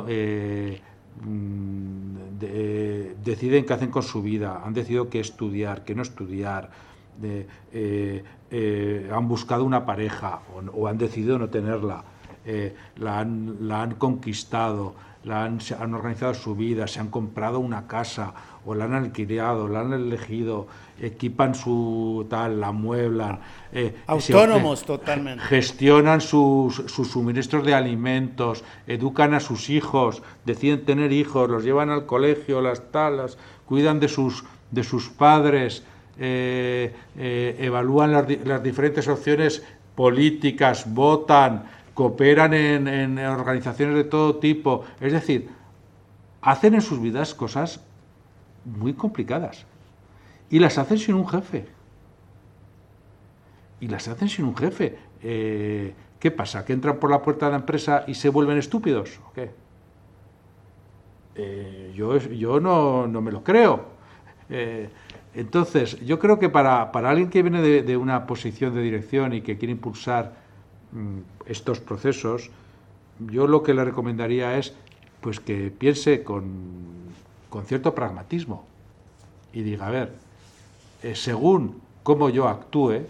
Eh, 0.08 0.82
mm, 1.22 2.16
eh, 2.42 3.16
deciden 3.24 3.66
qué 3.66 3.74
hacen 3.74 3.92
con 3.92 4.04
su 4.04 4.22
vida, 4.22 4.62
han 4.64 4.74
decidido 4.74 5.10
qué 5.10 5.20
estudiar, 5.20 5.84
qué 5.84 5.96
no 5.96 6.02
estudiar, 6.02 6.70
han 9.12 9.28
buscado 9.28 9.66
una 9.66 9.86
pareja 9.86 10.42
o, 10.74 10.88
han 10.88 10.98
decidido 10.98 11.38
no 11.38 11.50
tenerla, 11.50 12.04
la 12.96 13.20
han, 13.20 13.96
conquistado, 13.98 14.96
la 15.24 15.46
han, 15.46 15.60
han 15.80 15.94
organizado 15.94 16.34
su 16.34 16.56
vida, 16.56 16.88
se 16.88 17.00
han 17.00 17.10
comprado 17.10 17.60
una 17.60 17.88
casa 17.88 18.34
o 18.66 18.76
la 18.76 18.86
han 18.86 18.94
alquilado, 18.94 19.68
la 19.68 19.82
han 19.82 19.94
elegido, 19.94 20.68
equipan 21.00 21.56
su 21.56 22.26
tal, 22.30 22.60
la 22.60 22.72
mueblan. 22.72 23.40
Eh, 23.72 23.96
Autónomos 24.08 24.84
totalmente. 24.84 25.44
Gestionan 25.46 26.22
sus, 26.22 26.76
sus, 26.88 27.10
suministros 27.10 27.66
de 27.66 27.74
alimentos, 27.74 28.64
educan 28.88 29.34
a 29.34 29.40
sus 29.40 29.70
hijos, 29.70 30.24
deciden 30.46 30.86
tener 30.86 31.12
hijos, 31.12 31.50
los 31.50 31.64
llevan 31.64 31.90
al 31.90 32.06
colegio, 32.06 32.62
las 32.62 32.92
talas, 32.92 33.38
cuidan 33.66 34.00
de 34.00 34.08
sus, 34.08 34.44
de 34.72 34.84
sus 34.84 35.10
padres, 35.10 35.84
eh, 36.20 36.94
eh, 37.18 37.58
evalúan 37.60 38.12
las, 38.12 38.26
las 38.46 38.64
diferentes 38.64 39.08
opciones 39.08 39.64
políticas, 39.96 40.94
votan, 40.94 41.66
cooperan 41.94 42.54
en, 42.54 42.88
en, 42.88 43.20
organizaciones 43.20 43.96
de 43.96 44.04
todo 44.04 44.38
tipo. 44.38 44.84
Es 45.00 45.14
decir, 45.14 45.50
hacen 46.42 46.74
en 46.76 46.82
sus 46.82 47.02
vidas 47.02 47.34
cosas 47.34 47.84
muy 48.66 48.94
complicadas. 48.94 49.66
Y 50.50 50.60
las 50.60 50.78
hacen 50.78 50.98
sin 50.98 51.16
un 51.16 51.28
jefe. 51.28 51.66
Y 53.80 53.88
las 53.88 54.08
hacen 54.08 54.30
sin 54.30 54.46
un 54.46 54.56
jefe. 54.56 54.98
Eh, 55.22 55.94
¿Qué 56.20 56.32
pasa? 56.32 56.64
¿Que 56.64 56.74
entran 56.74 56.98
por 56.98 57.10
la 57.10 57.22
puerta 57.22 57.48
de 57.48 57.52
la 57.52 57.58
empresa 57.58 58.06
y 58.08 58.14
se 58.14 58.30
vuelven 58.30 58.58
estúpidos? 58.58 59.20
¿O 59.28 59.34
qué? 59.34 59.52
Eh, 61.36 61.92
yo 61.96 62.18
yo 62.18 62.60
no, 62.60 63.08
me 63.08 63.32
lo 63.32 63.44
creo. 63.44 63.86
Eh, 64.50 64.90
entonces, 65.34 66.00
yo 66.06 66.20
creo 66.20 66.38
que 66.38 66.50
para, 66.50 66.84
alguien 66.84 67.30
que 67.30 67.42
viene 67.42 67.62
de, 67.62 67.98
una 67.98 68.28
posición 68.28 68.76
de 68.76 68.82
dirección 68.82 69.34
y 69.34 69.42
que 69.42 69.58
quiere 69.58 69.72
impulsar 69.72 70.43
estos 71.46 71.80
procesos, 71.80 72.50
yo 73.20 73.48
lo 73.48 73.64
que 73.64 73.74
le 73.74 73.84
recomendaría 73.84 74.58
es 74.58 74.74
pues 75.22 75.40
que 75.40 75.72
piense 75.72 76.24
con, 76.24 76.44
con 77.50 77.66
cierto 77.66 77.96
pragmatismo 77.96 78.66
y 79.54 79.62
diga, 79.62 79.88
a 79.88 79.92
ver, 79.92 80.14
eh, 81.04 81.16
según 81.16 81.82
cómo 82.04 82.30
yo 82.30 82.48
actúe, 82.48 83.04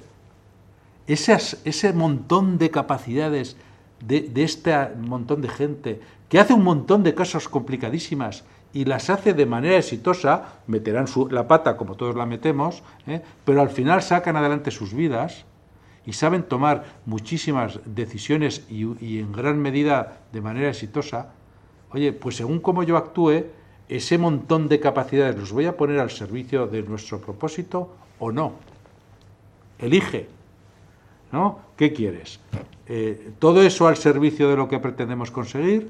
ese 1.07 1.93
montón 1.93 2.57
de 2.57 2.69
capacidades 2.69 3.57
de, 3.99 4.31
este 4.35 4.73
montón 4.97 5.41
de 5.41 5.49
gente 5.49 6.01
que 6.29 6.39
hace 6.39 6.53
un 6.53 6.63
montón 6.63 7.03
de 7.03 7.13
cosas 7.13 7.47
complicadísimas 7.47 8.43
y 8.73 8.85
las 8.85 9.09
hace 9.09 9.33
de 9.33 9.45
manera 9.45 9.77
exitosa, 9.77 10.59
meterán 10.67 11.05
la 11.29 11.47
pata 11.47 11.77
como 11.77 11.95
todos 11.95 12.15
la 12.15 12.25
metemos, 12.25 12.81
¿eh? 13.05 13.21
pero 13.45 13.61
al 13.61 13.69
final 13.69 14.01
sacan 14.01 14.35
adelante 14.35 14.71
sus 14.71 14.93
vidas 14.93 15.45
y 16.05 16.13
saben 16.13 16.43
tomar 16.43 16.83
muchísimas 17.05 17.79
decisiones 17.85 18.65
y, 18.69 19.19
en 19.19 19.31
gran 19.31 19.59
medida 19.59 20.19
de 20.31 20.41
manera 20.41 20.69
exitosa, 20.69 21.31
oye, 21.91 22.11
pues 22.11 22.35
según 22.35 22.59
cómo 22.59 22.83
yo 22.83 22.97
actúe, 22.97 23.45
ese 23.87 24.17
montón 24.17 24.67
de 24.67 24.79
capacidades 24.79 25.37
los 25.37 25.51
voy 25.51 25.65
a 25.65 25.77
poner 25.77 25.99
al 25.99 26.09
servicio 26.09 26.67
de 26.67 26.83
nuestro 26.83 27.19
propósito 27.19 27.95
o 28.19 28.31
no. 28.31 28.53
Elige. 29.79 30.27
¿No? 31.31 31.59
¿Qué 31.75 31.93
quieres? 31.93 32.39
Eh, 32.87 33.31
todo 33.39 33.61
eso 33.63 33.87
al 33.87 33.97
servicio 33.97 34.49
de 34.49 34.55
lo 34.55 34.67
que 34.67 34.77
pretendemos 34.79 35.31
conseguir, 35.31 35.89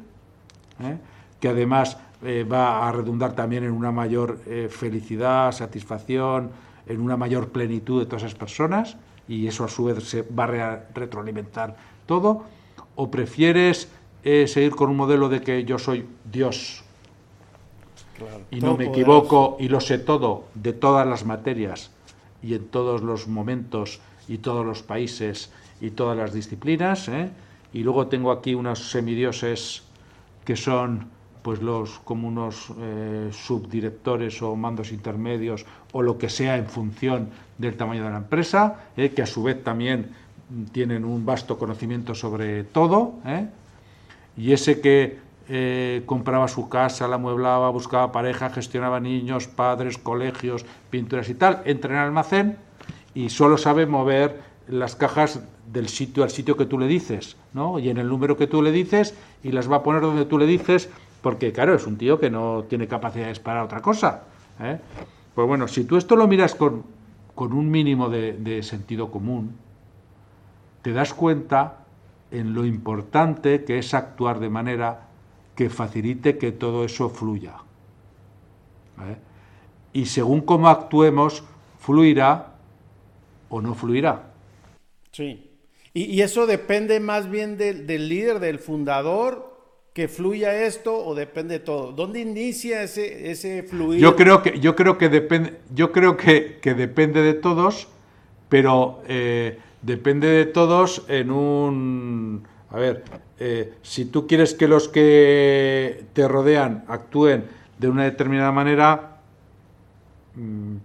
¿eh? 0.82 0.98
que 1.40 1.50
además 1.50 1.98
eh, 2.24 2.46
va 2.50 2.88
a 2.88 2.92
redundar 2.92 3.34
también 3.34 3.66
en 3.66 3.72
una 3.72 3.92
mayor 3.92 4.40
felicidad, 4.70 5.52
satisfacción, 5.52 6.52
en 6.88 7.02
una 7.02 7.18
mayor 7.18 7.50
plenitud 7.50 8.00
de 8.00 8.06
todas 8.06 8.24
esas 8.24 8.36
personas, 8.36 8.96
y 9.28 9.48
eso 9.48 9.64
a 9.64 9.68
su 9.68 9.86
vez 9.86 10.04
se 10.04 10.22
va 10.22 10.46
a 10.46 10.84
retroalimentar 10.94 11.76
todo, 12.06 12.44
o 12.96 13.10
prefieres 13.10 13.90
seguir 14.24 14.72
con 14.76 14.90
un 14.90 14.98
modelo 14.98 15.30
de 15.30 15.42
que 15.42 15.64
yo 15.64 15.80
soy 15.80 16.06
Dios, 16.32 16.84
y 18.52 18.60
no 18.60 18.78
me 18.78 18.86
equivoco 18.86 19.58
y 19.60 19.68
lo 19.68 19.80
sé 19.80 19.98
todo 19.98 20.46
de 20.54 20.74
todas 20.74 21.08
las 21.08 21.26
materias 21.26 21.92
y 22.42 22.54
en 22.54 22.68
todos 22.68 23.02
los 23.02 23.28
momentos 23.28 24.02
y 24.28 24.38
todos 24.38 24.66
los 24.66 24.84
países 24.84 25.52
y 25.82 25.92
todas 25.92 26.18
las 26.18 26.34
disciplinas. 26.34 27.08
¿eh? 27.10 27.32
Y 27.74 27.84
luego 27.84 28.08
tengo 28.08 28.32
aquí 28.32 28.54
unos 28.54 28.92
semidioses 28.92 29.84
que 30.46 30.56
son 30.56 31.10
pues 31.44 31.62
los 31.62 32.00
como 32.00 32.28
unos 32.28 32.72
eh, 32.80 33.30
subdirectores 33.32 34.42
o 34.42 34.56
mandos 34.56 34.92
intermedios 34.92 35.66
o 35.92 36.02
lo 36.02 36.18
que 36.18 36.30
sea 36.30 36.58
en 36.58 36.66
función 36.66 37.30
del 37.58 37.76
tamaño 37.76 38.04
de 38.04 38.10
la 38.10 38.18
empresa, 38.18 38.80
¿eh? 38.98 39.12
que 39.12 39.22
a 39.22 39.28
su 39.28 39.44
vez 39.44 39.64
también 39.64 40.12
tienen 40.72 41.06
un 41.06 41.26
vasto 41.26 41.60
conocimiento 41.60 42.16
sobre 42.16 42.64
todo, 42.64 43.16
y 44.38 44.52
ese 44.52 44.82
que 44.82 45.18
eh, 45.50 46.04
compraba 46.06 46.48
su 46.48 46.70
casa, 46.70 47.08
la 47.08 47.16
amueblaba, 47.16 47.70
buscaba 47.70 48.14
pareja, 48.14 48.50
gestionaba 48.50 49.02
niños, 49.02 49.48
padres, 49.48 49.98
colegios, 49.98 50.66
pinturas 50.90 51.28
y 51.30 51.36
tal, 51.36 51.62
entra 51.66 51.92
en 51.92 51.98
el 51.98 52.04
almacén 52.06 52.58
y 53.14 53.30
solo 53.30 53.58
sabe 53.58 53.86
mover 53.86 54.42
las 54.68 54.96
cajas 54.96 55.42
del 55.72 55.90
sitio 55.90 56.24
al 56.24 56.30
sitio 56.30 56.56
que 56.56 56.66
tú 56.66 56.80
le 56.80 56.88
dices, 56.88 57.36
¿no? 57.54 57.78
Y 57.78 57.90
en 57.90 57.98
el 57.98 58.08
número 58.08 58.38
que 58.38 58.48
tú 58.48 58.62
le 58.62 58.72
dices 58.72 59.16
y 59.44 59.52
las 59.52 59.70
va 59.70 59.78
a 59.78 59.84
poner 59.84 60.02
donde 60.02 60.26
tú 60.26 60.38
le 60.38 60.46
dices, 60.46 60.90
porque 61.24 61.52
claro, 61.52 61.74
es 61.74 61.88
un 61.88 61.98
tío 61.98 62.20
que 62.20 62.30
no 62.30 62.66
tiene 62.70 62.88
capacidades 62.88 63.40
para 63.40 63.64
otra 63.64 63.82
cosa. 63.82 64.26
¿eh? 64.60 64.78
Pues 65.34 65.48
bueno, 65.48 65.68
si 65.68 65.86
tú 65.86 65.98
esto 65.98 66.16
lo 66.16 66.28
miras 66.28 66.54
con, 66.54 66.84
con 67.34 67.54
un 67.54 67.72
mínimo 67.72 68.10
de 68.10 68.62
sentido 68.62 69.10
común, 69.10 69.56
te 70.84 70.94
das 70.94 71.16
cuenta 71.16 71.80
en 72.30 72.54
lo 72.54 72.66
importante 72.66 73.64
que 73.64 73.80
es 73.80 73.96
actuar 73.96 74.40
de 74.40 74.50
manera 74.50 75.08
que 75.56 75.70
facilite 75.70 76.38
que 76.38 76.52
todo 76.52 76.84
eso 76.84 77.10
fluya. 77.10 77.56
Y 79.94 80.06
según 80.08 80.42
cómo 80.42 80.68
actuemos, 80.68 81.44
fluirá 81.80 82.56
o 83.50 83.62
no 83.62 83.76
fluirá. 83.76 84.34
Sí. 85.12 85.52
Y, 85.94 86.22
eso 86.22 86.48
depende 86.48 87.00
más 87.00 87.30
bien 87.30 87.58
del, 87.58 87.86
líder, 88.10 88.40
del 88.40 88.58
fundador, 88.58 89.53
que 89.94 90.08
fluya 90.08 90.64
esto 90.64 91.06
o 91.06 91.14
depende 91.16 91.60
de 91.60 91.66
todo. 91.66 91.92
¿Dónde 91.92 92.20
inicia 92.20 92.84
ese, 92.84 93.30
ese 93.32 93.64
fluir? 93.64 94.02
Yo 94.02 94.16
creo 94.16 94.42
que, 94.42 94.60
yo 94.60 94.76
creo 94.76 94.98
que 94.98 95.10
depende, 95.10 95.60
yo 95.74 95.92
creo 95.92 96.18
que, 96.18 96.60
depende 96.64 97.22
de 97.22 97.36
todos, 97.36 97.88
pero 98.50 99.02
eh, 99.08 99.60
depende 99.82 100.28
de 100.28 100.46
todos 100.46 101.06
en 101.08 101.32
un 101.32 102.44
a 102.74 102.78
ver, 102.78 103.04
eh, 103.38 103.76
si 103.84 104.06
tú 104.06 104.26
quieres 104.26 104.56
que 104.56 104.68
los 104.68 104.90
que 104.90 106.06
te 106.14 106.28
rodean 106.28 106.84
actúen 106.88 107.46
de 107.78 107.88
una 107.88 108.04
determinada 108.04 108.52
manera, 108.52 109.20
mm, 110.34 110.78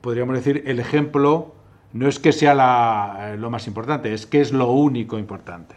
podríamos 0.00 0.36
decir, 0.36 0.62
el 0.66 0.78
ejemplo 0.78 1.52
no 1.92 2.06
es 2.06 2.20
que 2.20 2.30
sea 2.30 3.34
lo 3.36 3.50
más 3.50 3.66
importante, 3.66 4.14
es 4.14 4.24
que 4.24 4.40
es 4.40 4.52
lo 4.52 4.70
único 4.70 5.18
importante. 5.18 5.74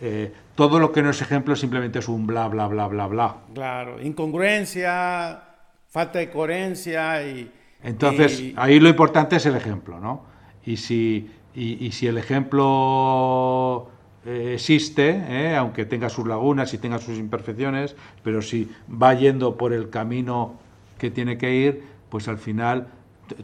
Eh, 0.00 0.32
todo 0.56 0.80
lo 0.80 0.90
que 0.90 1.02
no 1.02 1.10
es 1.10 1.22
ejemplo 1.22 1.54
simplemente 1.54 2.00
es 2.00 2.08
un 2.08 2.26
bla, 2.26 2.48
bla, 2.48 2.66
bla, 2.66 2.88
bla, 2.88 3.06
bla. 3.06 3.36
Claro, 3.54 4.02
incongruencia, 4.02 5.40
falta 5.88 6.18
de 6.18 6.30
coherencia 6.30 7.22
y... 7.24 7.52
Entonces, 7.82 8.52
ahí 8.56 8.80
lo 8.80 8.88
importante 8.88 9.36
es 9.36 9.46
el 9.46 9.54
ejemplo, 9.54 10.00
¿no? 10.00 10.24
Y 10.64 10.78
si, 10.78 11.30
y 11.54 11.92
si 11.92 12.08
el 12.08 12.18
ejemplo 12.18 13.88
eh, 14.26 14.54
existe, 14.54 15.22
eh, 15.28 15.54
aunque 15.54 15.84
tenga 15.84 16.08
sus 16.08 16.26
lagunas 16.26 16.74
y 16.74 16.78
tenga 16.78 16.98
sus 16.98 17.16
imperfecciones, 17.16 17.94
pero 18.24 18.42
si 18.42 18.68
va 18.90 19.14
yendo 19.14 19.56
por 19.56 19.72
el 19.72 19.88
camino 19.88 20.54
que 20.98 21.12
tiene 21.12 21.38
que 21.38 21.54
ir, 21.54 21.84
pues 22.08 22.26
al 22.26 22.38
final 22.38 22.88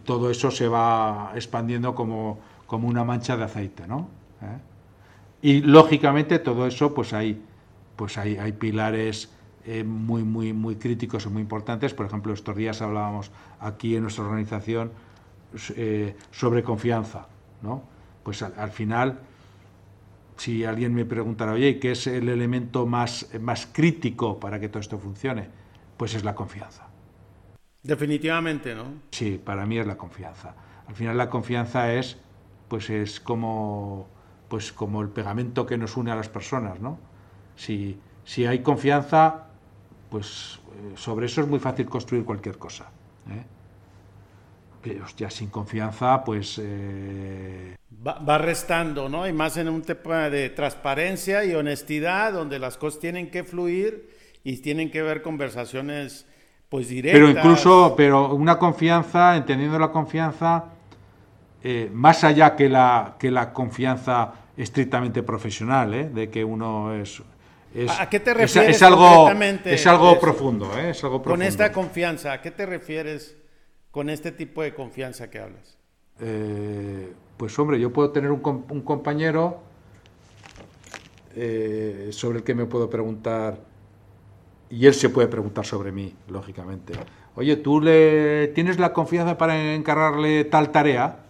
todo 0.05 0.29
eso 0.29 0.51
se 0.51 0.67
va 0.67 1.31
expandiendo 1.37 1.95
como, 1.95 2.41
como 2.67 2.89
una 2.89 3.05
mancha 3.05 3.37
de 3.37 3.45
aceite, 3.45 3.87
¿no? 3.87 4.09
¿Eh? 4.43 4.72
Y 5.43 5.61
lógicamente 5.61 6.39
todo 6.39 6.67
eso, 6.67 6.95
pues 6.95 7.13
hay, 7.13 7.43
pues 7.97 8.17
hay, 8.17 8.37
hay 8.37 8.53
pilares 8.53 9.29
eh, 9.65 9.85
muy, 9.85 10.23
muy, 10.23 10.53
muy 10.53 10.77
críticos 10.77 11.27
y 11.27 11.29
muy 11.29 11.43
importantes. 11.43 11.93
Por 11.95 12.07
ejemplo, 12.07 12.33
estos 12.33 12.57
días 12.57 12.81
hablábamos 12.81 13.31
aquí 13.61 13.97
en 13.97 14.03
nuestra 14.03 14.25
organización 14.25 14.93
eh, 15.77 16.17
sobre 16.31 16.63
confianza, 16.63 17.27
¿no? 17.61 17.83
Pues 18.23 18.43
al, 18.43 18.71
final, 18.71 19.19
si 20.37 20.65
alguien 20.65 20.95
me 20.95 21.05
preguntara, 21.05 21.53
oye, 21.53 21.81
¿qué 21.81 21.91
es 21.91 22.07
el 22.07 22.29
elemento 22.29 22.87
más, 22.87 23.29
más 23.41 23.67
crítico 23.67 24.39
para 24.39 24.61
que 24.61 24.69
todo 24.69 24.79
esto 24.79 24.99
funcione? 24.99 25.49
Pues 25.97 26.15
es 26.15 26.23
la 26.23 26.37
confianza. 26.37 26.87
Definitivamente, 27.83 28.77
¿no? 28.77 28.85
Sí, 29.11 29.41
para 29.45 29.67
mí 29.67 29.79
es 29.79 29.87
la 29.87 29.97
confianza. 29.97 30.55
Al 30.87 30.95
final 30.95 31.19
la 31.19 31.29
confianza 31.29 31.93
es, 31.93 32.17
pues 32.69 32.91
es 32.91 33.19
como, 33.19 34.09
pues 34.53 34.71
como 34.71 35.01
el 35.01 35.09
pegamento 35.09 35.65
que 35.65 35.79
nos 35.79 35.97
une 35.97 36.11
a 36.11 36.15
las 36.15 36.29
personas, 36.29 36.79
¿no? 36.79 36.99
Si, 37.57 37.99
si 38.23 38.45
hay 38.45 38.59
confianza, 38.59 39.47
pues 40.11 40.61
eh, 40.75 40.93
sobre 40.95 41.25
eso 41.25 41.41
es 41.41 41.49
muy 41.49 41.59
fácil 41.59 41.87
construir 41.87 42.27
cualquier 42.27 42.59
cosa. 42.59 42.91
¿eh? 44.85 45.01
ya 45.17 45.31
sin 45.31 45.49
confianza, 45.49 46.23
pues... 46.23 46.61
Eh, 46.63 47.77
va, 48.07 48.37
restando, 48.37 49.09
¿no? 49.09 49.27
Y 49.27 49.33
más 49.33 49.57
en 49.57 49.71
un 49.71 49.81
tema 49.81 50.29
de 50.29 50.51
transparencia 50.51 51.47
y 51.47 51.55
honestidad, 51.55 52.35
donde 52.35 52.59
las 52.59 52.77
cosas 52.77 53.01
tienen 53.01 53.31
que 53.31 53.45
fluir 53.45 54.11
y 54.45 54.59
tienen 54.59 54.91
que 54.91 55.01
ver 55.01 55.23
conversaciones, 55.23 56.27
pues 56.69 56.89
directas. 56.89 57.19
Pero 57.19 57.31
incluso, 57.31 57.95
pero 57.97 58.35
una 58.35 58.59
confianza, 58.59 59.35
entendiendo 59.35 59.79
la 59.79 59.91
confianza, 59.91 60.67
más 61.95 62.23
allá 62.23 62.55
que 62.55 62.69
la, 62.69 63.15
que 63.19 63.31
la 63.31 63.55
confianza 63.55 64.42
estrictamente 64.57 65.23
profesional, 65.23 66.15
de 66.15 66.31
que 66.31 66.45
uno 66.45 66.95
es 66.95 67.23
¿A 67.89 68.09
qué 68.11 68.21
te 68.21 68.35
refieres 68.35 68.77
es, 68.77 68.83
algo, 68.83 69.31
es 69.65 69.87
algo 69.87 70.21
profundo, 70.21 70.71
¿eh? 70.79 70.91
es 70.91 71.03
algo 71.05 71.23
Con 71.23 71.41
esta 71.41 71.73
confianza, 71.73 72.33
¿a 72.33 72.43
qué 72.43 72.51
te 72.51 72.67
refieres 72.67 73.37
con 73.91 74.11
este 74.11 74.31
tipo 74.31 74.63
de 74.63 74.75
confianza 74.75 75.31
que 75.31 75.39
hablas? 75.39 75.79
Eh, 76.21 77.13
pues 77.37 77.59
hombre, 77.59 77.81
yo 77.81 77.91
puedo 77.91 78.11
tener 78.11 78.31
un, 78.31 78.41
compañero 78.41 79.63
eh, 81.35 82.11
sobre 82.13 82.39
el 82.39 82.45
que 82.45 82.55
me 82.55 82.67
puedo 82.67 82.91
preguntar, 82.91 83.59
y 84.69 84.87
él 84.87 84.95
se 84.95 85.09
puede 85.09 85.29
preguntar 85.29 85.65
sobre 85.65 85.93
mí, 85.93 86.15
lógicamente. 86.29 86.93
Oye, 87.35 87.57
¿tú 87.57 87.81
le 87.81 88.49
tienes 88.49 88.79
la 88.79 88.93
confianza 88.93 89.39
para 89.39 89.75
encargarle 89.75 90.45
tal 90.45 90.71
tarea? 90.71 91.22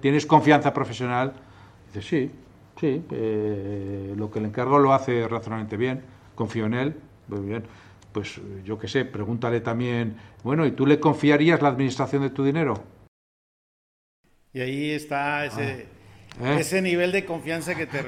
¿Tienes 0.00 0.26
confianza 0.26 0.72
profesional? 0.72 1.32
Dice, 1.92 2.02
sí, 2.02 2.30
Sí, 2.80 3.04
eh, 3.10 4.14
lo 4.16 4.30
que 4.30 4.40
le 4.40 4.48
encargo 4.48 4.78
lo 4.78 4.94
hace 4.94 5.28
razonablemente 5.28 5.76
bien, 5.76 6.00
confío 6.34 6.64
en 6.64 6.72
él, 6.72 6.94
muy 7.28 7.40
bien. 7.40 7.64
Pues 8.10 8.40
yo 8.64 8.78
qué 8.78 8.88
sé, 8.88 9.04
pregúntale 9.04 9.60
también, 9.60 10.16
bueno, 10.42 10.64
¿y 10.64 10.72
tú 10.72 10.86
le 10.86 10.98
confiarías 10.98 11.60
la 11.60 11.68
administración 11.68 12.22
de 12.22 12.30
tu 12.30 12.42
dinero? 12.42 12.82
Y 14.54 14.60
ahí 14.60 14.90
está 14.92 15.44
ese, 15.44 15.88
ah, 16.40 16.54
¿eh? 16.54 16.60
ese 16.60 16.80
nivel 16.80 17.12
de 17.12 17.26
confianza 17.26 17.74
que 17.74 17.86
te, 17.86 17.98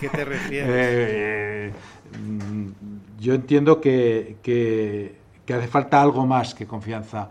que 0.00 0.08
te 0.08 0.24
refieres. 0.24 0.68
Eh, 1.70 1.72
mm, 2.20 3.20
yo 3.20 3.34
entiendo 3.34 3.80
que, 3.80 4.38
que, 4.42 5.14
que, 5.46 5.54
hace 5.54 5.68
falta 5.68 6.02
algo 6.02 6.26
más 6.26 6.54
que 6.54 6.66
confianza 6.66 7.30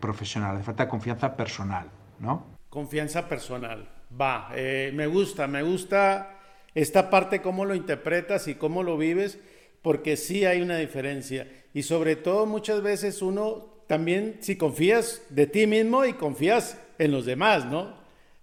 profesional, 0.00 0.54
hace 0.54 0.64
falta 0.64 0.88
confianza 0.88 1.36
personal, 1.36 1.86
¿no? 2.20 2.55
Confianza 2.76 3.26
personal. 3.26 3.88
Va, 4.20 4.50
eh, 4.54 4.92
me 4.94 5.06
gusta, 5.06 5.46
me 5.46 5.62
gusta 5.62 6.36
esta 6.74 7.08
parte, 7.08 7.40
cómo 7.40 7.64
lo 7.64 7.74
interpretas 7.74 8.48
y 8.48 8.56
cómo 8.56 8.82
lo 8.82 8.98
vives, 8.98 9.38
porque 9.80 10.18
sí 10.18 10.44
hay 10.44 10.60
una 10.60 10.76
diferencia. 10.76 11.50
Y 11.72 11.84
sobre 11.84 12.16
todo 12.16 12.44
muchas 12.44 12.82
veces 12.82 13.22
uno 13.22 13.64
también, 13.86 14.36
si 14.40 14.56
confías 14.56 15.22
de 15.30 15.46
ti 15.46 15.66
mismo 15.66 16.04
y 16.04 16.12
confías 16.12 16.78
en 16.98 17.12
los 17.12 17.24
demás, 17.24 17.64
¿no? 17.64 17.94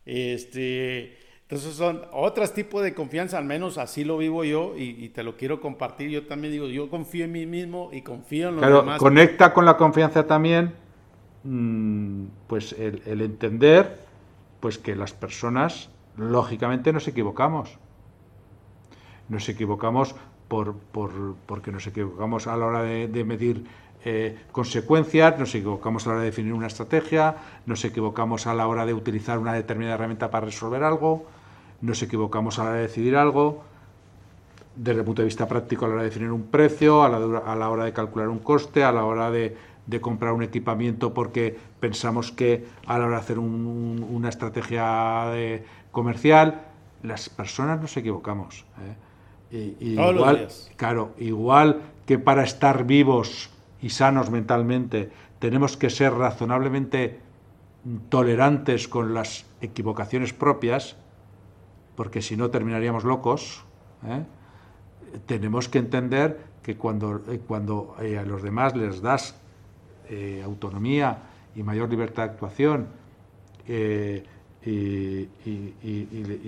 Este, 0.03 1.15
entonces 1.43 1.75
son 1.75 2.01
otros 2.11 2.55
tipos 2.55 2.81
de 2.81 2.95
confianza, 2.95 3.37
al 3.37 3.45
menos 3.45 3.77
así 3.77 4.03
lo 4.03 4.17
vivo 4.17 4.43
yo 4.43 4.73
y, 4.75 5.09
te 5.09 5.21
lo 5.21 5.37
quiero 5.37 5.61
compartir. 5.61 6.09
Yo 6.09 6.25
también 6.25 6.53
digo, 6.53 6.65
yo 6.69 6.89
confío 6.89 7.25
en 7.25 7.33
mí 7.33 7.45
mismo 7.45 7.91
y 7.93 8.01
confío 8.01 8.49
en 8.49 8.55
los 8.55 8.65
demás. 8.65 8.97
Conecta 8.97 9.53
con 9.53 9.63
la 9.63 9.77
confianza 9.77 10.25
también, 10.25 10.73
mm, 11.43 12.25
pues 12.47 12.73
el 12.73 13.21
entender 13.21 14.02
pues 14.63 14.77
que 14.77 14.95
las 14.95 15.11
personas, 15.11 15.89
lógicamente, 16.15 16.93
nos 16.93 17.09
equivocamos. 17.09 17.77
Nos 19.27 19.49
equivocamos 19.49 20.15
por, 20.47 20.75
porque 21.45 21.73
nos 21.73 21.85
equivocamos 21.85 22.47
a 22.47 22.55
la 22.55 22.65
hora 22.67 22.81
de, 22.81 23.23
medir 23.25 23.65
eh, 24.05 24.39
consecuencias, 24.53 25.37
nos 25.37 25.53
equivocamos 25.53 26.05
a 26.05 26.11
la 26.11 26.13
hora 26.13 26.21
de 26.21 26.29
definir 26.29 26.53
una 26.53 26.67
estrategia, 26.67 27.35
nos 27.65 27.83
equivocamos 27.83 28.47
a 28.47 28.53
la 28.53 28.65
hora 28.67 28.85
de 28.85 28.93
utilizar 28.93 29.37
una 29.37 29.51
determinada 29.51 29.95
herramienta 29.95 30.31
para 30.31 30.45
resolver 30.45 30.81
algo, 30.81 31.25
nos 31.81 32.01
equivocamos 32.01 32.57
a 32.57 32.63
la 32.63 32.69
hora 32.69 32.77
de 32.77 32.87
decidir 32.87 33.17
algo, 33.17 33.65
desde 34.77 34.99
el 34.99 35.05
punto 35.05 35.23
de 35.23 35.25
vista 35.25 35.45
práctico 35.45 35.83
a 35.83 35.87
la 35.89 35.95
hora 35.95 36.03
de 36.03 36.09
definir 36.09 36.31
un 36.31 36.43
precio, 36.43 37.03
a 37.03 37.09
la 37.09 37.69
hora 37.69 37.83
de 37.83 37.91
calcular 37.91 38.29
un 38.29 38.39
coste, 38.39 38.85
a 38.85 38.93
la 38.93 39.03
hora 39.03 39.29
de 39.29 39.57
de 39.85 39.99
comprar 40.01 40.33
un 40.33 40.43
equipamiento 40.43 41.13
porque 41.13 41.57
pensamos 41.79 42.31
que 42.31 42.65
a 42.85 42.97
la 42.97 43.05
hora 43.05 43.15
de 43.17 43.21
hacer 43.21 43.39
una 43.39 44.29
estrategia 44.29 45.61
comercial, 45.91 46.61
las 47.01 47.29
personas 47.29 47.81
nos 47.81 47.95
equivocamos. 47.97 48.65
¿eh? 49.51 49.75
igual, 49.79 50.47
claro, 50.77 51.13
igual 51.17 51.81
que 52.05 52.17
para 52.17 52.43
estar 52.43 52.85
vivos 52.85 53.49
y 53.81 53.89
sanos 53.89 54.31
mentalmente 54.31 55.11
tenemos 55.39 55.77
que 55.77 55.89
ser 55.89 56.13
razonablemente 56.13 57.19
tolerantes 58.09 58.87
con 58.87 59.13
las 59.13 59.45
equivocaciones 59.61 60.33
propias, 60.33 60.95
porque 61.95 62.21
si 62.21 62.37
no 62.37 62.49
terminaríamos 62.49 63.03
locos, 63.03 63.65
¿eh? 64.07 64.23
tenemos 65.25 65.67
que 65.67 65.79
entender 65.79 66.39
que 66.63 66.77
cuando, 66.77 67.21
eh, 67.27 67.41
cuando 67.45 67.95
a 67.99 68.23
los 68.23 68.41
demás 68.41 68.75
les 68.75 69.01
das 69.01 69.35
eh, 70.09 70.41
autonomía 70.43 71.17
y 71.55 71.63
mayor 71.63 71.89
libertad 71.89 72.23
de 72.23 72.31
actuación 72.31 72.87
eh, 73.67 74.23
y, 74.65 75.27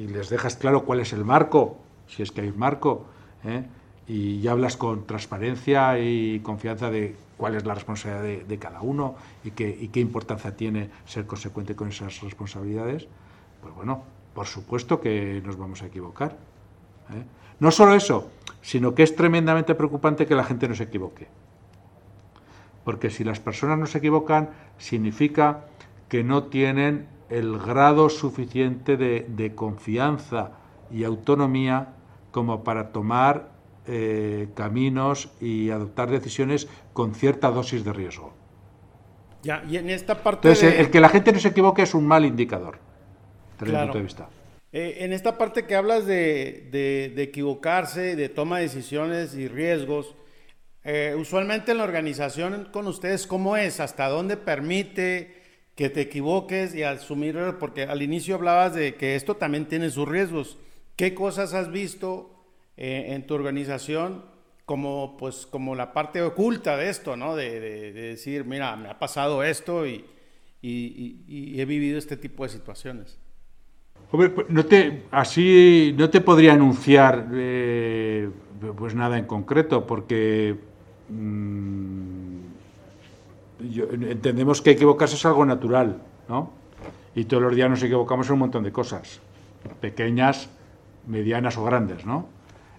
les 0.07 0.29
dejas 0.29 0.55
claro 0.55 0.85
cuál 0.85 0.99
es 0.99 1.13
el 1.13 1.25
marco, 1.25 1.77
si 2.07 2.23
es 2.23 2.31
que 2.31 2.41
hay 2.41 2.49
un 2.49 2.59
marco, 2.59 3.05
¿eh? 3.43 3.63
y 4.07 4.47
hablas 4.47 4.77
con 4.77 5.05
transparencia 5.05 5.99
y 5.99 6.39
confianza 6.41 6.89
de 6.89 7.15
cuál 7.37 7.55
es 7.55 7.65
la 7.65 7.73
responsabilidad 7.73 8.45
de, 8.45 8.59
cada 8.59 8.81
uno 8.81 9.15
y 9.43 9.51
qué 9.51 9.99
importancia 9.99 10.55
tiene 10.55 10.89
ser 11.05 11.25
consecuente 11.25 11.75
con 11.75 11.89
esas 11.89 12.21
responsabilidades, 12.21 13.07
pues 13.61 13.73
bueno, 13.73 14.03
por 14.33 14.47
supuesto 14.47 15.01
que 15.01 15.41
nos 15.45 15.57
vamos 15.57 15.81
a 15.81 15.87
equivocar. 15.87 16.37
No 17.59 17.71
solo 17.71 17.95
eso, 17.95 18.29
sino 18.61 18.95
que 18.95 19.03
es 19.03 19.15
tremendamente 19.15 19.75
preocupante 19.75 20.25
que 20.25 20.35
la 20.35 20.43
gente 20.43 20.67
no 20.67 20.75
se 20.75 20.83
equivoque 20.83 21.27
porque 22.85 23.09
si 23.09 23.23
las 23.23 23.39
personas 23.41 23.77
no 23.79 23.87
se 23.87 23.97
equivocan, 23.97 24.51
significa 24.77 25.65
que 26.07 26.23
no 26.23 26.45
tienen 26.45 27.07
el 27.29 27.57
grado 27.57 28.09
suficiente 28.09 28.95
de, 28.95 29.55
confianza 29.55 30.51
y 30.91 31.03
autonomía 31.03 31.95
como 32.31 32.63
para 32.63 32.91
tomar 32.91 33.49
eh, 33.87 34.49
caminos 34.53 35.31
y 35.41 35.71
adoptar 35.71 36.11
decisiones 36.11 36.67
con 36.93 37.15
cierta 37.15 37.49
dosis 37.49 37.83
de 37.83 37.91
riesgo. 37.91 38.33
Ya, 39.41 39.63
y 39.67 39.77
en 39.77 39.89
esta 39.89 40.21
parte. 40.21 40.47
Entonces, 40.47 40.79
el 40.79 40.91
que 40.91 40.99
la 40.99 41.09
gente 41.09 41.31
no 41.31 41.39
se 41.39 41.49
equivoque 41.49 41.81
es 41.81 41.93
un 41.95 42.05
mal 42.05 42.23
indicador, 42.23 42.77
desde 43.59 43.73
mi 43.73 43.79
punto 43.83 43.97
de 43.97 44.03
vista. 44.03 44.29
Eh, 44.71 44.97
en 44.99 45.13
esta 45.13 45.37
parte 45.37 45.65
que 45.65 45.75
hablas 45.75 46.05
de, 46.05 46.67
de, 46.71 47.13
de 47.15 47.23
equivocarse, 47.23 48.15
de 48.15 48.29
toma 48.29 48.57
de 48.57 48.63
decisiones 48.63 49.35
y 49.35 49.47
riesgos, 49.47 50.15
eh, 50.87 51.15
usualmente 51.17 51.71
en 51.71 51.79
la 51.79 51.83
organización 51.83 52.69
con 52.71 52.85
ustedes, 52.85 53.25
¿cómo 53.25 53.57
es? 53.57 53.79
¿Hasta 53.79 54.07
dónde 54.07 54.37
permite 54.37 55.35
que 55.75 55.89
te 55.89 56.01
equivoques 56.01 56.75
y 56.75 56.83
asumir? 56.83 57.55
Porque 57.59 57.83
al 57.83 58.03
inicio 58.03 58.35
hablabas 58.35 58.75
de 58.75 58.93
que 58.93 59.15
esto 59.15 59.35
también 59.35 59.65
tiene 59.65 59.89
sus 59.89 60.07
riesgos. 60.07 60.59
¿Qué 60.95 61.15
cosas 61.15 61.55
has 61.55 61.71
visto 61.71 62.29
eh, 62.77 63.07
en 63.15 63.25
tu 63.25 63.33
organización 63.33 64.25
como, 64.65 65.17
pues, 65.17 65.47
como 65.47 65.73
la 65.73 65.91
parte 65.91 66.21
oculta 66.21 66.77
de 66.77 66.89
esto, 66.91 67.17
¿no? 67.17 67.35
De, 67.35 67.91
decir, 67.91 68.45
mira, 68.45 68.75
me 68.75 68.89
ha 68.89 68.99
pasado 68.99 69.43
esto 69.43 69.87
y, 69.87 70.05
he 70.61 71.65
vivido 71.65 71.97
este 71.97 72.15
tipo 72.15 72.43
de 72.43 72.49
situaciones. 72.49 73.17
Pues, 74.11 74.31
no 74.49 74.63
te, 74.67 75.05
así 75.09 75.95
no 75.97 76.11
te 76.11 76.21
podría 76.21 76.53
anunciar 76.53 77.27
eh, 77.33 78.29
pues 78.77 78.93
nada 78.93 79.17
en 79.17 79.25
concreto, 79.25 79.87
porque 79.87 80.74
Mm, 81.09 82.39
entendemos 83.59 84.61
que 84.61 84.71
equivocarse 84.71 85.15
es 85.15 85.25
algo 85.25 85.45
natural, 85.45 86.01
¿no? 86.27 86.51
Y 87.15 87.25
todos 87.25 87.43
los 87.43 87.55
días 87.55 87.69
nos 87.69 87.83
equivocamos 87.83 88.27
en 88.27 88.33
un 88.33 88.39
montón 88.39 88.63
de 88.63 88.71
cosas, 88.71 89.21
pequeñas, 89.79 90.49
medianas 91.07 91.57
o 91.57 91.63
grandes, 91.63 92.05
¿no? 92.05 92.27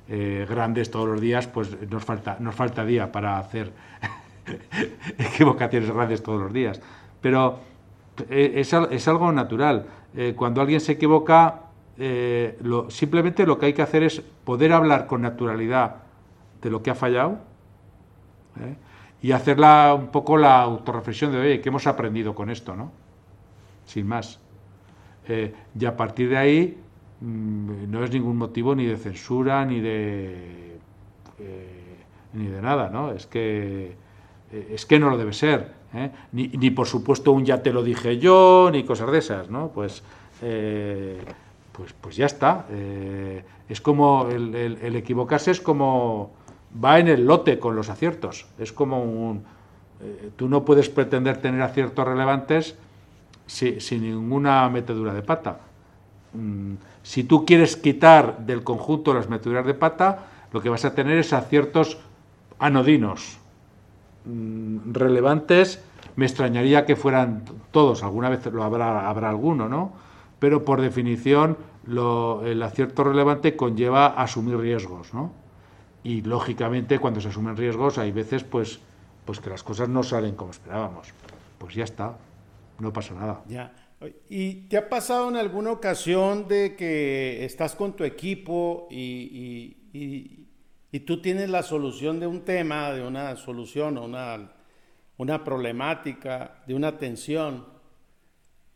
Eh, 0.08 0.46
grandes 0.48 0.90
todos 0.90 1.08
los 1.08 1.20
días, 1.20 1.46
pues 1.46 1.76
nos 1.90 2.04
falta, 2.04 2.36
nos 2.40 2.54
falta 2.54 2.84
día 2.84 3.10
para 3.10 3.38
hacer 3.38 3.72
equivocaciones 5.18 5.90
grandes 5.90 6.22
todos 6.22 6.42
los 6.42 6.52
días. 6.52 6.80
Pero 7.20 7.58
eh, 8.28 8.52
es, 8.56 9.08
algo 9.08 9.32
natural. 9.32 9.86
Eh, 10.14 10.34
cuando 10.36 10.60
alguien 10.60 10.80
se 10.80 10.92
equivoca, 10.92 11.62
lo, 12.60 12.90
simplemente 12.90 13.46
lo 13.46 13.58
que 13.58 13.66
hay 13.66 13.72
que 13.72 13.80
hacer 13.80 14.02
es 14.02 14.20
poder 14.20 14.74
hablar 14.74 15.06
con 15.06 15.22
naturalidad 15.22 15.96
de 16.60 16.68
lo 16.68 16.82
que 16.82 16.90
ha 16.90 16.94
fallado 16.94 17.38
y 19.22 19.32
hacerla 19.32 19.94
un 19.94 20.08
poco 20.08 20.36
la 20.36 20.60
autorreflexión 20.62 21.32
de, 21.32 21.38
oye, 21.38 21.60
¿qué 21.60 21.68
hemos 21.68 21.86
aprendido 21.86 22.34
con 22.34 22.50
esto? 22.50 22.76
¿no? 22.76 22.92
Sin 23.84 24.06
más. 24.06 24.40
y 25.78 25.84
a 25.84 25.96
partir 25.96 26.30
de 26.30 26.36
ahí, 26.36 26.78
Mm, 27.20 27.90
no 27.90 28.04
es 28.04 28.10
ningún 28.10 28.36
motivo 28.36 28.74
ni 28.74 28.84
de 28.84 28.96
censura 28.98 29.64
ni 29.64 29.80
de 29.80 30.78
eh, 31.38 31.96
ni 32.34 32.46
de 32.46 32.60
nada, 32.60 32.90
¿no? 32.90 33.12
Es 33.12 33.26
que 33.26 33.96
eh, 34.52 34.68
es 34.70 34.84
que 34.84 34.98
no 34.98 35.08
lo 35.08 35.16
debe 35.16 35.32
ser, 35.32 35.72
¿eh? 35.94 36.10
ni, 36.32 36.48
ni, 36.48 36.70
por 36.70 36.86
supuesto 36.86 37.32
un 37.32 37.46
ya 37.46 37.62
te 37.62 37.72
lo 37.72 37.82
dije 37.82 38.18
yo 38.18 38.68
ni 38.70 38.84
cosas 38.84 39.10
de 39.10 39.18
esas, 39.18 39.50
¿no? 39.50 39.68
Pues 39.68 40.02
pues, 41.72 41.94
pues 42.00 42.16
ya 42.16 42.26
está. 42.26 42.66
es 43.68 43.80
como 43.80 44.28
el, 44.28 44.54
el, 44.54 44.96
equivocarse 44.96 45.50
es 45.50 45.62
como 45.62 46.30
va 46.84 46.98
en 46.98 47.08
el 47.08 47.26
lote 47.26 47.58
con 47.58 47.76
los 47.76 47.88
aciertos. 47.88 48.46
Es 48.58 48.72
como 48.72 49.02
un 49.02 49.44
tú 50.36 50.48
no 50.48 50.64
puedes 50.64 50.88
pretender 50.88 51.38
tener 51.38 51.62
aciertos 51.62 52.06
relevantes 52.06 52.76
sin 53.46 54.02
ninguna 54.02 54.68
metedura 54.68 55.14
de 55.14 55.22
pata. 55.22 55.60
Mm, 56.32 56.74
si 57.02 57.24
tú 57.24 57.46
quieres 57.46 57.76
quitar 57.76 58.38
del 58.38 58.64
conjunto 58.64 59.14
las 59.14 59.28
meteduras 59.28 59.64
de 59.64 59.74
pata, 59.74 60.26
lo 60.52 60.60
que 60.60 60.68
vas 60.68 60.84
a 60.84 60.94
tener 60.94 61.18
es 61.18 61.32
aciertos 61.32 61.98
anodinos, 62.58 63.38
mm, 64.24 64.92
relevantes. 64.92 65.82
Me 66.16 66.26
extrañaría 66.26 66.84
que 66.84 66.96
fueran 66.96 67.44
todos, 67.70 68.02
alguna 68.02 68.28
vez 68.28 68.44
lo 68.46 68.64
habrá, 68.64 69.08
habrá 69.08 69.28
alguno, 69.28 69.68
¿no? 69.68 69.92
Pero 70.38 70.64
por 70.64 70.80
definición, 70.80 71.56
el 71.86 72.62
acierto 72.62 73.04
relevante 73.04 73.56
conlleva 73.56 74.06
asumir 74.06 74.58
riesgos, 74.58 75.14
¿no? 75.14 75.45
Y 76.06 76.22
lógicamente, 76.22 77.00
cuando 77.00 77.20
se 77.20 77.30
asumen 77.30 77.56
riesgos, 77.56 77.98
hay 77.98 78.12
veces 78.12 78.44
pues, 78.44 78.78
pues 79.24 79.40
que 79.40 79.50
las 79.50 79.64
cosas 79.64 79.88
no 79.88 80.04
salen 80.04 80.36
como 80.36 80.52
esperábamos. 80.52 81.08
Pues 81.58 81.74
ya 81.74 81.82
está, 81.82 82.16
no 82.78 82.92
pasa 82.92 83.12
nada. 83.14 83.42
Ya. 83.48 83.74
¿Y 84.28 84.68
te 84.68 84.76
ha 84.76 84.88
pasado 84.88 85.28
en 85.28 85.34
alguna 85.34 85.72
ocasión 85.72 86.46
de 86.46 86.76
que 86.76 87.44
estás 87.44 87.74
con 87.74 87.96
tu 87.96 88.04
equipo 88.04 88.86
y, 88.88 89.78
tú 91.04 91.20
tienes 91.20 91.50
la 91.50 91.64
solución 91.64 92.20
de 92.20 92.28
un 92.28 92.42
tema, 92.42 92.92
de 92.92 93.04
una 93.04 93.34
solución, 93.34 93.98
una, 93.98 94.52
una 95.16 95.42
problemática, 95.42 96.62
de 96.68 96.74
una 96.74 96.98
tensión? 96.98 97.66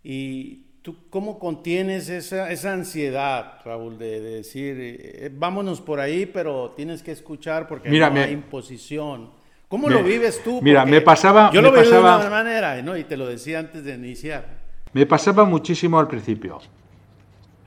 ¿Y 0.03 0.64
tú 0.83 0.97
cómo 1.11 1.39
contienes 1.39 2.09
esa, 2.09 2.51
esa 2.51 2.72
ansiedad, 2.72 3.59
Raúl, 3.64 3.99
de, 3.99 4.20
decir, 4.20 4.76
eh, 4.78 5.31
vámonos 5.33 5.81
por 5.81 6.01
ahí, 6.01 6.26
pero 6.26 6.72
tienes 6.76 7.03
que 7.03 7.12
escuchar 7.12 7.66
porque 7.68 7.91
no 7.91 8.07
hay 8.07 8.33
imposición? 8.33 9.31
¿Cómo 9.68 9.89
lo 9.89 10.03
vives 10.03 10.43
tú? 10.43 10.61
Mira, 10.62 10.85
me 10.85 11.01
pasaba... 11.01 11.51
Yo 11.53 11.62
lo 11.62 11.70
veo 11.70 11.89
de 11.89 11.99
una 11.99 12.28
manera, 12.28 12.83
¿no? 12.83 12.97
y 12.97 13.05
te 13.05 13.16
lo 13.16 13.26
decía 13.26 13.61
antes 13.61 13.85
de 13.85 13.95
iniciar. 13.95 14.59
Me 14.93 15.07
pasaba 15.07 15.45
muchísimo 15.45 16.01
al 16.01 16.09
principio. 16.09 16.59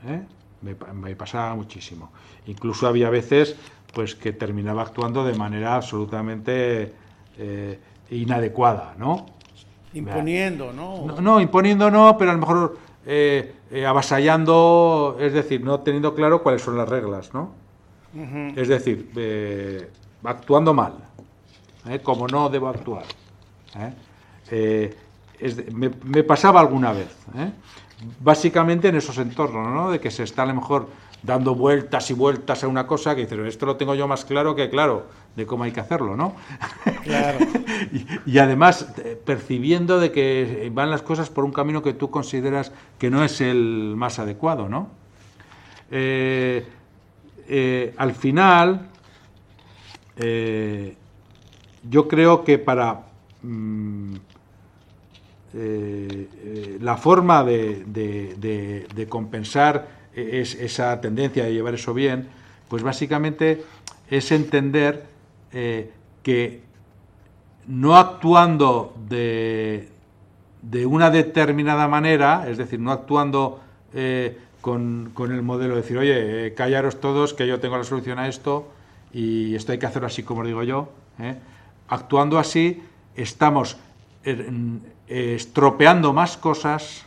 ¿eh? 0.06 0.20
Me, 0.60 1.16
pasaba 1.16 1.54
muchísimo. 1.54 2.12
Incluso 2.46 2.86
había 2.86 3.08
veces 3.08 3.56
pues 3.94 4.14
que 4.14 4.32
terminaba 4.32 4.82
actuando 4.82 5.24
de 5.24 5.34
manera 5.34 5.76
absolutamente 5.76 6.92
eh, 7.38 7.78
inadecuada, 8.10 8.94
¿no? 8.98 9.26
Imponiendo, 9.94 10.72
¿no? 10.72 11.20
¿no? 11.20 11.40
imponiendo 11.40 11.90
no, 11.90 12.18
pero 12.18 12.32
a 12.32 12.34
lo 12.34 12.40
mejor 12.40 12.78
eh, 13.06 13.54
avasallando, 13.86 15.16
es 15.20 15.32
decir, 15.32 15.62
no 15.62 15.80
teniendo 15.80 16.14
claro 16.14 16.42
cuáles 16.42 16.62
son 16.62 16.76
las 16.76 16.88
reglas, 16.88 17.32
¿no? 17.34 17.52
Es 18.54 18.68
decir, 18.68 19.10
actuando 20.22 20.72
mal, 20.72 20.94
como 22.04 22.28
no 22.28 22.48
debo 22.48 22.68
actuar 22.68 23.04
me, 25.72 26.22
pasaba 26.22 26.60
alguna 26.60 26.92
vez, 26.92 27.14
¿eh? 27.36 27.50
básicamente 28.20 28.88
en 28.88 28.96
esos 28.96 29.18
entornos, 29.18 29.72
¿no? 29.72 29.90
de 29.90 30.00
que 30.00 30.10
se 30.10 30.22
está 30.22 30.42
a 30.42 30.46
lo 30.46 30.54
mejor 30.54 30.88
dando 31.24 31.54
vueltas 31.54 32.10
y 32.10 32.14
vueltas 32.14 32.62
a 32.62 32.68
una 32.68 32.86
cosa 32.86 33.14
que 33.14 33.22
dices, 33.22 33.38
esto 33.46 33.66
lo 33.66 33.76
tengo 33.76 33.94
yo 33.94 34.06
más 34.06 34.24
claro 34.24 34.54
que 34.54 34.68
claro 34.70 35.06
de 35.34 35.46
cómo 35.46 35.64
hay 35.64 35.72
que 35.72 35.80
hacerlo, 35.80 36.16
¿no? 36.16 36.36
Claro. 37.02 37.38
y, 38.26 38.38
además 38.38 38.88
eh, 38.98 39.20
percibiendo 39.24 39.98
de 39.98 40.12
que 40.12 40.70
van 40.72 40.90
las 40.90 41.02
cosas 41.02 41.30
por 41.30 41.44
un 41.44 41.52
camino 41.52 41.82
que 41.82 41.94
tú 41.94 42.10
consideras 42.10 42.72
que 42.98 43.10
no 43.10 43.24
es 43.24 43.40
el 43.40 43.94
más 43.96 44.18
adecuado, 44.18 44.68
¿no? 44.68 44.88
Eh, 45.90 46.64
al 47.96 48.14
final, 48.14 48.88
yo 51.90 52.08
creo 52.08 52.44
que 52.44 52.58
para 52.58 53.02
mm, 53.42 54.14
eh, 55.56 56.28
eh, 56.42 56.78
la 56.80 56.96
forma 56.96 57.44
de, 57.44 59.06
compensar 59.08 59.86
esa 60.14 61.00
tendencia 61.00 61.44
de 61.44 61.52
llevar 61.52 61.74
eso 61.74 61.94
bien, 61.94 62.28
pues 62.68 62.82
básicamente 62.82 63.64
es 64.08 64.30
entender 64.32 65.04
eh, 65.52 65.90
que 66.22 66.62
no 67.66 67.96
actuando 67.96 68.94
de, 69.08 69.88
una 70.86 71.10
determinada 71.10 71.88
manera, 71.88 72.46
es 72.48 72.58
decir, 72.58 72.80
no 72.80 72.92
actuando 72.92 73.60
con, 74.60 75.12
el 75.18 75.42
modelo 75.42 75.74
de 75.76 75.82
decir, 75.82 75.98
oye, 75.98 76.54
callaros 76.54 77.00
todos, 77.00 77.34
que 77.34 77.46
yo 77.46 77.60
tengo 77.60 77.76
la 77.76 77.84
solución 77.84 78.18
a 78.18 78.28
esto 78.28 78.68
y 79.12 79.54
esto 79.54 79.72
hay 79.72 79.78
que 79.78 79.86
hacerlo 79.86 80.06
así 80.06 80.22
como 80.22 80.44
digo 80.44 80.62
yo, 80.62 80.88
actuando 81.88 82.38
así 82.38 82.82
estamos 83.14 83.76
estropeando 85.06 86.12
más 86.12 86.36
cosas, 86.36 87.06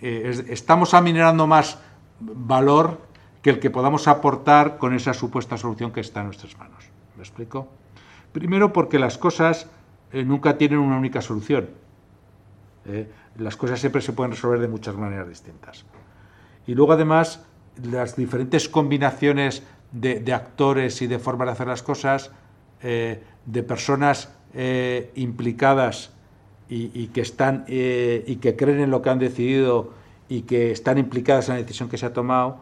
estamos 0.00 0.94
aminerando 0.94 1.46
más 1.46 1.78
valor 2.20 2.98
que 3.42 3.50
el 3.50 3.60
que 3.60 3.70
podamos 3.70 4.08
aportar 4.08 4.78
con 4.78 4.94
esa 4.94 5.14
supuesta 5.14 5.56
solución 5.56 5.92
que 5.92 6.00
está 6.00 6.20
en 6.20 6.26
nuestras 6.26 6.56
manos. 6.58 6.84
¿Me 7.16 7.22
explico? 7.22 7.68
Primero 8.32 8.72
porque 8.72 8.98
las 8.98 9.18
cosas 9.18 9.68
eh, 10.12 10.24
nunca 10.24 10.56
tienen 10.56 10.78
una 10.78 10.96
única 10.96 11.20
solución. 11.20 11.70
¿eh? 12.86 13.10
las 13.36 13.56
cosas 13.56 13.80
siempre 13.80 14.02
se 14.02 14.12
pueden 14.12 14.32
resolver 14.32 14.60
de 14.60 14.68
muchas 14.68 14.96
maneras 14.96 15.28
distintas. 15.28 15.84
Y 16.66 16.74
luego 16.74 16.92
además 16.92 17.44
las 17.82 18.16
diferentes 18.16 18.68
combinaciones 18.68 19.62
de, 19.92 20.32
actores 20.32 21.02
y 21.02 21.06
de 21.06 21.18
formas 21.18 21.46
de 21.46 21.52
hacer 21.52 21.66
las 21.66 21.82
cosas, 21.82 22.30
eh, 22.82 23.22
de 23.46 23.62
personas 23.62 24.32
eh, 24.54 25.10
implicadas 25.14 26.12
y, 26.72 27.08
que 27.08 27.20
están 27.20 27.64
eh, 27.66 28.24
y 28.26 28.36
que 28.36 28.54
creen 28.54 28.80
en 28.80 28.90
lo 28.90 29.02
que 29.02 29.10
han 29.10 29.18
decidido 29.18 29.90
y 30.28 30.42
que 30.42 30.70
están 30.70 30.98
implicadas 30.98 31.48
en 31.48 31.56
la 31.56 31.60
decisión 31.60 31.88
que 31.88 31.98
se 31.98 32.06
ha 32.06 32.12
tomado, 32.12 32.58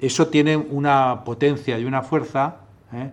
eso 0.00 0.26
tiene 0.28 0.56
una 0.56 1.22
potencia 1.24 1.78
y 1.78 1.84
una 1.84 2.02
fuerza 2.02 2.56
eh, 2.92 3.10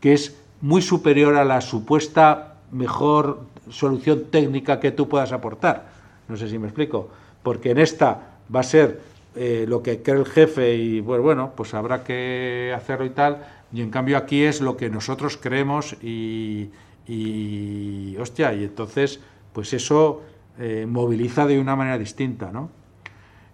que 0.00 0.12
es 0.12 0.36
muy 0.60 0.82
superior 0.82 1.36
a 1.36 1.44
la 1.44 1.62
supuesta 1.62 2.56
mejor 2.70 3.40
solución 3.70 4.24
técnica 4.30 4.80
que 4.80 4.92
tú 4.92 5.08
puedas 5.08 5.32
aportar. 5.32 5.88
No 6.28 6.36
sé 6.36 6.48
si 6.48 6.58
me 6.58 6.66
explico, 6.66 7.08
porque 7.42 7.70
en 7.70 7.78
esta 7.78 8.38
va 8.54 8.60
a 8.60 8.64
ser 8.64 9.16
lo 9.36 9.82
que 9.82 10.02
cree 10.02 10.16
el 10.18 10.24
jefe 10.24 10.76
y 10.76 11.00
bueno, 11.00 11.22
bueno, 11.22 11.52
pues 11.54 11.74
habrá 11.74 12.02
que 12.02 12.72
hacerlo 12.74 13.04
y 13.04 13.10
tal, 13.10 13.44
y 13.70 13.82
en 13.82 13.90
cambio 13.90 14.16
aquí 14.16 14.42
es 14.42 14.62
lo 14.62 14.76
que 14.78 14.88
nosotros 14.88 15.36
creemos 15.36 15.94
y, 16.02 16.70
y, 17.06 18.16
hostia, 18.18 18.52
y 18.54 18.64
entonces, 18.64 19.20
pues 19.56 19.72
eso 19.72 20.22
eh, 20.58 20.84
moviliza 20.86 21.46
de 21.46 21.58
una 21.58 21.74
manera 21.74 21.96
distinta, 21.96 22.52
¿no? 22.52 22.68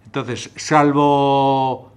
Entonces, 0.03 0.51
salvo, 0.57 1.93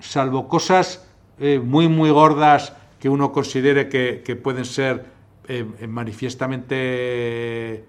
salvo 0.00 0.48
cosas 0.48 1.06
eh, 1.38 1.60
muy, 1.60 1.86
muy 1.86 2.10
gordas 2.10 2.72
que 2.98 3.08
uno 3.08 3.30
considere 3.30 3.88
que, 3.88 4.36
pueden 4.42 4.64
ser 4.64 5.04
eh, 5.46 5.64
manifiestamente... 5.86 7.84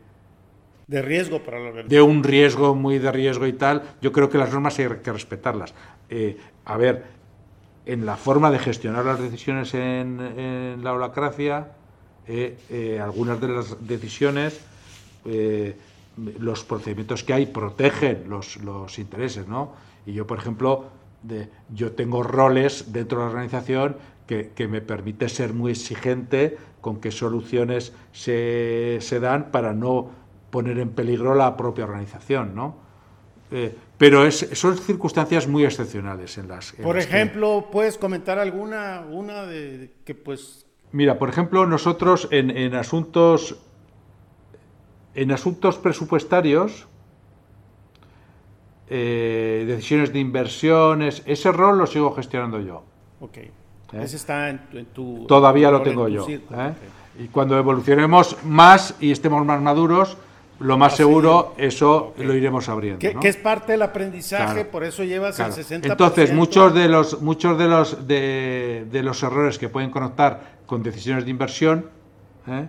De 0.85 1.01
riesgo 1.01 1.41
para 1.41 1.59
la 1.59 1.81
De 1.81 2.01
un 2.03 2.23
riesgo 2.23 2.75
muy 2.75 2.99
de 2.99 3.11
riesgo 3.11 3.47
y 3.47 3.53
tal, 3.53 3.81
yo 3.99 4.11
creo 4.11 4.29
que 4.29 4.37
las 4.37 4.53
normas 4.53 4.77
hay 4.77 4.89
que 5.03 5.11
respetarlas. 5.11 5.73
a 6.65 6.77
ver, 6.77 7.03
en 7.87 8.05
la 8.05 8.15
forma 8.15 8.51
de 8.51 8.59
gestionar 8.59 9.03
las 9.05 9.19
decisiones 9.19 9.73
en, 9.73 10.19
en 10.19 10.83
la 10.83 10.93
holacracia, 10.93 11.71
algunas 13.01 13.41
de 13.41 13.47
las 13.47 13.87
decisiones 13.87 14.61
eh, 15.27 15.77
los 16.39 16.63
procedimientos 16.63 17.23
que 17.23 17.33
hay 17.33 17.45
protegen 17.45 18.23
los, 18.27 18.57
los 18.57 18.97
intereses, 18.97 19.47
¿no? 19.47 19.73
Y 20.05 20.13
yo, 20.13 20.25
por 20.25 20.39
ejemplo, 20.39 20.85
de, 21.21 21.49
yo 21.69 21.91
tengo 21.91 22.23
roles 22.23 22.91
dentro 22.91 23.19
de 23.19 23.25
la 23.25 23.31
organización 23.31 23.97
que, 24.25 24.51
que, 24.55 24.67
me 24.67 24.81
permite 24.81 25.29
ser 25.29 25.53
muy 25.53 25.71
exigente 25.71 26.57
con 26.81 26.99
qué 26.99 27.11
soluciones 27.11 27.93
se, 28.13 28.97
se 29.01 29.19
dan 29.19 29.51
para 29.51 29.73
no 29.73 30.09
poner 30.49 30.79
en 30.79 30.89
peligro 30.89 31.35
la 31.35 31.55
propia 31.55 31.85
organización, 31.85 32.55
¿no? 32.55 32.77
Eh, 33.51 33.75
pero 33.97 34.25
es, 34.25 34.49
son 34.53 34.77
circunstancias 34.77 35.47
muy 35.47 35.63
excepcionales 35.63 36.37
en 36.37 36.47
las. 36.47 36.73
En 36.73 36.83
por 36.83 36.95
las 36.95 37.05
ejemplo, 37.05 37.63
que... 37.65 37.71
¿puedes 37.71 37.97
comentar 37.97 38.39
alguna 38.39 39.05
una 39.09 39.45
de 39.45 39.93
que 40.03 40.15
pues? 40.15 40.65
Mira, 40.91 41.17
por 41.19 41.29
ejemplo, 41.29 41.65
nosotros 41.65 42.27
en, 42.31 42.49
en 42.49 42.75
asuntos 42.75 43.57
en 45.17 45.31
asuntos 45.31 45.79
presupuestarios, 45.79 46.87
eh, 48.87 49.65
decisiones 49.67 50.13
de 50.13 50.19
inversiones, 50.19 51.23
ese 51.25 51.51
rol 51.51 51.79
lo 51.79 51.87
sigo 51.87 52.13
gestionando 52.13 52.61
yo. 52.61 52.83
Ok. 53.19 53.37
¿Eh? 53.37 53.51
Ese 53.93 54.15
está 54.15 54.49
en, 54.49 54.61
en 54.73 54.85
tu. 54.85 55.25
Todavía 55.27 55.71
lo 55.71 55.81
tengo 55.81 56.07
yo. 56.07 56.27
¿eh? 56.29 56.39
Okay. 56.47 57.25
Y 57.25 57.27
cuando 57.29 57.57
evolucionemos 57.57 58.37
más 58.43 58.93
y 58.99 59.11
estemos 59.11 59.43
más 59.43 59.59
maduros, 59.59 60.17
lo 60.59 60.77
más 60.77 60.93
ah, 60.93 60.97
seguro 60.97 61.53
sí. 61.57 61.63
eso 61.65 62.09
okay. 62.09 62.23
lo 62.23 62.35
iremos 62.35 62.69
abriendo. 62.69 62.99
Que, 62.99 63.15
¿no? 63.15 63.19
que, 63.19 63.29
es 63.29 63.37
parte 63.37 63.71
del 63.71 63.81
aprendizaje, 63.81 64.53
claro. 64.53 64.69
por 64.69 64.83
eso 64.83 65.03
llevas 65.03 65.35
claro. 65.35 65.55
el 65.55 65.65
60%. 65.65 65.89
Entonces, 65.89 66.31
muchos 66.31 66.75
de 66.75 66.87
los, 66.87 67.23
muchos 67.23 67.57
de 67.57 67.67
los, 67.67 68.07
de, 68.07 68.85
de 68.91 69.01
los 69.01 69.23
errores 69.23 69.57
que 69.57 69.67
pueden 69.67 69.89
conectar 69.89 70.59
con 70.67 70.83
decisiones 70.83 71.25
de 71.25 71.31
inversión, 71.31 71.89
¿eh? 72.45 72.67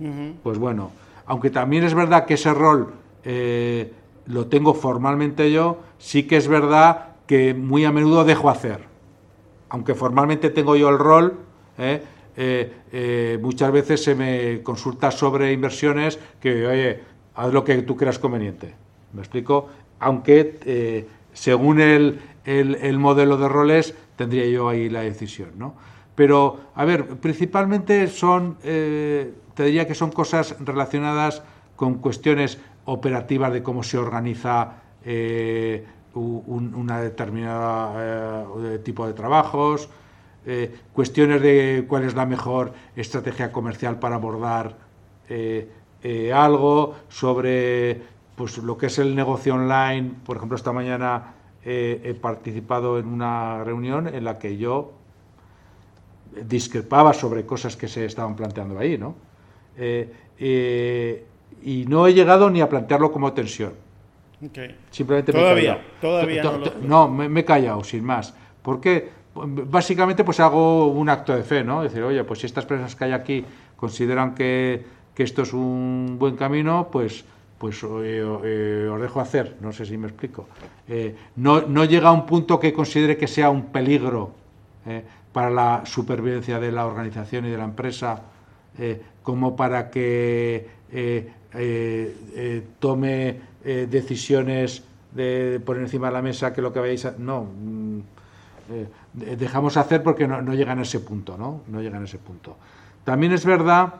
uh 0.00 0.04
-huh. 0.04 0.34
pues 0.42 0.56
bueno, 0.56 0.92
aunque 1.30 1.50
también 1.50 1.84
es 1.84 1.94
verdad 1.94 2.26
que 2.26 2.34
ese 2.34 2.52
rol 2.52 2.92
eh, 3.22 3.92
lo 4.26 4.48
tengo 4.48 4.74
formalmente 4.74 5.52
yo, 5.52 5.78
sí 5.96 6.24
que 6.24 6.36
es 6.36 6.48
verdad 6.48 7.10
que 7.28 7.54
muy 7.54 7.84
a 7.84 7.92
menudo 7.92 8.24
dejo 8.24 8.50
hacer. 8.50 8.80
Aunque 9.68 9.94
formalmente 9.94 10.50
tengo 10.50 10.74
yo 10.74 10.88
el 10.88 10.98
rol, 10.98 11.38
¿eh? 11.78 12.02
Eh, 12.36 13.38
muchas 13.40 13.70
veces 13.70 14.02
se 14.02 14.16
me 14.16 14.60
consulta 14.64 15.12
sobre 15.12 15.52
inversiones 15.52 16.18
que, 16.40 16.66
oye, 16.66 17.00
haz 17.36 17.52
lo 17.52 17.62
que 17.62 17.80
tú 17.82 17.96
creas 17.96 18.18
conveniente. 18.18 18.74
¿Me 19.12 19.20
explico? 19.20 19.68
Aunque 20.00 21.06
según 21.32 21.80
el, 21.80 22.18
el, 22.44 22.74
el, 22.74 22.98
modelo 22.98 23.36
de 23.36 23.48
roles 23.48 23.94
tendría 24.16 24.46
yo 24.46 24.68
ahí 24.68 24.88
la 24.88 25.02
decisión, 25.02 25.50
¿no? 25.56 25.76
Pero, 26.16 26.58
a 26.74 26.84
ver, 26.84 27.06
principalmente 27.20 28.08
son, 28.08 28.56
te 29.60 29.66
diría 29.66 29.86
que 29.86 29.94
son 29.94 30.10
cosas 30.10 30.56
relacionadas 30.58 31.42
con 31.76 31.96
cuestiones 31.96 32.56
operativas 32.86 33.52
de 33.52 33.62
cómo 33.62 33.82
se 33.82 33.98
organiza 33.98 34.76
eh, 35.04 35.84
un, 36.14 36.72
una 36.74 36.98
determinada 37.02 38.46
eh, 38.56 38.78
tipo 38.78 39.06
de 39.06 39.12
trabajos, 39.12 39.90
cuestiones 40.94 41.42
de 41.42 41.84
cuál 41.86 42.04
es 42.04 42.14
la 42.14 42.24
mejor 42.24 42.72
estrategia 42.96 43.52
comercial 43.52 43.98
para 43.98 44.14
abordar 44.14 44.78
eh, 46.02 46.32
algo 46.32 46.94
sobre 47.10 48.00
pues, 48.36 48.56
lo 48.56 48.78
que 48.78 48.86
es 48.86 48.98
el 48.98 49.14
negocio 49.14 49.56
online. 49.56 50.12
Por 50.24 50.38
ejemplo, 50.38 50.56
esta 50.56 50.72
mañana 50.72 51.34
eh, 51.62 52.00
he 52.02 52.14
participado 52.14 52.98
en 52.98 53.06
una 53.06 53.62
reunión 53.62 54.08
en 54.08 54.24
la 54.24 54.38
que 54.38 54.56
yo 54.56 54.94
discrepaba 56.46 57.12
sobre 57.12 57.44
cosas 57.44 57.76
que 57.76 57.88
se 57.88 58.06
estaban 58.06 58.36
planteando 58.36 58.78
ahí, 58.78 58.96
¿no? 58.96 59.28
Eh, 59.76 61.24
y 61.62 61.84
no 61.86 62.06
he 62.06 62.14
llegado 62.14 62.48
ni 62.50 62.60
a 62.60 62.68
plantearlo 62.68 63.12
como 63.12 63.32
tensión. 63.32 63.74
Okay. 64.44 64.74
Simplemente 64.90 65.32
todavía, 65.32 65.74
me 65.74 66.00
todavía 66.00 66.42
no, 66.42 66.58
lo... 66.58 66.74
no 66.80 67.08
me, 67.08 67.28
me, 67.28 67.40
he 67.40 67.44
callado, 67.44 67.84
sin 67.84 68.02
más. 68.04 68.34
Porque 68.62 69.10
básicamente 69.34 70.24
pues 70.24 70.40
hago 70.40 70.86
un 70.86 71.10
acto 71.10 71.36
de 71.36 71.42
fe, 71.42 71.62
¿no? 71.62 71.82
Decir, 71.82 72.02
oye, 72.02 72.24
pues 72.24 72.40
si 72.40 72.46
estas 72.46 72.64
personas 72.64 72.96
que 72.96 73.04
hay 73.04 73.12
aquí 73.12 73.44
consideran 73.76 74.34
que 74.34 74.82
que 75.14 75.24
esto 75.24 75.42
es 75.42 75.52
un 75.52 76.16
buen 76.18 76.36
camino, 76.36 76.88
pues, 76.90 77.24
pues 77.58 77.82
eh, 77.82 78.24
eh, 78.44 78.88
os 78.90 79.00
dejo 79.00 79.20
hacer. 79.20 79.56
No 79.60 79.72
sé 79.72 79.84
si 79.84 79.98
me 79.98 80.08
explico. 80.08 80.48
Eh, 80.88 81.14
no, 81.36 81.62
no, 81.62 81.84
llega 81.84 82.08
a 82.08 82.12
un 82.12 82.26
punto 82.26 82.58
que 82.58 82.72
considere 82.72 83.16
que 83.16 83.26
sea 83.26 83.50
un 83.50 83.66
peligro 83.66 84.32
eh, 84.86 85.04
para 85.32 85.50
la 85.50 85.82
supervivencia 85.84 86.58
de 86.58 86.72
la 86.72 86.86
organización 86.86 87.44
y 87.46 87.50
de 87.50 87.58
la 87.58 87.64
empresa, 87.64 88.22
eh, 88.78 89.02
como 89.22 89.56
para 89.56 89.90
que 89.90 90.68
tome 92.78 93.40
decisiones 93.62 94.82
de 95.12 95.60
poner 95.64 95.82
encima 95.82 96.08
de 96.08 96.12
la 96.12 96.22
mesa 96.22 96.52
que 96.52 96.62
lo 96.62 96.72
que 96.72 96.80
vayáis 96.80 97.04
a... 97.04 97.14
No, 97.18 97.44
mm, 97.44 98.00
dejamos 99.12 99.76
hacer 99.76 100.02
porque 100.02 100.28
no, 100.28 100.40
no 100.42 100.54
llegan 100.54 100.78
a 100.78 100.82
ese 100.82 101.00
punto, 101.00 101.36
¿no? 101.36 101.62
No 101.66 101.82
llegan 101.82 102.02
a 102.02 102.04
ese 102.04 102.18
punto. 102.18 102.56
También 103.04 103.32
es 103.32 103.44
verdad 103.44 103.94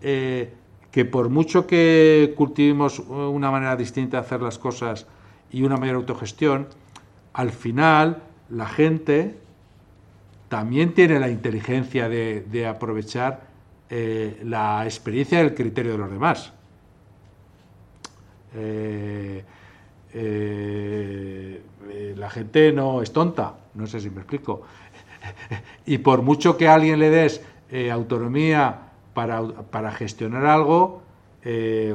eh, 0.00 0.52
que 0.90 1.04
por 1.04 1.28
mucho 1.28 1.66
que 1.66 2.34
cultivemos 2.36 2.98
una 2.98 3.50
manera 3.50 3.76
distinta 3.76 4.18
de 4.18 4.26
hacer 4.26 4.42
las 4.42 4.58
cosas 4.58 5.06
y 5.50 5.62
una 5.62 5.76
mayor 5.76 5.96
autogestión, 5.96 6.66
al 7.32 7.50
final 7.50 8.22
la 8.50 8.66
gente 8.66 9.38
también 10.48 10.94
tiene 10.94 11.18
la 11.18 11.28
inteligencia 11.28 12.08
de, 12.08 12.44
de 12.50 12.66
aprovechar 12.66 13.53
eh, 13.90 14.40
la 14.44 14.84
experiencia 14.84 15.38
y 15.40 15.42
el 15.42 15.54
criterio 15.54 15.92
de 15.92 15.98
los 15.98 16.10
demás. 16.10 16.52
Eh, 18.56 19.44
eh, 20.14 21.60
la 22.16 22.30
gente 22.30 22.72
no 22.72 23.02
es 23.02 23.12
tonta, 23.12 23.54
no 23.74 23.86
sé 23.86 24.00
si 24.00 24.08
me 24.08 24.20
explico. 24.20 24.62
y 25.86 25.98
por 25.98 26.22
mucho 26.22 26.56
que 26.56 26.66
a 26.66 26.74
alguien 26.74 26.98
le 26.98 27.10
des 27.10 27.42
autonomía 27.90 28.78
para, 29.14 29.42
para 29.42 29.90
gestionar 29.90 30.46
algo, 30.46 31.02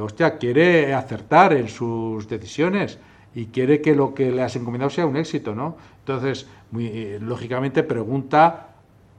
hostia, 0.00 0.36
quiere 0.36 0.92
acertar 0.92 1.54
en 1.54 1.68
sus 1.68 2.28
decisiones 2.28 2.98
y 3.34 3.46
quiere 3.46 3.80
que 3.80 3.94
lo 3.94 4.12
que 4.12 4.30
le 4.30 4.42
has 4.42 4.54
encomendado 4.56 4.90
sea 4.90 5.06
un 5.06 5.16
éxito, 5.16 5.54
¿no? 5.54 5.76
Entonces, 6.00 6.46
muy, 6.70 7.18
lógicamente 7.18 7.82
pregunta 7.82 8.69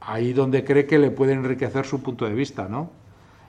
ahí 0.01 0.33
donde 0.33 0.63
cree 0.65 0.85
que 0.85 0.97
le 0.97 1.11
puede 1.11 1.33
enriquecer 1.33 1.85
su 1.85 2.01
punto 2.01 2.25
de 2.25 2.33
vista, 2.33 2.67
¿no? 2.67 2.89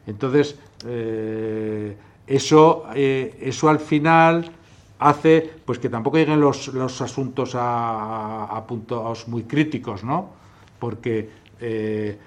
Entonces, 0.07 0.57
eh, 0.87 1.97
eso, 2.27 2.85
eh, 2.95 3.39
eso 3.41 3.69
al 3.69 3.81
final 3.81 4.51
hace 4.99 5.51
pues 5.65 5.79
que 5.79 5.89
tampoco 5.89 6.19
lleguen 6.19 6.41
los, 6.41 6.69
los 6.69 7.01
asuntos 7.01 7.53
a, 7.55 8.65
puntos 8.69 9.27
muy 9.29 9.45
críticos, 9.45 10.05
¿no? 10.05 10.31
Porque 10.79 11.29
eh, 11.61 12.19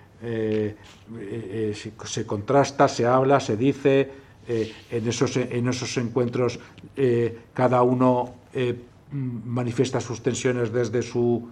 se, 2.05 2.26
contrasta, 2.26 2.88
se 2.88 3.05
habla, 3.05 3.39
se 3.39 3.55
dice, 3.55 4.11
en, 4.47 5.07
esos, 5.07 5.38
en 5.38 5.67
esos 5.67 5.97
encuentros 5.97 6.59
cada 7.53 7.82
uno 7.84 8.34
manifiesta 9.11 10.01
sus 10.01 10.21
tensiones 10.21 10.71
desde 10.71 11.01
su, 11.01 11.49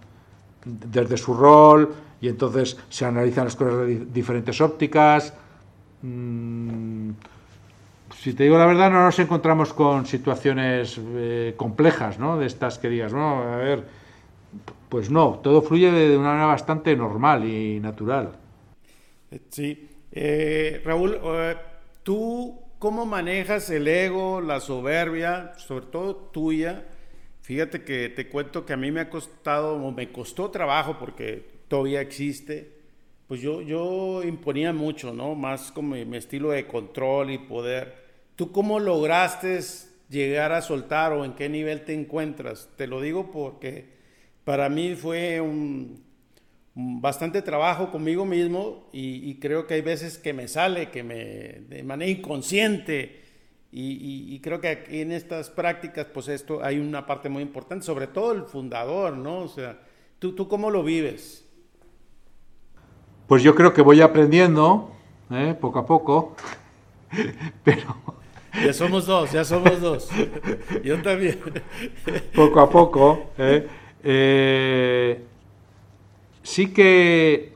desde 0.66 1.18
su 1.18 1.34
rol 1.34 1.94
y 2.24 2.30
entonces 2.30 2.78
se 2.88 3.04
analizan 3.04 3.44
las 3.44 3.56
cosas 3.58 3.80
de 3.80 4.06
diferentes 4.06 4.62
ópticas. 4.62 5.34
Mm, 6.02 7.10
si 8.18 8.34
te 8.34 8.44
digo 8.44 8.58
la 8.58 8.66
verdad, 8.66 8.90
no 8.90 9.04
nos 9.04 9.20
encontramos 9.20 9.74
con 9.74 10.06
situaciones 10.06 11.02
eh, 11.04 11.54
complejas, 11.58 12.20
¿no? 12.20 12.40
De 12.40 12.46
estas 12.46 12.80
que 12.80 12.88
digas, 12.88 13.12
no, 13.12 13.44
a 13.44 13.58
ver, 13.58 13.84
pues 14.88 15.12
no, 15.12 15.42
todo 15.44 15.62
fluye 15.62 15.92
de 15.92 16.18
una 16.18 16.30
manera 16.30 16.46
bastante 16.46 16.96
normal 16.96 17.44
y 17.44 17.82
natural. 17.82 18.32
Sí. 19.50 19.90
Eh, 20.10 20.82
Raúl, 20.86 21.20
eh, 21.22 21.58
¿tú 22.04 22.58
cómo 22.80 23.06
manejas 23.06 23.70
el 23.70 23.86
ego, 23.86 24.40
la 24.40 24.62
soberbia, 24.62 25.56
sobre 25.58 25.88
todo 25.88 26.16
tuya? 26.16 26.86
Fíjate 27.42 27.84
que 27.84 28.08
te 28.08 28.30
cuento 28.30 28.66
que 28.66 28.72
a 28.72 28.78
mí 28.78 28.94
me 28.94 29.02
ha 29.02 29.10
costado, 29.10 29.76
o 29.76 29.92
me 29.92 30.10
costó 30.14 30.50
trabajo 30.52 30.96
porque 30.98 31.53
todavía 31.74 32.02
existe. 32.02 32.70
Pues 33.28 33.42
yo, 33.42 33.64
yo 33.64 34.22
imponía 34.22 34.72
mucho, 34.74 35.12
¿no? 35.12 35.34
Más 35.34 35.72
como 35.72 35.96
mi, 35.96 36.06
mi 36.06 36.18
estilo 36.18 36.52
de 36.52 36.68
control 36.68 37.32
y 37.32 37.40
poder. 37.40 37.96
¿Tú 38.36 38.52
cómo 38.52 38.80
lograste 38.80 39.60
llegar 40.08 40.52
a 40.52 40.62
soltar 40.62 41.14
o 41.14 41.26
en 41.26 41.34
qué 41.34 41.50
nivel 41.50 41.84
te 41.84 41.96
encuentras? 41.96 42.70
Te 42.78 42.86
lo 42.86 43.02
digo 43.02 43.32
porque 43.32 43.86
para 44.44 44.70
mí 44.70 44.94
fue 44.94 45.42
un, 45.42 46.04
bastante 46.76 47.42
trabajo 47.42 47.90
conmigo 47.90 48.24
mismo 48.24 48.88
y, 48.94 49.28
y, 49.28 49.40
creo 49.40 49.66
que 49.66 49.74
hay 49.74 49.82
veces 49.82 50.20
que 50.20 50.32
me 50.32 50.48
sale, 50.48 50.92
que 50.92 51.02
me 51.02 51.64
de 51.70 51.82
manera 51.82 52.12
inconsciente 52.12 53.24
y, 53.72 53.94
y, 53.94 54.36
y, 54.36 54.40
creo 54.42 54.62
que 54.62 54.68
aquí 54.68 55.02
en 55.02 55.12
estas 55.12 55.50
prácticas 55.50 56.06
pues 56.14 56.28
esto 56.28 56.64
hay 56.64 56.78
una 56.78 57.08
parte 57.08 57.30
muy 57.30 57.42
importante, 57.42 57.84
sobre 57.84 58.06
todo 58.06 58.32
el 58.32 58.44
fundador, 58.44 59.18
¿no? 59.18 59.40
O 59.40 59.48
sea, 59.48 59.82
¿tú, 60.20 60.36
tú 60.36 60.48
cómo 60.48 60.70
lo 60.70 60.84
vives? 60.84 61.43
Pues 63.28 63.42
yo 63.44 63.56
creo 63.56 63.74
que 63.74 63.82
voy 63.82 64.02
aprendiendo, 64.02 64.92
¿eh? 65.32 65.56
poco 65.60 65.80
a 65.80 65.86
poco, 65.86 66.36
pero 67.64 67.96
Ya 68.64 68.74
somos 68.74 69.06
dos, 69.08 69.32
ya 69.32 69.44
somos 69.44 69.82
dos. 69.82 70.10
Yo 70.84 71.02
también. 71.02 71.40
Poco 72.36 72.60
a 72.60 72.70
poco. 72.70 73.32
¿eh? 73.38 73.68
Eh, 74.04 75.24
sí 76.44 76.68
que 76.68 77.54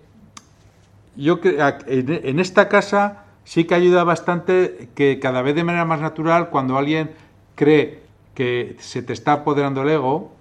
yo 1.16 1.40
en 1.44 2.40
esta 2.40 2.68
casa 2.68 3.26
sí 3.44 3.66
que 3.66 3.76
ayuda 3.76 4.04
bastante 4.04 4.90
que 4.96 5.20
cada 5.20 5.44
vez 5.44 5.56
de 5.56 5.64
manera 5.64 5.86
más 5.86 6.02
natural 6.02 6.50
cuando 6.50 6.78
alguien 6.78 7.12
cree 7.56 8.02
que 8.34 8.76
se 8.80 9.04
te 9.04 9.14
está 9.14 9.34
apoderando 9.34 9.84
el 9.84 9.90
ego, 9.90 10.32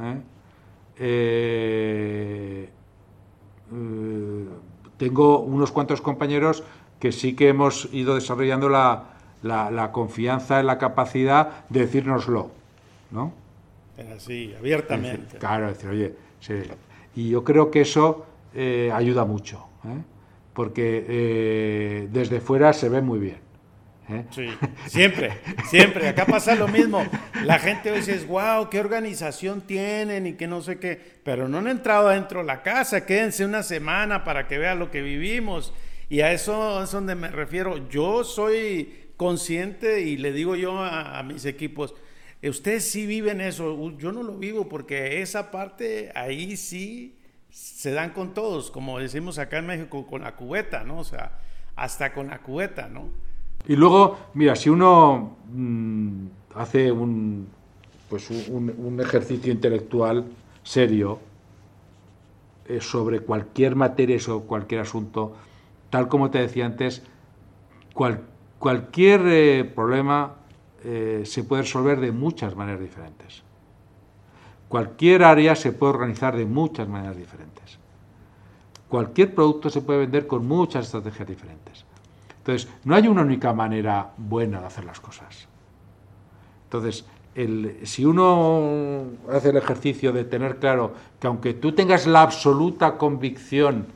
¿eh? 0.00 0.20
Tengo 4.96 5.40
unos 5.40 5.72
cuantos 5.72 6.00
compañeros 6.00 6.62
que 6.98 7.12
sí 7.12 7.34
que 7.34 7.48
hemos 7.48 7.88
ido 7.92 8.14
desarrollando 8.14 8.68
la, 8.68 9.04
la, 9.42 9.92
confianza 9.92 10.60
en 10.60 10.66
la 10.66 10.78
capacidad 10.78 11.66
de 11.68 11.80
decírnoslo, 11.80 12.50
¿no? 13.10 13.32
Así, 14.16 14.54
abiertamente. 14.58 15.38
claro, 15.38 15.68
decir, 15.68 15.90
oye, 15.90 16.14
y 17.14 17.30
yo 17.30 17.44
creo 17.44 17.70
que 17.70 17.82
eso 17.82 18.24
eh, 18.54 18.90
ayuda 18.92 19.24
mucho, 19.24 19.66
¿eh? 19.84 20.02
porque 20.54 21.04
eh, 21.08 22.08
desde 22.10 22.40
fuera 22.40 22.72
se 22.72 22.88
ve 22.88 23.00
muy 23.02 23.18
bien. 23.18 23.49
Sí, 24.30 24.48
siempre, 24.86 25.40
siempre. 25.68 26.08
Acá 26.08 26.26
pasa 26.26 26.54
lo 26.54 26.68
mismo. 26.68 27.04
La 27.44 27.58
gente 27.58 27.92
dice, 27.92 28.18
wow, 28.26 28.68
qué 28.70 28.80
organización 28.80 29.62
tienen 29.62 30.26
y 30.26 30.32
que 30.34 30.46
no 30.46 30.62
sé 30.62 30.78
qué, 30.78 31.00
pero 31.24 31.48
no 31.48 31.58
han 31.58 31.68
entrado 31.68 32.08
adentro 32.08 32.40
de 32.40 32.46
la 32.46 32.62
casa, 32.62 33.06
quédense 33.06 33.44
una 33.44 33.62
semana 33.62 34.24
para 34.24 34.46
que 34.46 34.58
vean 34.58 34.78
lo 34.78 34.90
que 34.90 35.02
vivimos. 35.02 35.72
Y 36.08 36.22
a 36.22 36.32
eso 36.32 36.82
es 36.82 36.90
donde 36.90 37.14
me 37.14 37.28
refiero. 37.28 37.88
Yo 37.88 38.24
soy 38.24 39.10
consciente 39.16 40.00
y 40.00 40.16
le 40.16 40.32
digo 40.32 40.56
yo 40.56 40.78
a, 40.78 41.22
mis 41.22 41.44
equipos, 41.44 41.94
ustedes 42.42 42.90
sí 42.90 43.06
viven 43.06 43.40
eso, 43.40 43.96
yo 43.98 44.12
no 44.12 44.22
lo 44.22 44.38
vivo 44.38 44.68
porque 44.68 45.20
esa 45.20 45.50
parte 45.50 46.10
ahí 46.14 46.56
sí 46.56 47.18
se 47.50 47.92
dan 47.92 48.10
con 48.10 48.32
todos, 48.32 48.70
como 48.70 48.98
decimos 48.98 49.38
acá 49.38 49.58
en 49.58 49.66
México, 49.66 50.06
con 50.06 50.22
la 50.22 50.36
cubeta, 50.36 50.84
¿no? 50.84 51.00
O 51.00 51.04
sea, 51.04 51.38
hasta 51.76 52.12
con 52.12 52.28
la 52.28 52.38
cubeta, 52.38 52.88
¿no? 52.88 53.10
Y 53.66 53.76
luego, 53.76 54.16
mira, 54.34 54.56
si 54.56 54.70
uno 54.70 55.36
mm, 55.52 56.26
hace 56.54 56.90
un, 56.90 57.48
pues 58.08 58.28
un, 58.30 59.00
ejercicio 59.00 59.52
intelectual 59.52 60.24
serio 60.62 61.20
eh, 62.66 62.80
sobre 62.80 63.20
cualquier 63.20 63.76
materia 63.76 64.18
o 64.28 64.40
cualquier 64.42 64.80
asunto, 64.80 65.34
tal 65.90 66.08
como 66.08 66.30
te 66.30 66.38
decía 66.38 66.66
antes, 66.66 67.02
cualquier 68.58 69.20
eh, 69.26 69.64
problema 69.64 70.36
eh, 70.82 71.22
se 71.24 71.44
puede 71.44 71.62
resolver 71.62 72.00
de 72.00 72.12
muchas 72.12 72.56
maneras 72.56 72.80
diferentes. 72.80 73.42
Cualquier 74.68 75.24
área 75.24 75.54
se 75.56 75.72
puede 75.72 75.94
organizar 75.94 76.36
de 76.36 76.46
muchas 76.46 76.88
maneras 76.88 77.16
diferentes. 77.16 77.78
Cualquier 78.88 79.34
producto 79.34 79.68
se 79.68 79.82
puede 79.82 80.00
vender 80.00 80.26
con 80.26 80.46
muchas 80.46 80.86
estrategias 80.86 81.28
diferentes. 81.28 81.84
Entonces, 82.40 82.68
no 82.84 82.94
hay 82.94 83.06
una 83.06 83.22
única 83.22 83.52
manera 83.52 84.12
buena 84.16 84.60
de 84.60 84.66
hacer 84.66 84.84
las 84.84 84.98
cosas. 84.98 85.46
Entonces, 86.64 87.04
si 87.84 88.04
uno 88.04 89.04
hace 89.30 89.50
el 89.50 89.56
ejercicio 89.56 90.12
de 90.12 90.24
tener 90.24 90.58
claro 90.58 90.94
que 91.20 91.26
aunque 91.26 91.54
tú 91.54 91.72
tengas 91.72 92.06
la 92.06 92.22
absoluta 92.22 92.96
convicción 92.96 93.86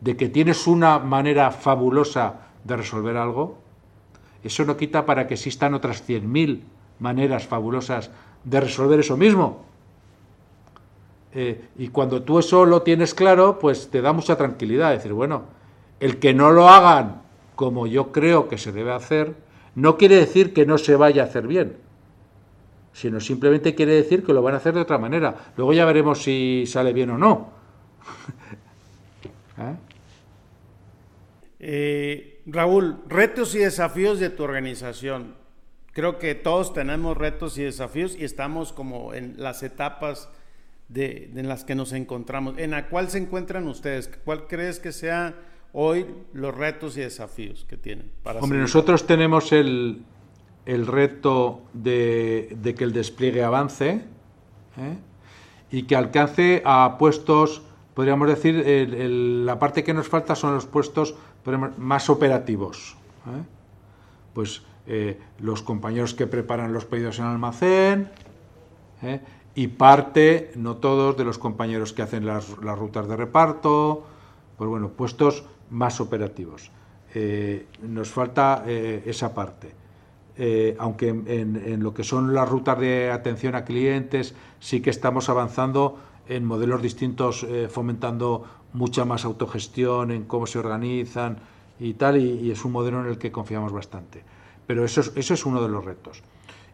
de 0.00 0.16
que 0.16 0.28
tienes 0.28 0.66
una 0.66 0.98
manera 0.98 1.50
fabulosa 1.50 2.34
de 2.64 2.76
resolver 2.76 3.16
algo, 3.16 3.58
eso 4.42 4.64
no 4.64 4.76
quita 4.76 5.04
para 5.04 5.26
que 5.26 5.34
existan 5.34 5.74
otras 5.74 6.08
100.000 6.08 6.60
maneras 6.98 7.46
fabulosas 7.46 8.10
de 8.44 8.60
resolver 8.60 9.00
eso 9.00 9.16
mismo. 9.16 9.64
Eh, 11.32 11.68
y 11.78 11.88
cuando 11.88 12.22
tú 12.22 12.38
eso 12.38 12.64
lo 12.64 12.82
tienes 12.82 13.14
claro, 13.14 13.58
pues 13.58 13.90
te 13.90 14.00
da 14.00 14.12
mucha 14.12 14.36
tranquilidad. 14.36 14.92
decir, 14.92 15.12
bueno, 15.12 15.42
el 16.00 16.18
que 16.18 16.32
no 16.32 16.50
lo 16.50 16.68
hagan 16.68 17.19
como 17.60 17.86
yo 17.86 18.10
creo 18.10 18.48
que 18.48 18.56
se 18.56 18.72
debe 18.72 18.90
hacer, 18.90 19.34
no 19.74 19.98
quiere 19.98 20.16
decir 20.16 20.54
que 20.54 20.64
no 20.64 20.78
se 20.78 20.96
vaya 20.96 21.24
a 21.24 21.26
hacer 21.26 21.46
bien, 21.46 21.76
sino 22.94 23.20
simplemente 23.20 23.74
quiere 23.74 23.92
decir 23.92 24.24
que 24.24 24.32
lo 24.32 24.40
van 24.40 24.54
a 24.54 24.56
hacer 24.56 24.72
de 24.72 24.80
otra 24.80 24.96
manera. 24.96 25.52
Luego 25.58 25.74
ya 25.74 25.84
veremos 25.84 26.22
si 26.22 26.64
sale 26.66 26.94
bien 26.94 27.10
o 27.10 27.18
no. 27.18 27.50
¿Eh? 29.58 29.74
Eh, 31.58 32.42
Raúl, 32.46 33.02
retos 33.06 33.54
y 33.54 33.58
desafíos 33.58 34.18
de 34.20 34.30
tu 34.30 34.42
organización. 34.42 35.34
Creo 35.92 36.18
que 36.18 36.34
todos 36.34 36.72
tenemos 36.72 37.14
retos 37.14 37.58
y 37.58 37.64
desafíos 37.64 38.16
y 38.18 38.24
estamos 38.24 38.72
como 38.72 39.12
en 39.12 39.34
las 39.36 39.62
etapas 39.62 40.30
de, 40.88 41.30
en 41.36 41.46
las 41.46 41.64
que 41.64 41.74
nos 41.74 41.92
encontramos. 41.92 42.56
¿En 42.56 42.70
la 42.70 42.88
cual 42.88 43.10
se 43.10 43.18
encuentran 43.18 43.68
ustedes? 43.68 44.08
¿Cuál 44.24 44.46
crees 44.46 44.80
que 44.80 44.92
sea 44.92 45.34
hoy 45.72 46.06
los 46.32 46.54
retos 46.54 46.96
y 46.96 47.00
desafíos 47.00 47.64
que 47.68 47.76
tienen? 47.76 48.10
Para 48.22 48.40
Hombre, 48.40 48.58
nosotros 48.58 49.06
tenemos 49.06 49.52
el, 49.52 50.02
el 50.66 50.86
reto 50.86 51.62
de, 51.72 52.74
que 52.76 52.84
el 52.84 52.92
despliegue 52.92 53.42
avance 53.42 54.02
¿eh? 54.76 54.96
y 55.70 55.84
que 55.84 55.96
alcance 55.96 56.62
a 56.64 56.96
puestos, 56.98 57.62
podríamos 57.94 58.28
decir, 58.28 58.64
la 59.44 59.58
parte 59.58 59.84
que 59.84 59.94
nos 59.94 60.08
falta 60.08 60.34
son 60.34 60.54
los 60.54 60.66
puestos 60.66 61.14
más 61.78 62.10
operativos. 62.10 62.96
¿eh? 63.26 63.42
Pues 64.34 64.62
eh, 64.86 65.18
los 65.40 65.62
compañeros 65.62 66.14
que 66.14 66.26
preparan 66.26 66.72
los 66.72 66.84
pedidos 66.84 67.18
en 67.18 67.24
almacén 67.24 68.10
y 69.54 69.68
parte, 69.68 70.52
no 70.56 70.76
todos, 70.76 71.16
de 71.16 71.24
los 71.24 71.38
compañeros 71.38 71.92
que 71.92 72.02
hacen 72.02 72.26
las, 72.26 72.48
rutas 72.50 73.08
de 73.08 73.16
reparto, 73.16 74.04
pues 74.56 74.68
bueno, 74.68 74.90
puestos 74.90 75.44
más 75.70 76.00
operativos. 76.00 76.70
nos 77.82 78.10
falta 78.10 78.64
esa 78.66 79.34
parte. 79.34 79.74
aunque 80.78 81.08
en, 81.08 81.82
lo 81.82 81.92
que 81.92 82.04
son 82.04 82.34
las 82.34 82.48
rutas 82.48 82.78
de 82.78 83.10
atención 83.10 83.54
a 83.54 83.64
clientes 83.64 84.34
sí 84.60 84.80
que 84.80 84.90
estamos 84.90 85.28
avanzando 85.28 85.98
en 86.28 86.44
modelos 86.44 86.80
distintos, 86.80 87.46
fomentando 87.68 88.44
mucha 88.72 89.04
más 89.04 89.24
autogestión 89.24 90.10
en 90.10 90.24
cómo 90.24 90.46
se 90.46 90.58
organizan 90.58 91.38
y 91.78 91.94
tal, 91.94 92.18
y, 92.18 92.50
es 92.50 92.64
un 92.64 92.72
modelo 92.72 93.00
en 93.00 93.06
el 93.06 93.18
que 93.18 93.32
confiamos 93.32 93.72
bastante. 93.72 94.22
Pero 94.66 94.84
eso 94.84 95.00
es, 95.00 95.12
eso 95.16 95.34
es 95.34 95.46
uno 95.46 95.62
de 95.62 95.68
los 95.68 95.84
retos. 95.84 96.22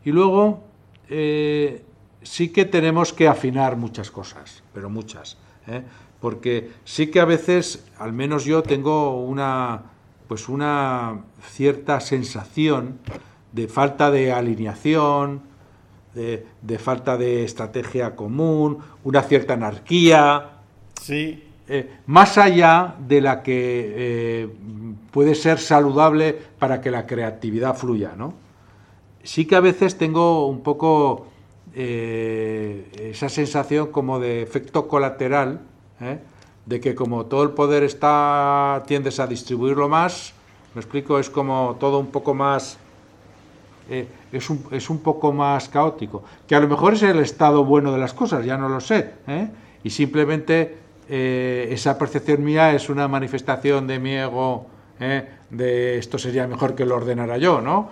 Y 0.05 0.13
luego 0.13 0.65
eh, 1.09 1.83
sí 2.23 2.51
que 2.51 2.65
tenemos 2.65 3.13
que 3.13 3.29
afinar 3.29 3.77
muchas 3.77 4.11
cosas, 4.11 4.63
pero 4.75 4.91
muchas, 4.91 5.39
¿eh? 5.67 5.83
Porque 6.21 6.71
sí 6.85 7.09
que 7.09 7.21
a 7.21 7.25
veces, 7.25 7.85
al 7.99 8.13
menos 8.13 8.45
yo 8.45 8.63
tengo 8.63 9.21
una, 9.21 9.83
pues 10.29 10.49
una 10.49 11.21
cierta 11.51 12.01
sensación 12.01 12.99
de 13.53 13.69
falta 13.69 14.11
de 14.11 14.33
alineación, 14.33 15.43
de, 16.15 16.47
de 16.63 16.79
falta 16.79 17.17
de 17.17 17.45
estrategia 17.45 18.17
común, 18.17 18.79
una 19.05 19.23
cierta 19.23 19.55
anarquía. 19.55 20.51
Sí. 21.01 21.43
Eh, 21.69 21.91
más 22.07 22.39
allá 22.39 22.95
de 23.09 23.21
la 23.21 23.43
que 23.43 23.93
eh, 23.97 24.49
puede 25.11 25.35
ser 25.35 25.59
saludable 25.59 26.33
para 26.59 26.81
que 26.81 26.93
la 26.93 27.07
creatividad 27.07 27.77
fluya, 27.77 28.15
¿no? 28.17 28.35
Sí 29.25 29.47
que 29.47 29.57
a 29.57 29.61
veces 29.61 29.99
tengo 29.99 30.47
un 30.47 30.63
poco 30.63 31.27
eh, 31.75 33.11
esa 33.11 33.29
sensación 33.29 33.89
como 33.89 34.21
de 34.21 34.43
efecto 34.43 34.87
colateral, 34.87 35.61
de 36.67 36.81
que 36.81 36.95
como 36.95 37.27
todo 37.27 37.43
el 37.43 37.51
poder 37.51 37.83
está 37.83 38.83
tiendes 38.87 39.21
a 39.21 39.27
distribuirlo 39.27 39.89
más, 39.89 40.35
me 40.75 40.81
explico, 40.81 41.19
es 41.19 41.31
como 41.31 41.77
todo 41.81 41.99
un 41.99 42.09
poco 42.09 42.35
más 42.35 42.79
es, 44.33 44.51
un, 44.51 44.65
es, 44.71 44.91
un, 44.91 44.99
poco 44.99 45.33
más 45.33 45.69
caótico. 45.69 46.25
Que 46.47 46.55
a 46.55 46.61
lo 46.61 46.69
mejor 46.69 46.95
es 46.95 47.03
el 47.03 47.21
estado 47.21 47.65
bueno 47.65 47.93
de 47.93 47.99
las 47.99 48.13
cosas, 48.13 48.45
ya 48.45 48.57
no 48.57 48.69
lo 48.69 48.81
sé. 48.81 49.13
Y 49.85 49.91
simplemente 49.91 50.77
eh, 51.09 51.69
esa 51.71 51.99
percepción 51.99 52.43
mía 52.43 52.75
es 52.75 52.89
una 52.89 53.07
manifestación 53.09 53.87
de 53.87 53.99
mi 53.99 54.15
ego, 54.15 54.67
eh, 54.99 55.29
de 55.51 55.99
esto 55.99 56.19
sería 56.19 56.47
mejor 56.47 56.75
que 56.75 56.85
lo 56.85 56.97
ordenara 56.97 57.39
yo, 57.39 57.61
¿no? 57.61 57.91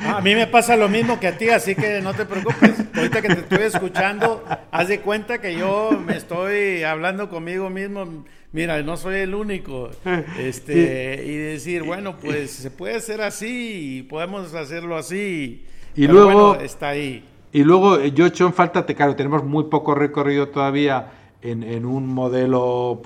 a 0.00 0.20
mí 0.20 0.34
me 0.34 0.46
pasa 0.46 0.76
lo 0.76 0.88
mismo 0.88 1.18
que 1.18 1.28
a 1.28 1.36
ti, 1.36 1.48
así 1.48 1.74
que 1.74 2.00
no 2.00 2.14
te 2.14 2.24
preocupes. 2.24 2.74
Ahorita 2.94 3.22
que 3.22 3.28
te 3.28 3.40
estoy 3.40 3.62
escuchando, 3.62 4.44
haz 4.70 4.88
de 4.88 5.00
cuenta 5.00 5.40
que 5.40 5.56
yo 5.56 5.90
me 5.92 6.16
estoy 6.16 6.84
hablando 6.84 7.28
conmigo 7.28 7.70
mismo. 7.70 8.24
Mira, 8.52 8.80
no 8.82 8.96
soy 8.96 9.16
el 9.16 9.34
único. 9.34 9.90
Este, 10.38 11.22
y 11.26 11.36
decir, 11.36 11.82
bueno, 11.82 12.16
pues 12.16 12.50
se 12.50 12.70
puede 12.70 12.96
hacer 12.96 13.20
así 13.20 14.06
podemos 14.08 14.54
hacerlo 14.54 14.96
así. 14.96 15.64
Y 15.94 16.06
luego 16.06 16.56
está 16.56 16.90
ahí. 16.90 17.24
Y 17.52 17.64
luego 17.64 18.04
yo 18.04 18.24
he 18.24 18.28
hecho 18.28 18.46
en 18.46 18.52
falta, 18.52 18.84
claro, 18.84 19.16
tenemos 19.16 19.44
muy 19.44 19.64
poco 19.64 19.94
recorrido 19.94 20.48
todavía 20.48 21.12
en, 21.42 21.86
un 21.86 22.06
modelo 22.06 23.00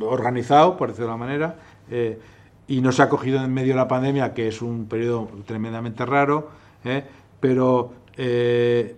organizado, 0.00 0.76
por 0.76 0.88
decirlo 0.88 1.08
de 1.08 1.14
una 1.14 1.24
manera, 1.26 1.56
eh, 1.90 2.18
y 2.68 2.80
nos 2.80 3.00
ha 3.00 3.08
cogido 3.08 3.42
en 3.42 3.52
medio 3.52 3.72
de 3.72 3.76
la 3.76 3.88
pandemia, 3.88 4.34
que 4.34 4.48
es 4.48 4.62
un 4.62 4.86
periodo 4.86 5.28
tremendamente 5.46 6.06
raro, 6.06 6.50
¿eh? 6.84 7.02
pero 7.40 7.92
eh, 8.16 8.94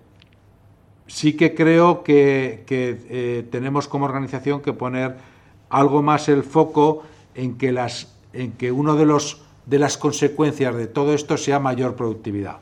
sí 1.06 1.36
que 1.36 1.54
creo 1.54 2.02
que, 2.02 2.64
que 2.66 3.46
tenemos 3.50 3.88
como 3.88 4.04
organización 4.04 4.60
que 4.60 4.72
poner 4.72 5.16
algo 5.70 6.02
más 6.02 6.28
el 6.28 6.42
foco 6.42 7.04
en 7.34 7.56
que, 7.56 7.72
las, 7.72 8.12
en 8.32 8.52
que 8.52 8.72
uno 8.72 8.96
de, 8.96 9.06
los, 9.06 9.42
de 9.66 9.78
las 9.78 9.96
consecuencias 9.96 10.74
de 10.74 10.86
todo 10.86 11.14
esto 11.14 11.36
sea 11.36 11.58
mayor 11.58 11.96
productividad. 11.96 12.58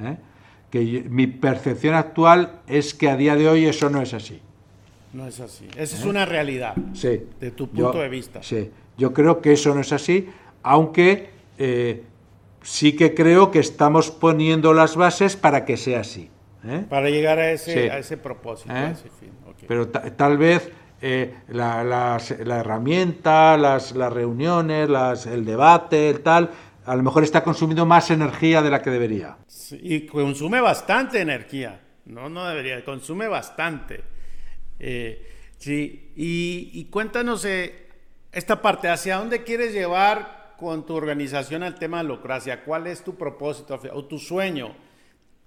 ¿Eh? 0.00 0.16
Que 0.70 1.06
mi 1.08 1.26
percepción 1.26 1.94
actual 1.94 2.60
es 2.66 2.92
que 2.94 3.08
a 3.08 3.16
día 3.16 3.36
de 3.36 3.48
hoy 3.48 3.66
eso 3.66 3.88
no 3.88 4.02
es 4.02 4.14
así. 4.14 4.40
No 5.12 5.26
es 5.26 5.38
así. 5.40 5.68
Esa 5.76 5.96
es 5.96 6.04
¿Eh? 6.04 6.08
una 6.08 6.26
realidad. 6.26 6.74
Sí. 6.92 7.22
De 7.40 7.50
tu 7.50 7.68
punto 7.68 7.98
de 7.98 8.08
vista. 8.08 8.42
Sí. 8.42 8.70
Yo 8.96 9.12
creo 9.12 9.40
que 9.40 9.52
eso 9.52 9.74
no 9.74 9.80
es 9.80 9.92
así, 9.92 10.28
aunque 10.62 11.30
eh, 11.58 12.04
sí 12.62 12.96
que 12.96 13.14
creo 13.14 13.50
que 13.50 13.58
estamos 13.58 14.10
poniendo 14.10 14.72
las 14.72 14.96
bases 14.96 15.36
para 15.36 15.64
que 15.64 15.76
sea 15.76 16.00
así. 16.00 16.30
Para 16.88 17.10
llegar 17.10 17.38
a 17.38 17.52
ese, 17.52 17.92
a 17.92 17.98
ese 17.98 18.16
propósito, 18.16 18.72
a 18.72 18.90
ese 18.90 19.08
fin. 19.20 19.30
Pero 19.68 19.88
tal 19.88 20.36
vez 20.36 20.72
eh, 21.00 21.32
la, 21.48 21.84
la, 21.84 22.18
herramienta, 22.58 23.56
las, 23.56 23.94
las 23.94 24.12
reuniones, 24.12 24.88
las, 24.88 25.26
el 25.26 25.44
debate, 25.44 26.10
el 26.10 26.20
tal, 26.20 26.50
a 26.84 26.96
lo 26.96 27.02
mejor 27.02 27.22
está 27.22 27.44
consumiendo 27.44 27.86
más 27.86 28.10
energía 28.10 28.62
de 28.62 28.70
la 28.70 28.82
que 28.82 28.90
debería. 28.90 29.36
y 29.72 30.06
consume 30.06 30.60
bastante 30.60 31.20
energía. 31.20 31.80
No, 32.06 32.28
no 32.28 32.46
debería, 32.46 32.84
consume 32.84 33.28
bastante. 33.28 34.02
Eh, 34.78 35.26
sí, 35.58 36.12
y, 36.16 36.84
cuéntanos 36.86 37.44
eh, 37.44 37.85
esta 38.36 38.60
parte, 38.60 38.90
¿hacia 38.90 39.16
dónde 39.16 39.44
quieres 39.44 39.72
llevar 39.72 40.52
con 40.58 40.84
tu 40.84 40.94
organización 40.94 41.62
el 41.62 41.74
tema 41.76 41.98
de 41.98 42.04
locracia? 42.04 42.64
¿Cuál 42.64 42.86
es 42.86 43.02
tu 43.02 43.14
propósito 43.14 43.80
o 43.94 44.04
tu 44.04 44.18
sueño? 44.18 44.74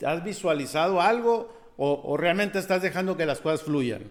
¿Has 0.03 0.23
visualizado 0.23 0.99
algo 0.99 1.53
o 1.77 2.17
realmente 2.17 2.57
estás 2.57 2.81
dejando 2.81 3.15
que 3.15 3.27
las 3.27 3.41
cosas 3.41 3.61
fluyan? 3.61 4.03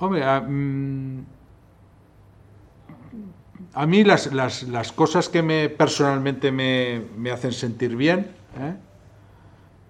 Hombre, 0.00 0.24
a, 0.24 0.40
mm, 0.40 1.26
mí 3.86 4.04
las, 4.04 4.92
cosas 4.92 5.28
que 5.28 5.42
me 5.42 5.68
personalmente 5.68 6.50
me, 6.50 7.30
hacen 7.30 7.52
sentir 7.52 7.94
bien, 7.94 8.32
¿eh? 8.58 8.74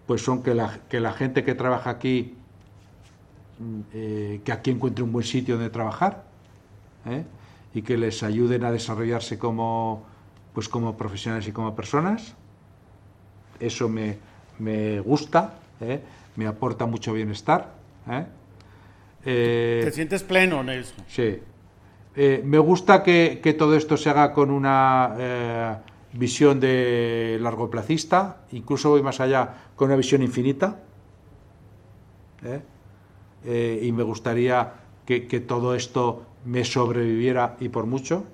pues 0.07 0.23
son 0.23 0.43
que 0.43 0.55
la, 0.55 0.81
que 0.91 1.01
la, 1.01 1.15
gente 1.15 1.45
que 1.45 1.55
trabaja 1.55 1.89
aquí, 1.89 2.37
mm, 3.59 3.81
eh, 3.95 4.41
que 4.45 4.53
aquí 4.53 4.71
encuentre 4.71 5.03
un 5.03 5.13
buen 5.13 5.25
sitio 5.25 5.55
donde 5.55 5.71
trabajar 5.71 6.26
¿eh? 7.07 7.25
y 7.75 7.83
que 7.83 7.97
les 7.97 8.23
ayuden 8.23 8.65
a 8.65 8.73
desarrollarse 8.73 9.39
como, 9.39 10.05
pues 10.55 10.69
como 10.69 10.97
profesionales 10.97 11.47
y 11.49 11.53
como 11.53 11.75
personas. 11.75 12.35
Eso 13.61 13.89
me, 13.89 14.19
me 14.59 15.01
gusta, 15.01 15.55
me 16.37 16.47
aporta 16.47 16.87
mucho 16.87 17.13
bienestar. 17.13 17.75
Eh, 19.25 19.81
¿Te 19.85 19.91
sientes 19.91 20.23
pleno, 20.23 20.63
Nelson? 20.63 21.05
Sí. 21.09 21.39
Eh, 22.15 22.43
me 22.45 22.59
gusta 22.59 23.03
que, 23.03 23.55
todo 23.59 23.77
esto 23.77 23.97
se 23.97 24.09
haga 24.09 24.33
con 24.33 24.51
una 24.51 25.15
eh, 25.19 25.77
visión 26.13 26.61
de 26.61 27.39
largoplacista, 27.41 28.45
incluso 28.53 28.91
voy 28.91 29.03
más 29.03 29.21
allá, 29.21 29.55
con 29.75 29.89
una 29.89 29.97
visión 29.97 30.23
infinita. 30.23 30.81
y 33.45 33.93
me 33.93 34.03
gustaría 34.03 34.73
que, 35.05 35.21
todo 35.41 35.75
esto 35.75 36.23
me 36.47 36.65
sobreviviera 36.65 37.57
y 37.61 37.69
por 37.69 37.87
mucho. 37.87 38.25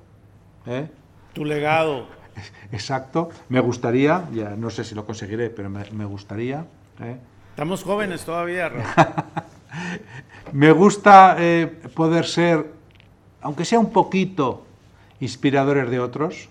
Tu 1.33 1.45
legado. 1.45 2.07
Exacto. 2.73 3.31
Me 3.49 3.61
gustaría, 3.61 4.29
ya 4.33 4.51
no 4.51 4.71
sé 4.71 4.85
si 4.85 4.95
lo 4.95 5.05
conseguiré, 5.05 5.51
pero 5.51 5.69
me, 5.69 5.91
me 5.91 6.05
gustaría. 6.05 6.67
Estamos 7.51 7.83
jóvenes 7.83 8.25
todavía, 8.25 8.71
Me 10.53 10.71
gusta 10.71 11.37
eh, 11.39 11.67
poder 11.95 12.27
ser, 12.27 12.67
aunque 13.41 13.65
sea 13.65 13.79
un 13.79 13.91
poquito, 13.91 14.67
inspiradores 15.21 15.91
de 15.91 15.99
otros. 15.99 16.49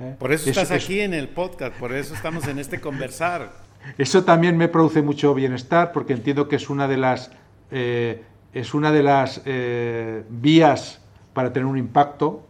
¿eh? 0.00 0.16
Por 0.18 0.32
eso 0.32 0.48
estás 0.48 0.70
aquí 0.70 1.00
en 1.00 1.12
el 1.12 1.28
podcast, 1.28 1.76
por 1.76 1.92
eso 1.92 2.14
estamos 2.14 2.46
en 2.48 2.58
este 2.58 2.80
conversar. 2.80 3.52
Eso 3.98 4.24
también 4.24 4.56
me 4.56 4.68
produce 4.68 5.02
mucho 5.02 5.34
bienestar, 5.34 5.92
porque 5.92 6.14
entiendo 6.14 6.48
que 6.48 6.56
es 6.56 6.70
una 6.70 6.88
de 6.88 6.96
las, 6.96 7.30
eh, 7.70 8.22
es 8.52 8.74
una 8.74 8.92
de 8.92 9.02
las 9.02 9.42
vías 10.28 11.00
para 11.32 11.52
tener 11.52 11.66
un 11.66 11.78
impacto, 11.78 12.42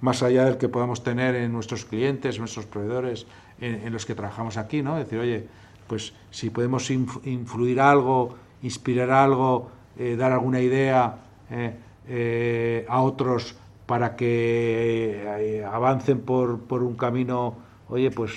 más 0.00 0.22
allá 0.22 0.44
del 0.44 0.58
que 0.58 0.68
podamos 0.68 1.02
tener 1.02 1.34
en 1.36 1.52
nuestros 1.52 1.84
clientes, 1.84 2.38
nuestros 2.38 2.66
proveedores, 2.66 3.26
en, 3.60 3.92
los 3.92 4.04
que 4.04 4.14
trabajamos 4.14 4.56
aquí, 4.56 4.82
¿no? 4.82 4.96
Decir, 4.96 5.18
oye, 5.18 5.46
pues 5.86 6.12
si 6.30 6.50
podemos 6.50 6.90
influir 6.90 7.80
algo 7.80 8.34
inspirar 8.64 9.10
algo, 9.10 9.70
eh, 9.98 10.16
dar 10.16 10.32
alguna 10.32 10.60
idea 10.60 11.18
eh, 11.50 11.76
eh, 12.08 12.86
a 12.88 13.02
otros 13.02 13.54
para 13.86 14.16
que 14.16 15.62
avancen 15.70 16.20
por, 16.20 16.60
por, 16.60 16.82
un 16.82 16.96
camino, 16.96 17.54
oye, 17.90 18.10
pues 18.10 18.32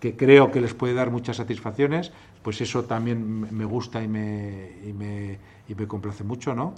que 0.00 0.16
creo 0.16 0.50
que 0.50 0.62
les 0.62 0.72
puede 0.72 0.94
dar 0.94 1.10
muchas 1.10 1.36
satisfacciones, 1.36 2.12
pues 2.42 2.60
eso 2.62 2.84
también 2.84 3.54
me 3.54 3.64
gusta 3.66 4.02
y 4.02 4.08
me, 4.08 4.72
y 4.86 4.92
me, 4.94 5.38
y 5.68 5.74
me 5.74 5.86
complace 5.86 6.24
mucho, 6.24 6.54
¿no? 6.54 6.74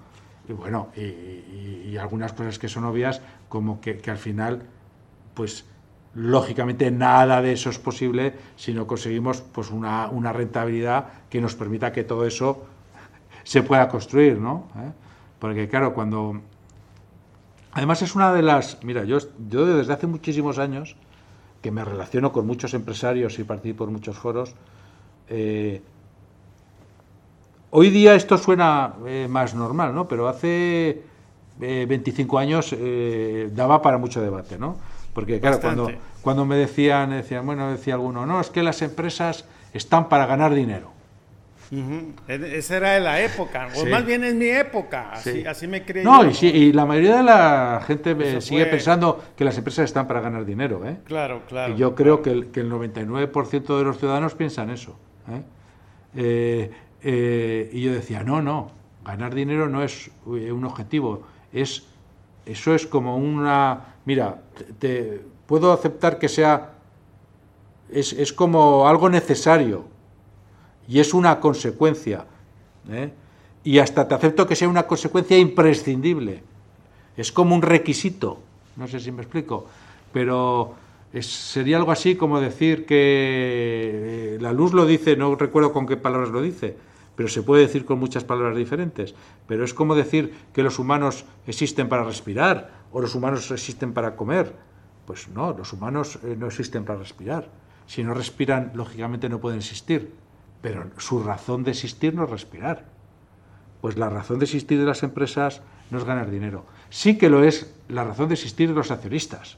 Y 0.48 0.52
bueno, 0.52 0.88
y, 0.96 1.96
algunas 1.96 2.32
cosas 2.34 2.58
que 2.58 2.68
son 2.68 2.84
obvias, 2.84 3.22
como 3.48 3.80
que, 3.80 3.98
que 3.98 4.10
al 4.10 4.18
final, 4.18 4.62
pues 5.34 5.64
lógicamente 6.14 6.90
nada 6.90 7.42
de 7.42 7.52
eso 7.52 7.70
es 7.70 7.78
posible 7.78 8.34
si 8.56 8.72
no 8.72 8.86
conseguimos 8.86 9.42
pues 9.42 9.70
una, 9.70 10.08
una 10.08 10.32
rentabilidad 10.32 11.06
que 11.28 11.40
nos 11.40 11.54
permita 11.54 11.92
que 11.92 12.04
todo 12.04 12.26
eso 12.26 12.66
se 13.44 13.62
pueda 13.62 13.88
construir, 13.88 14.38
¿no? 14.38 14.68
¿Eh? 14.76 14.92
Porque 15.38 15.68
claro, 15.68 15.94
cuando... 15.94 16.40
Además 17.72 18.00
es 18.00 18.14
una 18.14 18.32
de 18.32 18.42
las... 18.42 18.82
Mira, 18.84 19.04
yo, 19.04 19.18
yo 19.50 19.66
desde 19.66 19.92
hace 19.92 20.06
muchísimos 20.06 20.58
años 20.58 20.96
que 21.60 21.70
me 21.70 21.84
relaciono 21.84 22.32
con 22.32 22.46
muchos 22.46 22.72
empresarios 22.72 23.38
y 23.38 23.44
participo 23.44 23.84
en 23.84 23.92
muchos 23.92 24.16
foros, 24.16 24.54
eh, 25.28 25.82
hoy 27.76 27.90
día 27.90 28.14
esto 28.14 28.38
suena 28.38 28.94
eh, 29.06 29.26
más 29.28 29.54
normal, 29.54 29.94
¿no? 29.94 30.08
Pero 30.08 30.28
hace 30.28 31.02
25 31.58 32.38
años 32.38 32.74
daba 33.52 33.80
para 33.80 33.96
mucho 33.96 34.20
debate, 34.20 34.58
¿no? 34.58 34.76
Porque 35.14 35.40
claro, 35.40 35.60
cuando, 35.60 35.90
cuando 36.20 36.44
me 36.44 36.56
decían, 36.56 37.10
decían, 37.10 37.46
bueno, 37.46 37.70
decía 37.70 37.94
alguno, 37.94 38.26
no, 38.26 38.40
es 38.40 38.50
que 38.50 38.62
las 38.62 38.82
empresas 38.82 39.46
están 39.72 40.08
para 40.10 40.26
ganar 40.26 40.54
dinero. 40.54 40.96
Esa 42.28 42.76
era 42.76 42.92
de 42.92 43.00
la 43.00 43.20
época, 43.20 43.68
o 43.76 43.86
más 43.86 44.04
bien 44.04 44.22
es 44.22 44.34
mi 44.34 44.46
época, 44.46 45.12
así, 45.12 45.66
me 45.66 45.84
creí. 45.84 46.04
No, 46.04 46.24
y, 46.24 46.46
y, 46.46 46.72
la 46.72 46.86
mayoría 46.86 47.16
de 47.16 47.22
la 47.24 47.82
gente 47.84 48.40
sigue 48.40 48.66
pensando 48.66 49.22
que 49.36 49.44
las 49.44 49.58
empresas 49.58 49.86
están 49.86 50.06
para 50.06 50.20
ganar 50.20 50.44
dinero. 50.44 50.86
¿eh? 50.86 50.98
Claro, 51.04 51.42
claro. 51.48 51.74
Y 51.74 51.76
yo 51.76 51.94
creo 51.94 52.22
que, 52.22 52.30
el, 52.30 52.46
que 52.48 52.60
el 52.60 52.70
99% 52.70 53.78
de 53.78 53.84
los 53.84 53.98
ciudadanos 53.98 54.34
piensan 54.34 54.70
eso. 54.70 54.96
¿eh? 55.28 55.42
Eh, 56.14 56.70
eh, 57.02 57.70
y 57.72 57.82
yo 57.82 57.92
decía, 57.92 58.22
no, 58.22 58.42
no, 58.42 58.70
ganar 59.04 59.34
dinero 59.34 59.68
no 59.68 59.82
es 59.82 60.10
un 60.26 60.64
objetivo, 60.64 61.22
es 61.52 61.84
eso 62.44 62.74
es 62.74 62.86
como 62.86 63.16
una 63.16 63.96
mira, 64.06 64.40
te, 64.78 65.20
puedo 65.46 65.72
aceptar 65.72 66.18
que 66.18 66.30
sea, 66.30 66.72
es, 67.90 68.32
como 68.32 68.88
algo 68.88 69.10
necesario 69.10 69.84
y 70.88 71.00
es 71.00 71.12
una 71.12 71.38
consecuencia. 71.40 72.24
¿eh? 72.88 73.12
Y 73.62 73.78
hasta 73.78 74.08
te 74.08 74.14
acepto 74.14 74.46
que 74.46 74.56
sea 74.56 74.68
una 74.68 74.86
consecuencia 74.86 75.36
imprescindible. 75.36 76.42
Es 77.16 77.32
como 77.32 77.54
un 77.54 77.62
requisito. 77.62 78.40
No 78.76 78.86
sé 78.86 79.00
si 79.00 79.10
me 79.10 79.22
explico. 79.22 79.66
Pero 80.12 80.74
sería 81.20 81.76
algo 81.76 81.92
así 81.92 82.16
como 82.16 82.40
decir 82.40 82.86
que 82.86 84.34
eh, 84.34 84.38
la 84.40 84.52
luz 84.52 84.72
lo 84.72 84.86
dice, 84.86 85.16
no 85.16 85.34
recuerdo 85.34 85.72
con 85.72 85.86
qué 85.86 85.96
palabras 85.96 86.30
lo 86.30 86.42
dice, 86.42 86.76
pero 87.16 87.28
se 87.28 87.42
puede 87.42 87.62
decir 87.62 87.84
con 87.84 87.98
muchas 87.98 88.24
palabras 88.24 88.56
diferentes. 88.56 89.14
Pero 89.46 89.64
es 89.64 89.72
como 89.72 89.94
decir 89.94 90.34
que 90.52 90.62
los 90.62 90.78
humanos 90.78 91.24
existen 91.46 91.88
para 91.88 92.04
respirar 92.04 92.70
o 92.92 93.00
los 93.00 93.14
humanos 93.14 93.50
existen 93.50 93.92
para 93.92 94.16
comer. 94.16 94.54
Pues 95.06 95.28
no, 95.28 95.52
los 95.56 95.72
humanos 95.72 96.18
eh, 96.24 96.36
no 96.38 96.46
existen 96.46 96.84
para 96.84 96.98
respirar. 96.98 97.48
Si 97.86 98.04
no 98.04 98.12
respiran, 98.12 98.72
lógicamente 98.74 99.28
no 99.28 99.40
pueden 99.40 99.58
existir. 99.58 100.12
Pero 100.60 100.90
su 100.98 101.22
razón 101.22 101.64
de 101.64 101.70
existir 101.70 102.14
no 102.14 102.24
es 102.24 102.30
respirar. 102.30 102.84
Pues 103.80 103.96
la 103.96 104.10
razón 104.10 104.38
de 104.38 104.44
existir 104.44 104.78
de 104.78 104.84
las 104.84 105.02
empresas 105.02 105.62
no 105.90 105.98
es 105.98 106.04
ganar 106.04 106.30
dinero. 106.30 106.66
Sí 106.90 107.16
que 107.16 107.30
lo 107.30 107.44
es 107.44 107.72
la 107.88 108.04
razón 108.04 108.28
de 108.28 108.34
existir 108.34 108.68
de 108.68 108.74
los 108.74 108.90
accionistas. 108.90 109.56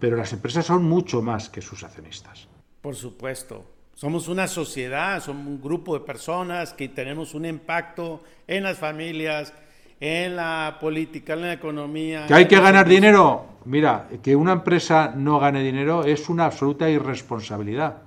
Pero 0.00 0.16
las 0.16 0.32
empresas 0.32 0.66
son 0.66 0.82
mucho 0.82 1.22
más 1.22 1.48
que 1.48 1.62
sus 1.62 1.84
accionistas. 1.84 2.48
Por 2.80 2.96
supuesto. 2.96 3.64
Somos 3.94 4.28
una 4.28 4.48
sociedad, 4.48 5.22
somos 5.22 5.46
un 5.46 5.60
grupo 5.60 5.92
de 5.92 6.04
personas 6.04 6.72
que 6.72 6.88
tenemos 6.88 7.34
un 7.34 7.44
impacto 7.44 8.22
en 8.48 8.62
las 8.62 8.78
familias 8.78 9.52
en 10.00 10.34
la 10.34 10.78
política, 10.80 11.34
en 11.34 11.42
la 11.42 11.52
economía. 11.52 12.26
¿Que 12.26 12.34
hay 12.34 12.48
que 12.48 12.58
ganar 12.58 12.88
dinero? 12.88 13.44
Mira, 13.66 14.08
que 14.22 14.34
una 14.34 14.52
empresa 14.52 15.12
no 15.14 15.38
gane 15.38 15.62
dinero 15.62 16.04
es 16.04 16.30
una 16.30 16.46
absoluta 16.46 16.88
irresponsabilidad. 16.88 17.98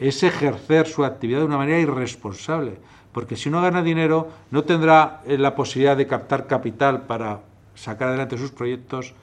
Es 0.00 0.24
ejercer 0.24 0.88
su 0.88 1.04
actividad 1.04 1.38
de 1.38 1.44
una 1.44 1.56
manera 1.56 1.78
irresponsable. 1.78 2.78
Porque 3.12 3.36
si 3.36 3.48
no 3.48 3.62
gana 3.62 3.82
dinero, 3.82 4.28
no 4.50 4.64
tendrá 4.64 5.22
eh, 5.24 5.38
la 5.38 5.54
posibilidad 5.54 5.96
de 5.96 6.06
captar 6.06 6.46
capital 6.46 7.02
para 7.06 7.40
sacar 7.74 8.08
adelante 8.08 8.36
sus 8.36 8.50
proyectos. 8.50 9.14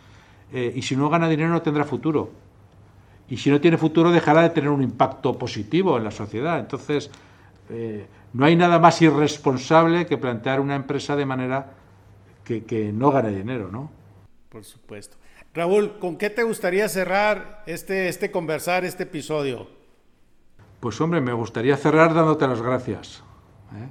Eh, 0.56 0.72
y 0.74 0.82
si 0.84 0.96
no 0.96 1.10
gana 1.10 1.28
dinero, 1.28 1.50
no 1.50 1.62
tendrá 1.62 1.84
futuro. 1.84 2.32
Y 3.28 3.36
si 3.36 3.50
no 3.50 3.60
tiene 3.60 3.76
futuro, 3.76 4.10
dejará 4.10 4.42
de 4.42 4.52
tener 4.52 4.70
un 4.70 4.82
impacto 4.82 5.38
positivo 5.38 5.98
en 5.98 6.06
la 6.06 6.12
sociedad. 6.12 6.60
Entonces, 6.60 7.12
eh, 7.70 8.08
no 8.32 8.46
hay 8.46 8.56
nada 8.56 8.80
más 8.80 9.02
irresponsable 9.02 10.06
que 10.06 10.18
plantear 10.18 10.62
una 10.62 10.76
empresa 10.76 11.18
de 11.18 11.26
manera 11.26 11.74
que, 12.46 12.92
no 12.94 13.12
gane 13.12 13.32
dinero, 13.32 13.70
¿no? 13.70 13.92
Por 14.48 14.64
supuesto. 14.64 15.18
Raúl, 15.54 16.00
¿con 16.00 16.18
qué 16.18 16.30
te 16.30 16.44
gustaría 16.44 16.88
cerrar 16.88 17.64
este, 17.66 18.08
este 18.08 18.32
conversar, 18.32 18.86
este 18.86 19.04
episodio? 19.04 19.68
Pues 20.80 21.02
hombre, 21.02 21.20
me 21.20 21.34
gustaría 21.34 21.76
cerrar 21.76 22.14
dándote 22.14 22.48
las 22.48 22.62
gracias. 22.62 23.24
¿eh? 23.74 23.90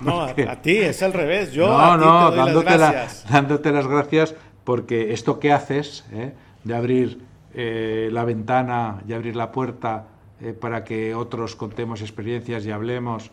No, 0.00 0.22
a, 0.48 0.62
ti 0.62 0.78
es 0.78 1.00
al 1.00 1.12
revés. 1.12 1.52
Yo 1.52 1.78
a 1.78 1.96
ti 1.96 2.04
no, 2.04 2.30
te 2.30 2.36
doy 2.36 2.44
dándote, 2.44 2.70
las 2.70 2.92
gracias. 2.92 3.30
dándote 3.30 3.70
las 3.70 3.86
gracias 3.86 4.34
porque 4.64 5.12
esto 5.12 5.40
que 5.40 5.52
haces, 5.52 6.04
¿eh? 6.12 6.32
de 6.64 6.74
abrir 6.74 7.32
la 7.54 8.24
ventana 8.24 9.02
y 9.06 9.12
abrir 9.12 9.36
la 9.36 9.52
puerta 9.52 10.06
eh, 10.42 10.52
para 10.54 10.82
que 10.82 11.14
otros 11.14 11.54
contemos 11.54 12.00
experiencias 12.00 12.66
y 12.66 12.72
hablemos. 12.72 13.30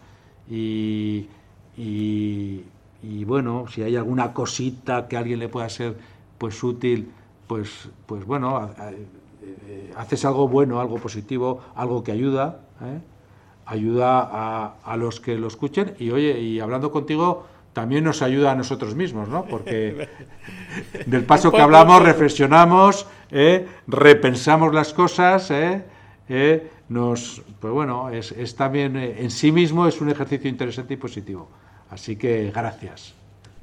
Y, 0.48 1.28
y, 1.76 3.24
bueno, 3.26 3.66
si 3.68 3.82
hay 3.82 3.96
alguna 3.96 4.34
cosita 4.34 5.08
que 5.08 5.16
a 5.18 5.20
alguien 5.20 5.40
le 5.40 5.50
pueda 5.50 5.68
ser 5.70 5.98
pues 6.38 6.62
útil, 6.64 7.12
pues, 7.48 7.90
pues 8.06 8.26
bueno, 8.26 8.70
eh, 9.42 9.92
haces 9.98 10.24
algo 10.24 10.48
bueno, 10.48 10.80
algo 10.80 10.98
positivo, 10.98 11.62
algo 11.76 12.04
que 12.04 12.12
ayuda, 12.12 12.60
¿eh? 12.82 13.00
ayuda 13.66 14.22
a, 14.22 14.76
a, 14.84 14.98
los 14.98 15.20
que 15.20 15.36
lo 15.36 15.48
escuchen 15.48 15.96
y 16.00 16.12
oye, 16.12 16.40
y 16.40 16.60
hablando 16.60 16.92
contigo 16.92 17.48
también 17.80 18.04
nos 18.04 18.22
ayuda 18.22 18.52
a 18.52 18.56
nosotros 18.56 18.94
mismos, 18.94 19.30
¿no? 19.30 19.46
Porque 19.46 20.10
del 21.06 21.24
paso 21.24 21.50
que 21.50 21.62
hablamos 21.62 22.04
reflexionamos, 22.04 23.08
repensamos 23.88 24.74
las 24.74 24.94
cosas, 24.94 25.50
¿eh? 25.50 26.68
nos, 26.90 27.42
pues 27.62 27.74
bueno, 27.74 28.10
es, 28.10 28.34
es 28.34 28.54
también 28.58 28.98
eh, 28.98 29.16
en 29.20 29.32
sí 29.32 29.54
mismo 29.54 29.88
es 29.88 30.02
un 30.02 30.10
ejercicio 30.10 30.50
interesante 30.50 30.96
y 30.96 30.98
positivo. 30.98 31.50
Así 31.90 32.18
que 32.18 32.52
gracias. 32.54 33.16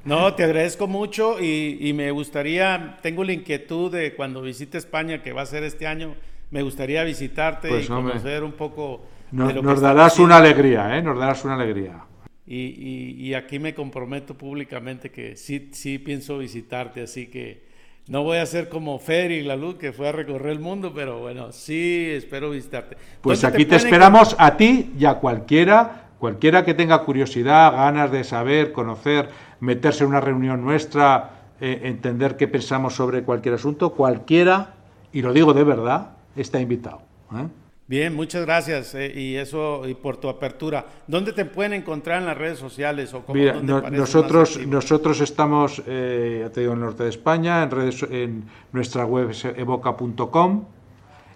No, 0.07 0.33
te 0.33 0.45
agradezco 0.45 0.87
mucho 0.87 1.39
y, 1.39 1.77
y, 1.79 1.93
me 1.93 2.11
gustaría, 2.11 2.97
tengo 3.03 3.23
la 3.23 3.35
inquietud 3.35 3.93
de 3.93 4.15
cuando 4.15 4.41
visite 4.41 4.79
España, 4.79 5.23
que 5.23 5.35
va 5.35 5.43
a 5.43 5.47
ser 5.47 5.63
este 5.63 5.87
año, 5.87 6.15
me 6.51 6.63
gustaría 6.63 7.05
visitarte 7.05 7.69
pues, 7.69 7.85
y 7.85 7.89
conocer 7.89 8.45
un 8.45 8.53
poco. 8.53 9.03
de 9.31 9.53
lo 9.53 9.63
nos 9.63 9.83
darás 9.83 10.19
una 10.19 10.39
alegría, 10.39 10.97
¿eh? 10.97 11.03
Nos 11.03 11.19
darás 11.19 11.45
una 11.45 11.55
alegría. 11.55 12.05
Y, 12.47 12.55
y, 12.55 13.27
y, 13.27 13.35
aquí 13.35 13.59
me 13.59 13.75
comprometo 13.75 14.35
públicamente 14.35 15.11
que 15.11 15.35
sí, 15.35 15.71
sí 15.73 15.99
pienso 15.99 16.39
visitarte, 16.39 17.03
así 17.03 17.27
que 17.27 17.67
no 18.09 18.23
voy 18.23 18.37
a 18.39 18.47
ser 18.47 18.69
como 18.69 19.01
Fer 19.01 19.33
y 19.33 19.43
la 19.43 19.57
Luz 19.57 19.75
que 19.77 19.93
fue 19.93 20.09
a 20.09 20.13
recorrer 20.13 20.53
el 20.53 20.61
mundo, 20.61 20.93
pero 20.95 21.19
bueno, 21.19 21.51
sí 21.51 22.07
espero 22.09 22.51
visitarte. 22.51 22.97
Pues 23.21 23.43
aquí 23.43 23.65
te, 23.65 23.75
esperamos 23.75 24.37
a 24.39 24.57
ti 24.57 24.93
y 24.97 25.07
a 25.07 25.15
cualquiera, 25.15 26.11
cualquiera 26.21 26.65
que 26.65 26.75
tenga 26.75 27.03
curiosidad, 27.03 27.73
ganas 27.73 28.13
de 28.13 28.23
saber, 28.23 28.71
conocer, 28.71 29.29
meterse 29.59 30.05
en 30.05 30.11
una 30.11 30.21
reunión 30.21 30.63
nuestra, 30.63 31.31
eh, 31.61 31.81
entender 31.83 32.37
qué 32.37 32.47
pensamos 32.47 32.95
sobre 32.95 33.25
cualquier 33.25 33.55
asunto, 33.55 33.93
cualquiera, 33.93 34.75
y 35.13 35.23
lo 35.23 35.33
digo 35.33 35.53
de 35.53 35.65
verdad, 35.65 36.11
está 36.37 36.61
invitado. 36.61 37.03
¿eh? 37.33 37.66
Bien, 37.89 38.17
muchas 38.17 38.45
gracias 38.45 38.97
eh, 38.97 39.13
y 39.15 39.37
eso 39.37 39.87
y 39.87 39.95
por 39.95 40.17
tu 40.17 40.29
apertura. 40.29 40.85
¿Dónde 41.07 41.33
te 41.33 41.45
pueden 41.45 41.73
encontrar 41.73 42.21
en 42.21 42.27
las 42.27 42.37
redes 42.37 42.59
sociales 42.59 43.15
o 43.15 43.25
cómo, 43.25 43.39
Mira, 43.39 43.61
nosotros 43.61 44.59
nosotros 44.67 45.21
estamos 45.21 45.81
eh, 45.87 46.51
te 46.53 46.63
digo, 46.63 46.73
en 46.73 46.81
el 46.81 46.85
norte 46.85 47.05
de 47.05 47.11
España, 47.11 47.63
en 47.63 47.71
redes 47.71 48.03
en 48.11 48.43
nuestra 48.73 49.05
web 49.05 49.31
es 49.31 49.45
evoca.com. 49.45 50.65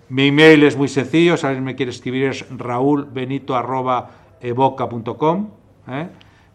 Mi 0.08 0.26
email 0.26 0.64
es 0.64 0.76
muy 0.76 0.88
sencillo, 0.88 1.36
si 1.36 1.46
alguien 1.46 1.62
me 1.62 1.76
quiere 1.76 1.92
escribir 1.92 2.24
es 2.24 2.44
raúlbenito@evoca.com, 2.50 5.50
¿eh? 5.88 6.08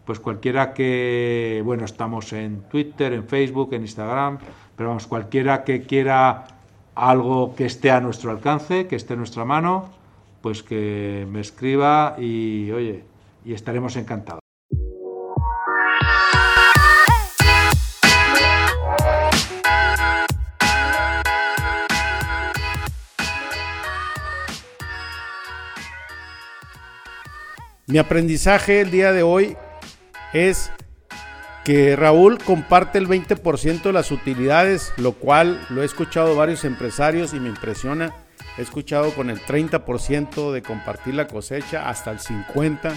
Pues 0.04 0.20
cualquiera 0.20 0.74
que 0.74 1.62
bueno, 1.64 1.86
estamos 1.86 2.34
en 2.34 2.68
Twitter, 2.68 3.14
en 3.14 3.26
Facebook, 3.26 3.72
en 3.72 3.80
Instagram, 3.80 4.40
pero 4.76 4.90
vamos, 4.90 5.06
cualquiera 5.06 5.64
que 5.64 5.84
quiera 5.84 6.55
algo 6.96 7.54
que 7.54 7.66
esté 7.66 7.90
a 7.90 8.00
nuestro 8.00 8.30
alcance, 8.30 8.88
que 8.88 8.96
esté 8.96 9.12
en 9.12 9.20
nuestra 9.20 9.44
mano, 9.44 9.90
pues 10.40 10.62
que 10.62 11.26
me 11.30 11.40
escriba 11.40 12.16
y 12.18 12.70
oye, 12.72 13.04
y 13.44 13.52
estaremos 13.52 13.96
encantados. 13.96 14.40
Mi 27.88 27.98
aprendizaje 27.98 28.80
el 28.80 28.90
día 28.90 29.12
de 29.12 29.22
hoy 29.22 29.56
es 30.32 30.72
que 31.66 31.96
Raúl 31.96 32.38
comparte 32.38 32.96
el 32.96 33.08
20% 33.08 33.82
de 33.82 33.92
las 33.92 34.12
utilidades, 34.12 34.92
lo 34.98 35.14
cual 35.14 35.60
lo 35.68 35.82
he 35.82 35.84
escuchado 35.84 36.36
varios 36.36 36.64
empresarios 36.64 37.34
y 37.34 37.40
me 37.40 37.48
impresiona. 37.48 38.14
He 38.56 38.62
escuchado 38.62 39.10
con 39.10 39.30
el 39.30 39.40
30% 39.40 40.52
de 40.52 40.62
compartir 40.62 41.14
la 41.14 41.26
cosecha 41.26 41.88
hasta 41.88 42.12
el 42.12 42.20
50%, 42.20 42.96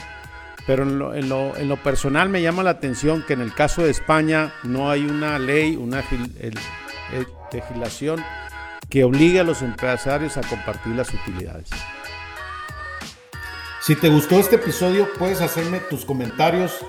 pero 0.68 0.84
en 1.16 1.30
lo, 1.30 1.78
personal 1.78 2.30
me 2.30 2.44
llama 2.44 2.62
la 2.62 2.70
atención 2.70 3.24
que 3.26 3.34
en 3.34 3.42
el 3.42 3.56
caso 3.56 3.82
de 3.82 3.90
España 3.90 4.54
no 4.62 4.92
hay 4.92 5.04
una 5.04 5.40
ley, 5.40 5.76
una 5.76 6.04
legislación 7.52 8.24
que 8.88 9.04
obligue 9.04 9.40
a 9.40 9.44
los 9.44 9.64
empresarios 9.64 10.38
a 10.38 10.42
compartir 10.42 10.94
las 10.94 11.12
utilidades. 11.12 11.70
Si 13.82 13.96
te 13.96 14.10
gustó 14.10 14.40
este 14.40 14.58
episodio, 14.58 15.08
puedes 15.18 15.42
hacerme 15.42 15.80
tus 15.80 16.06
comentarios 16.06 16.86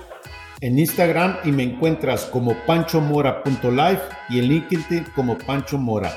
en 0.61 0.77
Instagram 0.77 1.37
y 1.43 1.51
me 1.51 1.63
encuentras 1.63 2.25
como 2.25 2.55
panchomora.life 2.65 4.03
y 4.29 4.39
en 4.39 4.45
LinkedIn 4.45 5.05
como 5.15 5.37
Pancho 5.37 5.77
Mora. 5.77 6.13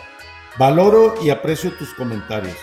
Valoro 0.58 1.14
y 1.22 1.30
aprecio 1.30 1.72
tus 1.72 1.92
comentarios. 1.94 2.56